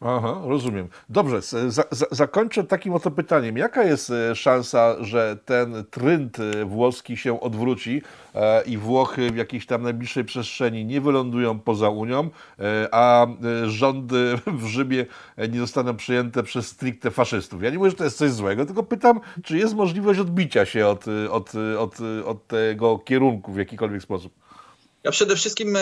Aha, 0.00 0.40
rozumiem. 0.44 0.88
Dobrze, 1.08 1.42
za, 1.42 1.84
za, 1.90 2.06
zakończę 2.10 2.64
takim 2.64 2.94
oto 2.94 3.10
pytaniem. 3.10 3.56
Jaka 3.56 3.82
jest 3.82 4.10
e, 4.10 4.34
szansa, 4.34 4.96
że 5.00 5.36
ten 5.44 5.84
trend 5.90 6.38
e, 6.40 6.64
włoski 6.64 7.16
się 7.16 7.40
odwróci 7.40 8.02
e, 8.34 8.62
i 8.62 8.78
Włochy 8.78 9.30
w 9.30 9.36
jakiejś 9.36 9.66
tam 9.66 9.82
najbliższej 9.82 10.24
przestrzeni 10.24 10.84
nie 10.84 11.00
wylądują 11.00 11.58
poza 11.58 11.90
Unią, 11.90 12.30
e, 12.58 12.88
a 12.92 13.26
e, 13.26 13.70
rządy 13.70 14.38
w 14.60 14.66
Rzymie 14.66 15.06
nie 15.48 15.58
zostaną 15.58 15.96
przyjęte 15.96 16.42
przez 16.42 16.66
stricte 16.66 17.10
faszystów? 17.10 17.62
Ja 17.62 17.70
nie 17.70 17.78
mówię, 17.78 17.90
że 17.90 17.96
to 17.96 18.04
jest 18.04 18.18
coś 18.18 18.30
złego, 18.30 18.66
tylko 18.66 18.82
pytam, 18.82 19.20
czy 19.44 19.58
jest 19.58 19.74
możliwość 19.74 20.20
odbicia 20.20 20.66
się 20.66 20.86
od, 20.86 21.04
od, 21.30 21.52
od, 21.78 21.98
od 22.26 22.46
tego 22.46 22.98
kierunku 22.98 23.52
w 23.52 23.58
jakikolwiek 23.58 24.02
sposób? 24.02 24.45
Ja 25.06 25.12
przede 25.12 25.36
wszystkim 25.36 25.76
e, 25.76 25.80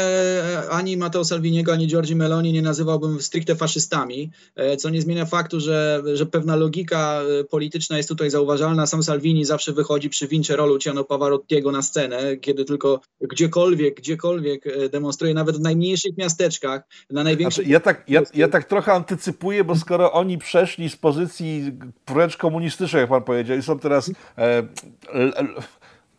ani 0.71 0.97
Matteo 0.97 1.25
Salviniego, 1.25 1.73
ani 1.73 1.87
Giorgi 1.87 2.17
Meloni 2.17 2.53
nie 2.53 2.63
nazywałbym 2.63 3.23
stricte 3.23 3.57
faszystami, 3.57 4.31
e, 4.57 4.77
co 4.77 4.91
nie 4.91 5.03
zmienia 5.03 5.25
faktu, 5.25 5.61
że, 5.61 6.03
że 6.15 6.27
pewna 6.27 6.57
logika 6.57 7.23
e, 7.41 7.45
polityczna 7.45 7.97
jest 7.97 8.09
tutaj 8.09 8.31
zauważalna. 8.31 8.87
Sam 8.87 9.03
Salvini 9.03 9.45
zawsze 9.45 9.73
wychodzi 9.73 10.11
przy 10.11 10.29
wincie 10.29 10.57
rolu 10.57 10.73
Luciano 10.73 11.05
Pavarottiego 11.05 11.73
na 11.73 11.83
scenę, 11.83 12.37
kiedy 12.37 12.65
tylko 12.65 13.01
gdziekolwiek, 13.21 13.97
gdziekolwiek 13.97 14.65
demonstruje, 14.91 15.35
nawet 15.35 15.57
w 15.57 15.61
najmniejszych 15.61 16.17
miasteczkach, 16.17 16.83
na 17.11 17.25
największych... 17.25 17.65
Znaczy, 17.65 17.73
ja, 17.73 17.81
tak, 17.81 18.05
ja, 18.09 18.23
ja 18.35 18.49
tak 18.49 18.65
trochę 18.65 18.93
antycypuję, 18.93 19.65
bo 19.65 19.77
skoro 19.77 20.13
oni 20.13 20.39
przeszli 20.39 20.91
z 20.91 20.97
pozycji 20.97 21.73
wręcz 22.09 22.37
komunistycznej, 22.37 23.01
jak 23.01 23.11
pan 23.11 23.23
powiedział, 23.23 23.59
i 23.59 23.63
są 23.63 23.79
teraz... 23.79 24.11
E, 24.39 24.69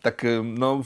tak 0.06 0.22
no, 0.44 0.82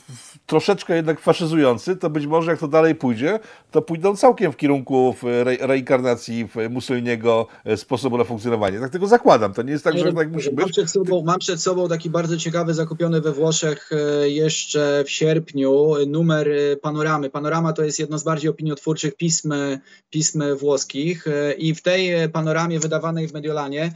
troszeczkę 0.46 0.96
jednak 0.96 1.20
faszyzujący, 1.20 1.96
to 1.96 2.10
być 2.10 2.26
może 2.26 2.50
jak 2.50 2.60
to 2.60 2.68
dalej 2.68 2.94
pójdzie, 2.94 3.38
to 3.70 3.82
pójdą 3.82 4.16
całkiem 4.16 4.52
w 4.52 4.56
kierunku 4.56 5.14
re 5.22 5.56
reinkarnacji 5.60 6.48
Mussoliniego 6.70 7.46
e, 7.64 7.76
sposobu 7.76 8.18
na 8.18 8.24
funkcjonowanie. 8.24 8.80
Tak 8.80 8.90
tego 8.90 9.06
zakładam. 9.06 9.52
To 9.52 9.62
nie 9.62 9.72
jest 9.72 9.84
tak, 9.84 9.98
że 9.98 10.12
tak 10.12 10.32
musi 10.32 10.50
być. 10.50 10.58
Mam 10.58 10.68
przed, 10.68 10.90
sobą, 10.90 11.22
mam 11.22 11.38
przed 11.38 11.62
sobą 11.62 11.88
taki 11.88 12.10
bardzo 12.10 12.36
ciekawy, 12.36 12.74
zakupiony 12.74 13.20
we 13.20 13.32
Włoszech 13.32 13.90
e, 13.92 14.28
jeszcze 14.28 15.04
w 15.06 15.10
sierpniu 15.10 15.94
numer 16.06 16.48
e, 16.48 16.76
Panoramy. 16.76 17.30
Panorama 17.30 17.72
to 17.72 17.84
jest 17.84 17.98
jedno 17.98 18.18
z 18.18 18.22
bardziej 18.22 18.50
opiniotwórczych 18.50 19.16
pism, 19.16 19.54
pism 20.10 20.42
włoskich 20.56 21.24
i 21.58 21.74
w 21.74 21.82
tej 21.82 22.28
panoramie 22.28 22.80
wydawanej 22.80 23.28
w 23.28 23.32
Mediolanie 23.32 23.92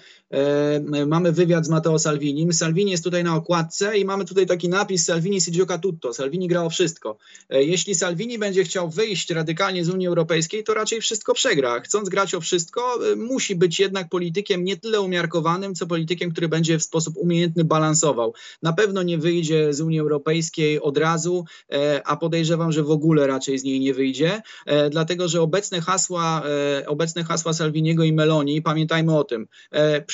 mamy 1.07 1.33
wywiad 1.33 1.67
z 1.67 1.69
Matteo 1.69 1.99
Salvinim. 1.99 2.53
Salvini 2.53 2.91
jest 2.91 3.05
tutaj 3.05 3.25
na 3.25 3.37
okładce 3.37 3.99
i 3.99 4.05
mamy 4.05 4.25
tutaj 4.25 4.47
taki 4.47 4.69
napis 4.69 5.05
Salvini 5.05 5.41
si 5.41 5.53
gioca 5.53 5.79
tutto. 5.79 6.15
Salvini 6.15 6.49
gra 6.49 6.63
o 6.63 6.71
wszystko. 6.71 7.19
E, 7.51 7.65
jeśli 7.65 7.95
Salvini 7.95 8.39
będzie 8.39 8.65
chciał 8.65 8.91
wyjść 8.91 9.31
radykalnie 9.31 9.85
z 9.85 9.89
Unii 9.89 10.07
Europejskiej, 10.07 10.65
to 10.65 10.75
raczej 10.75 11.01
wszystko 11.01 11.35
przegra. 11.35 11.81
Chcąc 11.81 12.09
grać 12.09 12.35
o 12.35 12.41
wszystko, 12.41 13.13
e, 13.13 13.17
musi 13.17 13.55
być 13.57 13.81
jednak 13.81 14.09
politykiem 14.09 14.65
nie 14.65 14.77
tyle 14.77 15.01
umiarkowanym, 15.01 15.75
co 15.75 15.87
politykiem, 15.87 16.33
który 16.33 16.49
będzie 16.49 16.79
w 16.79 16.83
sposób 16.83 17.17
umiejętny 17.17 17.65
balansował. 17.65 18.35
Na 18.63 18.73
pewno 18.73 19.03
nie 19.03 19.19
wyjdzie 19.19 19.73
z 19.73 19.81
Unii 19.81 20.01
Europejskiej 20.01 20.81
od 20.81 20.99
razu, 20.99 21.45
e, 21.73 22.03
a 22.07 22.17
podejrzewam, 22.17 22.73
że 22.73 22.83
w 22.83 22.91
ogóle 22.91 23.27
raczej 23.27 23.59
z 23.59 23.65
niej 23.65 23.81
nie 23.81 23.95
wyjdzie, 23.95 24.43
dlatego 24.91 25.29
że 25.29 25.43
obecne 25.43 25.81
hasła, 25.81 26.43
obecne 26.87 27.25
hasła 27.25 27.53
Salviniego 27.53 28.05
i 28.05 28.13
Meloni, 28.13 28.63
pamiętajmy 28.63 29.19
o 29.19 29.25
tym, 29.25 29.47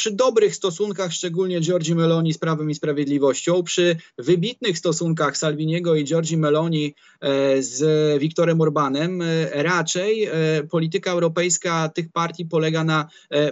przy 0.01 0.11
dobrych 0.11 0.55
stosunkach, 0.57 1.13
szczególnie 1.13 1.61
Giorgi 1.61 1.95
Meloni 1.95 2.33
z 2.33 2.39
Prawem 2.39 2.71
i 2.71 2.75
Sprawiedliwością, 2.75 3.63
przy 3.63 3.97
wybitnych 4.19 4.79
stosunkach, 4.79 5.37
Salviniego 5.37 5.95
i 5.95 6.05
Giorgi 6.05 6.37
Meloni 6.37 6.95
e, 7.21 7.63
z 7.63 8.21
Viktorem 8.21 8.61
Orbanem, 8.61 9.23
e, 9.23 9.63
raczej 9.63 10.25
e, 10.25 10.31
polityka 10.71 11.11
europejska 11.11 11.89
tych 11.89 12.13
partii 12.13 12.47
polega 12.47 12.85
na 12.85 13.09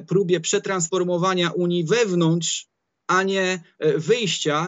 próbie 0.06 0.40
przetransformowania 0.40 1.50
Unii 1.50 1.84
wewnątrz, 1.84 2.66
a 3.06 3.22
nie 3.22 3.62
wyjścia 3.96 4.66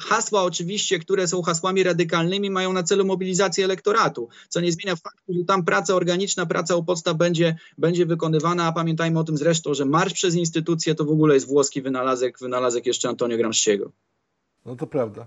Hasła 0.00 0.42
oczywiście, 0.42 0.98
które 0.98 1.28
są 1.28 1.42
hasłami 1.42 1.82
radykalnymi, 1.82 2.50
mają 2.50 2.72
na 2.72 2.82
celu 2.82 3.04
mobilizację 3.04 3.64
elektoratu, 3.64 4.28
co 4.48 4.60
nie 4.60 4.72
zmienia 4.72 4.96
faktu, 4.96 5.34
że 5.34 5.44
tam 5.44 5.64
praca 5.64 5.94
organiczna, 5.94 6.46
praca 6.46 6.76
u 6.76 6.84
podstaw 6.84 7.16
będzie, 7.16 7.56
będzie 7.78 8.06
wykonywana, 8.06 8.66
a 8.66 8.72
pamiętajmy 8.72 9.18
o 9.18 9.24
tym 9.24 9.36
zresztą, 9.36 9.74
że 9.74 9.84
marsz 9.84 10.12
przez 10.12 10.34
instytucje 10.34 10.94
to 10.94 11.04
w 11.04 11.10
ogóle 11.10 11.34
jest 11.34 11.46
włoski 11.46 11.82
wynalazek, 11.82 12.38
wynalazek 12.38 12.86
jeszcze 12.86 13.08
Antonio 13.08 13.36
Gramsciego. 13.36 13.90
No 14.66 14.76
to 14.76 14.86
prawda. 14.86 15.26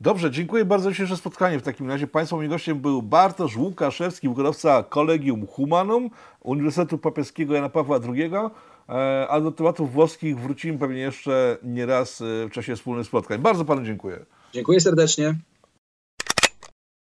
Dobrze, 0.00 0.30
dziękuję 0.30 0.64
bardzo 0.64 0.84
za 0.84 0.90
dzisiejsze 0.90 1.16
spotkanie. 1.16 1.58
W 1.58 1.62
takim 1.62 1.88
razie 1.88 2.06
Państwa 2.06 2.36
moim 2.36 2.50
gościem 2.50 2.80
był 2.80 3.02
Bartosz 3.02 3.56
Łukaszewski, 3.56 4.28
wykładowca 4.28 4.82
Kolegium 4.82 5.46
Humanum 5.46 6.10
Uniwersytetu 6.40 6.98
Papieskiego 6.98 7.54
Jana 7.54 7.68
Pawła 7.68 8.00
II. 8.08 8.30
E, 8.92 9.28
a 9.28 9.40
do 9.40 9.52
tematów 9.52 9.92
włoskich 9.92 10.38
wrócimy 10.38 10.78
pewnie 10.78 11.00
jeszcze 11.00 11.58
nie 11.62 11.86
raz 11.86 12.20
e, 12.20 12.24
w 12.48 12.50
czasie 12.50 12.76
wspólnych 12.76 13.06
spotkań. 13.06 13.38
Bardzo 13.38 13.64
Panu 13.64 13.84
dziękuję. 13.84 14.24
Dziękuję 14.52 14.80
serdecznie. 14.80 15.34